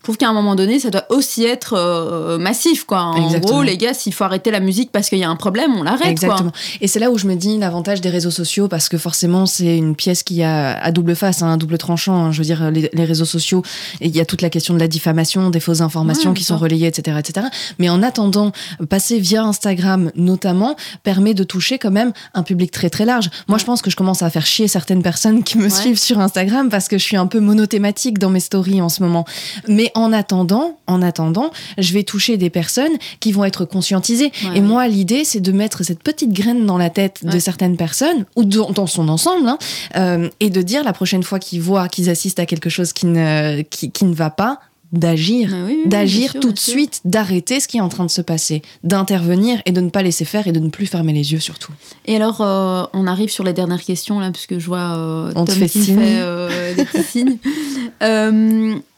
Euh. 0.05 0.11
Je 0.11 0.11
trouve 0.11 0.17
qu'à 0.17 0.29
un 0.29 0.33
moment 0.33 0.53
donné, 0.55 0.79
ça 0.79 0.91
doit 0.91 1.05
aussi 1.09 1.45
être 1.45 1.73
euh, 1.73 2.37
massif, 2.37 2.83
quoi. 2.85 3.01
En 3.01 3.25
Exactement. 3.25 3.53
gros, 3.55 3.63
les 3.63 3.75
gars, 3.77 3.93
s'il 3.95 4.13
faut 4.13 4.23
arrêter 4.23 4.51
la 4.51 4.59
musique 4.59 4.91
parce 4.91 5.09
qu'il 5.09 5.17
y 5.17 5.23
a 5.23 5.29
un 5.29 5.35
problème, 5.35 5.73
on 5.75 5.81
l'arrête, 5.83 6.07
Exactement. 6.07 6.51
Et 6.79 6.87
c'est 6.87 6.99
là 6.99 7.09
où 7.09 7.17
je 7.17 7.25
me 7.27 7.35
dis 7.35 7.57
l'avantage 7.57 8.01
des 8.01 8.09
réseaux 8.09 8.29
sociaux, 8.31 8.67
parce 8.67 8.87
que 8.87 8.97
forcément, 8.99 9.45
c'est 9.47 9.75
une 9.77 9.95
pièce 9.95 10.21
qui 10.21 10.43
a 10.43 10.77
à 10.79 10.91
double 10.91 11.15
face, 11.15 11.41
hein, 11.41 11.47
un 11.47 11.57
double 11.57 11.77
tranchant. 11.79 12.25
hein. 12.25 12.31
Je 12.31 12.37
veux 12.37 12.43
dire, 12.45 12.69
les, 12.71 12.89
les 12.93 13.05
réseaux 13.05 13.25
sociaux, 13.25 13.63
il 13.99 14.15
y 14.15 14.19
a 14.21 14.25
toute 14.25 14.41
la 14.43 14.49
question 14.51 14.73
de 14.75 14.79
la 14.79 14.87
diffamation, 14.87 15.49
des 15.49 15.59
fausses 15.59 15.81
informations 15.81 16.29
Ouais, 16.31 16.37
qui 16.37 16.43
sont 16.43 16.57
relayées, 16.57 16.87
etc., 16.87 17.17
etc. 17.19 17.47
Mais 17.79 17.89
en 17.89 18.03
attendant, 18.03 18.51
passer 18.89 19.17
via 19.19 19.43
Instagram 19.43 20.11
notamment 20.15 20.75
permet 21.03 21.33
de 21.33 21.43
toucher 21.43 21.79
quand 21.79 21.91
même 21.91 22.13
un 22.35 22.43
public 22.43 22.69
très 22.71 22.89
très 22.91 23.05
large. 23.05 23.29
Moi, 23.47 23.57
je 23.57 23.65
pense 23.65 23.81
que 23.81 23.89
je 23.89 23.95
commence 23.95 24.21
à 24.21 24.29
faire 24.29 24.45
chier 24.45 24.67
certaines 24.67 25.01
personnes 25.01 25.43
qui 25.43 25.57
me 25.57 25.63
Ouais. 25.63 25.69
suivent 25.71 25.97
sur 25.99 26.19
Instagram 26.19 26.69
parce 26.69 26.87
que 26.87 26.97
je 26.99 27.03
suis 27.03 27.17
un 27.17 27.25
peu 27.27 27.39
monothématique 27.39 28.19
dans 28.19 28.29
mes 28.29 28.39
stories 28.39 28.81
en 28.81 28.89
ce 28.89 29.01
moment. 29.01 29.25
Mais 29.67 29.91
en 29.95 30.13
attendant, 30.13 30.77
en 30.87 31.01
attendant, 31.01 31.51
je 31.77 31.93
vais 31.93 32.03
toucher 32.03 32.37
des 32.37 32.49
personnes 32.49 32.93
qui 33.19 33.31
vont 33.31 33.43
être 33.43 33.65
conscientisées. 33.65 34.31
Ouais. 34.43 34.57
Et 34.57 34.61
moi, 34.61 34.87
l'idée, 34.87 35.23
c'est 35.23 35.39
de 35.39 35.51
mettre 35.51 35.83
cette 35.83 36.03
petite 36.03 36.31
graine 36.31 36.65
dans 36.65 36.77
la 36.77 36.89
tête 36.89 37.25
de 37.25 37.39
certaines 37.39 37.77
personnes, 37.77 38.25
ou 38.35 38.43
dans, 38.43 38.71
dans 38.71 38.87
son 38.87 39.07
ensemble, 39.09 39.47
hein, 39.47 39.57
euh, 39.95 40.29
et 40.39 40.49
de 40.49 40.61
dire 40.61 40.83
la 40.83 40.93
prochaine 40.93 41.23
fois 41.23 41.39
qu'ils 41.39 41.61
voient, 41.61 41.87
qu'ils 41.87 42.09
assistent 42.09 42.39
à 42.39 42.45
quelque 42.45 42.69
chose 42.69 42.93
qui 42.93 43.07
ne, 43.07 43.61
qui, 43.61 43.91
qui 43.91 44.05
ne 44.05 44.13
va 44.13 44.29
pas, 44.29 44.59
d'agir. 44.91 45.51
Ouais, 45.51 45.55
oui, 45.55 45.65
oui, 45.67 45.81
bien 45.85 45.99
D'agir 45.99 46.33
tout 46.39 46.51
de 46.51 46.59
suite, 46.59 47.01
d'arrêter 47.05 47.59
ce 47.59 47.67
qui 47.67 47.77
est 47.77 47.81
en 47.81 47.89
train 47.89 48.05
de 48.05 48.11
se 48.11 48.21
passer, 48.21 48.61
d'intervenir 48.83 49.61
et 49.65 49.71
de 49.71 49.81
ne 49.81 49.89
pas 49.89 50.01
laisser 50.01 50.25
faire 50.25 50.47
et 50.47 50.51
de 50.51 50.59
ne 50.59 50.69
plus 50.69 50.85
fermer 50.85 51.13
les 51.13 51.33
yeux 51.33 51.39
surtout. 51.39 51.71
Et 52.05 52.15
alors, 52.15 52.41
euh, 52.41 52.83
on 52.93 53.07
arrive 53.07 53.29
sur 53.29 53.43
les 53.43 53.53
dernières 53.53 53.83
questions, 53.83 54.19
là, 54.19 54.31
puisque 54.31 54.57
je 54.57 54.65
vois 54.65 54.97
euh, 54.97 55.33
On 55.35 55.45
te 55.45 55.51
Tom 55.51 55.59
fait 55.59 55.69
qui 55.69 55.79
me 55.79 55.83
signe. 55.83 55.99
fait 55.99 56.19
euh, 56.19 56.75
des 56.75 56.85
petits 56.85 57.03
signes. 57.03 57.37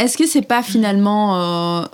Est-ce 0.00 0.16
que 0.16 0.26
c'est 0.26 0.42
pas 0.42 0.62
finalement 0.62 1.36
euh, 1.82 1.84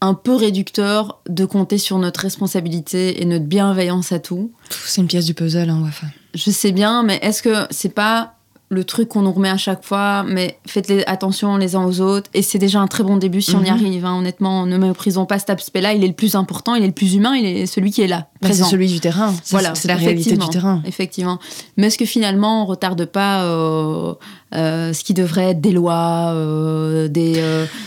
un 0.00 0.14
peu 0.14 0.34
réducteur 0.36 1.20
de 1.28 1.44
compter 1.46 1.78
sur 1.78 1.98
notre 1.98 2.20
responsabilité 2.20 3.22
et 3.22 3.24
notre 3.24 3.46
bienveillance 3.46 4.12
à 4.12 4.18
tout? 4.18 4.52
C'est 4.70 5.00
une 5.00 5.06
pièce 5.06 5.24
du 5.24 5.34
puzzle, 5.34 5.70
hein, 5.70 5.80
Wafa. 5.82 6.06
Je 6.34 6.50
sais 6.50 6.72
bien, 6.72 7.02
mais 7.02 7.18
est-ce 7.22 7.42
que 7.42 7.66
c'est 7.70 7.94
pas 7.94 8.34
le 8.68 8.82
truc 8.82 9.10
qu'on 9.10 9.22
nous 9.22 9.30
remet 9.32 9.48
à 9.48 9.56
chaque 9.56 9.84
fois, 9.84 10.24
mais 10.24 10.58
faites 10.66 10.88
les- 10.88 11.04
attention 11.06 11.56
les 11.56 11.76
uns 11.76 11.84
aux 11.84 12.00
autres, 12.00 12.28
et 12.34 12.42
c'est 12.42 12.58
déjà 12.58 12.80
un 12.80 12.88
très 12.88 13.04
bon 13.04 13.16
début 13.16 13.40
si 13.40 13.54
on 13.54 13.60
y 13.62 13.70
Mhm. 13.70 13.72
arrive. 13.72 14.04
hein. 14.04 14.18
honnêtement, 14.18 14.66
ne 14.66 14.76
méprisons 14.76 15.24
pas 15.24 15.38
cet 15.38 15.50
aspect-là, 15.50 15.94
il 15.94 16.02
est 16.02 16.08
le 16.08 16.14
plus 16.14 16.34
important, 16.34 16.74
il 16.74 16.82
est 16.82 16.88
le 16.88 16.92
plus 16.92 17.14
humain, 17.14 17.36
il 17.36 17.46
est 17.46 17.66
celui 17.66 17.92
qui 17.92 18.02
est 18.02 18.08
là, 18.08 18.26
Bah, 18.42 18.48
c'est 18.52 18.64
celui 18.64 18.88
du 18.88 19.00
terrain. 19.00 19.34
Voilà, 19.50 19.74
c'est 19.74 19.88
la 19.88 19.96
réalité 19.96 20.36
du 20.36 20.48
terrain. 20.48 20.82
Effectivement. 20.84 21.38
Mais 21.76 21.86
est-ce 21.86 21.98
que 21.98 22.04
finalement, 22.04 22.62
on 22.62 22.66
retarde 22.66 23.04
pas 23.06 23.44
euh, 23.44 24.14
euh, 24.54 24.92
ce 24.92 25.02
qui 25.04 25.14
devrait 25.14 25.50
être 25.50 25.60
des 25.60 25.72
lois, 25.72 26.32
euh, 26.34 27.08
des, 27.08 27.42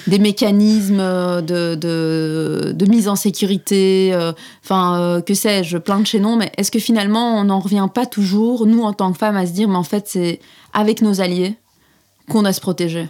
des 0.07 0.19
mécanismes 0.19 0.97
de, 0.97 1.75
de, 1.75 2.73
de 2.75 2.85
mise 2.85 3.07
en 3.07 3.15
sécurité, 3.15 4.17
enfin, 4.63 5.21
que 5.25 5.33
sais-je, 5.33 5.77
plein 5.77 5.99
de 5.99 6.07
chaînons, 6.07 6.35
mais 6.35 6.51
est-ce 6.57 6.71
que 6.71 6.79
finalement, 6.79 7.39
on 7.39 7.45
n'en 7.45 7.59
revient 7.59 7.88
pas 7.93 8.05
toujours, 8.05 8.65
nous, 8.65 8.81
en 8.81 8.93
tant 8.93 9.12
que 9.12 9.17
femmes, 9.17 9.38
à 9.38 9.45
se 9.45 9.51
dire, 9.51 9.67
mais 9.67 9.75
en 9.75 9.83
fait, 9.83 10.07
c'est 10.07 10.39
avec 10.73 11.01
nos 11.01 11.21
alliés 11.21 11.55
qu'on 12.29 12.41
doit 12.41 12.53
se 12.53 12.62
protéger? 12.62 13.09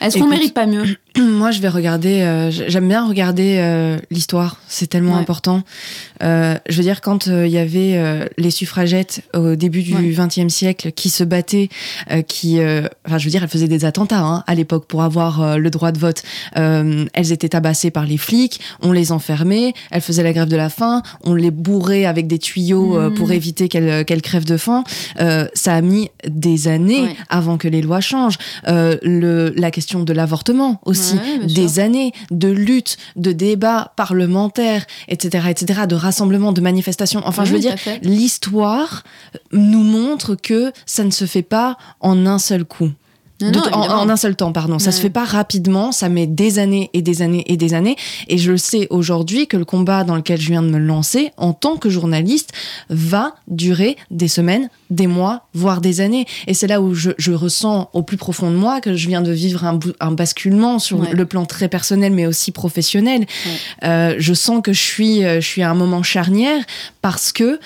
Est-ce 0.00 0.14
qu'on 0.14 0.26
Écoute, 0.26 0.30
mérite 0.30 0.54
pas 0.54 0.66
mieux? 0.66 0.96
Moi, 1.18 1.50
je 1.52 1.60
vais 1.60 1.68
regarder. 1.68 2.22
euh, 2.22 2.50
J'aime 2.50 2.88
bien 2.88 3.06
regarder 3.06 3.56
euh, 3.58 3.98
l'histoire. 4.10 4.56
C'est 4.68 4.88
tellement 4.88 5.14
Ouais. 5.14 5.20
important. 5.20 5.62
Euh, 6.22 6.56
je 6.68 6.76
veux 6.76 6.82
dire, 6.82 7.00
quand 7.00 7.26
il 7.26 7.46
y 7.48 7.58
avait 7.58 8.28
les 8.38 8.50
suffragettes 8.50 9.22
au 9.34 9.54
début 9.54 9.82
du 9.82 9.94
Ouais. 9.94 10.12
XXe 10.26 10.52
siècle 10.52 10.90
qui 10.92 11.10
se 11.10 11.22
battaient, 11.22 11.68
qui, 12.26 12.58
enfin, 13.06 13.18
je 13.18 13.24
veux 13.24 13.30
dire, 13.30 13.42
elles 13.42 13.48
faisaient 13.48 13.68
des 13.68 13.84
attentats 13.84 14.20
hein, 14.24 14.42
à 14.46 14.54
l'époque 14.54 14.86
pour 14.86 15.02
avoir 15.02 15.58
le 15.58 15.70
droit 15.70 15.92
de 15.92 15.98
vote. 15.98 16.22
Elles 16.54 17.32
étaient 17.32 17.48
tabassées 17.50 17.90
par 17.90 18.06
les 18.06 18.16
flics. 18.16 18.60
On 18.82 18.90
les 18.92 19.12
enfermait. 19.12 19.72
Elles 19.90 20.00
faisaient 20.00 20.22
la 20.24 20.32
grève 20.32 20.48
de 20.48 20.56
la 20.56 20.68
faim. 20.70 21.02
On 21.22 21.34
les 21.34 21.50
bourrait 21.50 22.04
avec 22.06 22.26
des 22.26 22.38
tuyaux 22.38 22.98
pour 23.16 23.30
éviter 23.32 23.68
qu'elles 23.68 24.04
qu'elles 24.04 24.22
crèvent 24.22 24.44
de 24.46 24.56
faim. 24.56 24.82
Ça 25.54 25.74
a 25.74 25.80
mis 25.80 26.10
des 26.26 26.66
années 26.68 27.02
Ouais. 27.02 27.16
avant 27.28 27.56
que 27.58 27.68
les 27.68 27.82
lois 27.82 28.00
changent. 28.00 28.38
Le, 28.66 29.52
la 29.56 29.70
question 29.70 30.02
de 30.02 30.12
l'avortement 30.12 30.80
aussi, 30.84 31.03
Ouais, 31.12 31.46
des 31.46 31.68
sûr. 31.68 31.82
années 31.82 32.12
de 32.30 32.48
lutte, 32.48 32.96
de 33.16 33.32
débats 33.32 33.92
parlementaires, 33.96 34.86
etc., 35.08 35.48
etc., 35.50 35.82
de 35.88 35.94
rassemblements, 35.94 36.52
de 36.52 36.60
manifestations. 36.60 37.22
Enfin, 37.24 37.44
je 37.44 37.52
veux 37.52 37.60
dire, 37.60 37.76
l'histoire 38.02 39.04
nous 39.52 39.82
montre 39.82 40.34
que 40.34 40.72
ça 40.86 41.04
ne 41.04 41.10
se 41.10 41.26
fait 41.26 41.42
pas 41.42 41.76
en 42.00 42.26
un 42.26 42.38
seul 42.38 42.64
coup. 42.64 42.90
Non, 43.40 43.50
De- 43.50 43.56
non, 43.58 43.72
en, 43.72 44.08
un 44.08 44.16
seul 44.16 44.36
temps, 44.36 44.52
pardon. 44.52 44.78
Ça 44.78 44.86
Ouais. 44.86 44.92
se 44.92 45.00
fait 45.00 45.10
pas 45.10 45.24
rapidement, 45.24 45.90
ça 45.90 46.08
met 46.08 46.28
des 46.28 46.60
années 46.60 46.88
et 46.92 47.02
des 47.02 47.20
années 47.20 47.42
et 47.48 47.56
des 47.56 47.74
années. 47.74 47.96
Et 48.28 48.38
je 48.38 48.52
le 48.52 48.58
sais 48.58 48.86
aujourd'hui 48.90 49.48
que 49.48 49.56
le 49.56 49.64
combat 49.64 50.04
dans 50.04 50.14
lequel 50.14 50.40
je 50.40 50.48
viens 50.50 50.62
de 50.62 50.68
me 50.68 50.78
lancer, 50.78 51.32
en 51.36 51.52
tant 51.52 51.76
que 51.76 51.90
journaliste, 51.90 52.52
va 52.90 53.34
durer 53.48 53.96
des 54.12 54.28
semaines, 54.28 54.70
des 54.90 55.08
mois, 55.08 55.48
voire 55.52 55.80
des 55.80 56.00
années. 56.00 56.26
Et 56.46 56.54
c'est 56.54 56.68
là 56.68 56.80
où 56.80 56.94
je, 56.94 57.10
je 57.18 57.32
ressens 57.32 57.90
au 57.92 58.02
plus 58.02 58.16
profond 58.16 58.50
de 58.52 58.56
moi 58.56 58.80
que 58.80 58.94
je 58.94 59.08
viens 59.08 59.20
de 59.20 59.32
vivre 59.32 59.64
un, 59.64 59.80
un 59.98 60.12
basculement 60.12 60.78
sur 60.78 61.00
Ouais. 61.00 61.12
le 61.12 61.26
plan 61.26 61.44
très 61.44 61.68
personnel, 61.68 62.12
mais 62.12 62.26
aussi 62.26 62.52
professionnel. 62.52 63.26
Euh, 63.82 64.14
je 64.16 64.32
sens 64.32 64.60
que 64.62 64.72
je 64.72 64.80
suis, 64.80 65.24
euh, 65.24 65.40
je 65.40 65.46
suis 65.46 65.62
à 65.62 65.70
un 65.70 65.74
moment 65.74 66.04
charnière 66.04 66.62
parce 67.02 67.32
que 67.32 67.58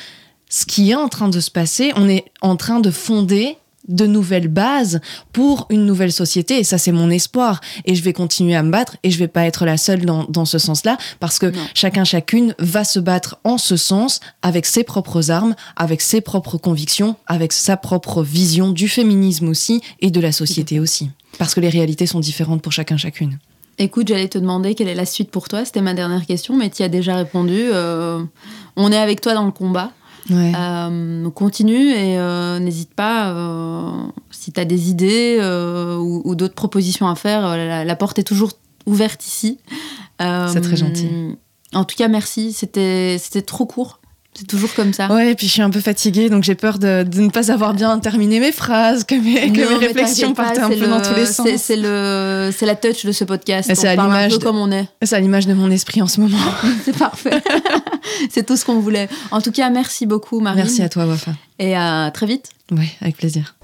ce 0.48 0.64
qui 0.64 0.90
est 0.92 0.94
en 0.94 1.08
train 1.08 1.28
de 1.28 1.40
se 1.40 1.50
passer, 1.50 1.92
on 1.94 2.08
est 2.08 2.24
en 2.40 2.56
train 2.56 2.80
de 2.80 2.90
fonder 2.90 3.58
de 3.88 4.06
nouvelles 4.06 4.48
bases 4.48 5.00
pour 5.32 5.66
une 5.70 5.84
nouvelle 5.86 6.12
société 6.12 6.58
et 6.58 6.64
ça 6.64 6.78
c'est 6.78 6.92
mon 6.92 7.10
espoir 7.10 7.60
et 7.84 7.94
je 7.94 8.02
vais 8.02 8.12
continuer 8.12 8.54
à 8.54 8.62
me 8.62 8.70
battre 8.70 8.96
et 9.02 9.10
je 9.10 9.18
vais 9.18 9.28
pas 9.28 9.44
être 9.46 9.64
la 9.64 9.76
seule 9.76 10.04
dans, 10.04 10.24
dans 10.28 10.44
ce 10.44 10.58
sens-là 10.58 10.96
parce 11.20 11.38
que 11.38 11.46
Non. 11.46 11.60
chacun 11.74 12.04
chacune 12.04 12.54
va 12.58 12.84
se 12.84 13.00
battre 13.00 13.38
en 13.44 13.58
ce 13.58 13.76
sens 13.76 14.20
avec 14.42 14.66
ses 14.66 14.84
propres 14.84 15.30
armes, 15.30 15.54
avec 15.76 16.00
ses 16.00 16.20
propres 16.20 16.58
convictions, 16.58 17.16
avec 17.26 17.52
sa 17.52 17.76
propre 17.76 18.22
vision 18.22 18.70
du 18.70 18.88
féminisme 18.88 19.48
aussi 19.48 19.80
et 20.00 20.10
de 20.10 20.20
la 20.20 20.32
société 20.32 20.78
aussi 20.80 21.10
parce 21.38 21.54
que 21.54 21.60
les 21.60 21.68
réalités 21.68 22.06
sont 22.06 22.20
différentes 22.20 22.62
pour 22.62 22.72
chacun 22.72 22.96
chacune. 22.96 23.38
Écoute, 23.80 24.08
j'allais 24.08 24.26
te 24.28 24.38
demander 24.38 24.74
quelle 24.74 24.88
est 24.88 24.94
la 24.96 25.06
suite 25.06 25.30
pour 25.30 25.48
toi. 25.48 25.64
C'était 25.64 25.82
ma 25.82 25.94
dernière 25.94 26.26
question, 26.26 26.56
mais 26.56 26.68
tu 26.68 26.82
as 26.82 26.88
déjà 26.88 27.14
répondu. 27.14 27.54
Euh, 27.56 28.20
on 28.74 28.90
est 28.90 28.96
avec 28.98 29.20
toi 29.20 29.34
dans 29.34 29.44
le 29.44 29.52
combat. 29.52 29.92
Ouais. 30.30 30.52
Euh, 30.56 31.30
continue 31.30 31.90
et 31.92 32.18
euh, 32.18 32.58
n'hésite 32.58 32.92
pas, 32.94 33.30
euh, 33.30 33.90
si 34.30 34.52
tu 34.52 34.60
as 34.60 34.64
des 34.66 34.90
idées 34.90 35.38
ou, 35.98 36.22
ou 36.24 36.34
d'autres 36.34 36.54
propositions 36.54 37.08
à 37.08 37.14
faire, 37.14 37.42
la, 37.56 37.84
la 37.84 37.96
porte 37.96 38.18
est 38.18 38.24
toujours 38.24 38.52
ouverte 38.86 39.26
ici. 39.26 39.58
C'est 40.20 40.60
très 40.60 40.76
gentil. 40.76 41.08
En 41.74 41.84
tout 41.84 41.96
cas, 41.96 42.08
merci. 42.08 42.52
C'était 42.52 43.18
trop 43.46 43.66
court. 43.66 44.00
C'est 44.34 44.46
toujours 44.46 44.72
comme 44.74 44.92
ça. 44.92 45.08
Ouais, 45.12 45.32
et 45.32 45.34
puis 45.34 45.48
je 45.48 45.52
suis 45.52 45.62
un 45.62 45.70
peu 45.70 45.80
fatiguée, 45.80 46.28
donc 46.30 46.44
j'ai 46.44 46.54
peur 46.54 46.78
de, 46.78 47.02
de 47.02 47.20
ne 47.22 47.28
pas 47.28 47.50
avoir 47.50 47.74
bien 47.74 47.98
terminé 47.98 48.38
mes 48.38 48.52
phrases, 48.52 49.02
que 49.02 49.16
mes, 49.16 49.50
que 49.52 49.62
Non, 49.62 49.80
mes 49.80 49.86
réflexions 49.86 50.32
partaient 50.32 50.60
un 50.60 50.68
peu 50.68 50.76
le- 50.78 50.86
dans 50.86 51.00
tous 51.02 51.14
les 51.14 51.26
sens. 51.26 51.48
c'est- 51.56 51.74
le, 51.76 52.50
c'est 52.56 52.64
la 52.66 52.76
touch 52.76 53.04
de 53.04 53.10
ce 53.10 53.24
podcast. 53.24 53.68
C'est 53.74 53.84
on 53.84 53.90
à 53.90 53.96
l'image 53.96 54.38
comme 54.38 54.56
on 54.56 54.70
est. 54.70 54.86
C'est 55.02 55.16
à 55.16 55.20
l'image 55.20 55.48
de 55.48 55.54
mon 55.54 55.70
esprit 55.72 56.02
en 56.02 56.06
ce 56.06 56.20
moment. 56.20 56.38
C'est 56.84 56.96
parfait. 56.96 57.30
c'est 58.30 58.46
tout 58.46 58.56
ce 58.56 58.64
qu'on 58.64 58.80
voulait. 58.80 59.08
En 59.30 59.40
tout 59.40 59.52
cas, 59.52 59.70
merci 59.70 60.06
beaucoup, 60.06 60.40
Marine. 60.40 60.62
Merci 60.64 60.82
à 60.82 60.88
toi, 60.88 61.06
Wafa. 61.06 61.32
Et 61.58 61.74
à 61.74 62.10
très 62.12 62.26
vite. 62.26 62.50
Ouais, 62.70 62.88
avec 63.00 63.16
plaisir. 63.16 63.57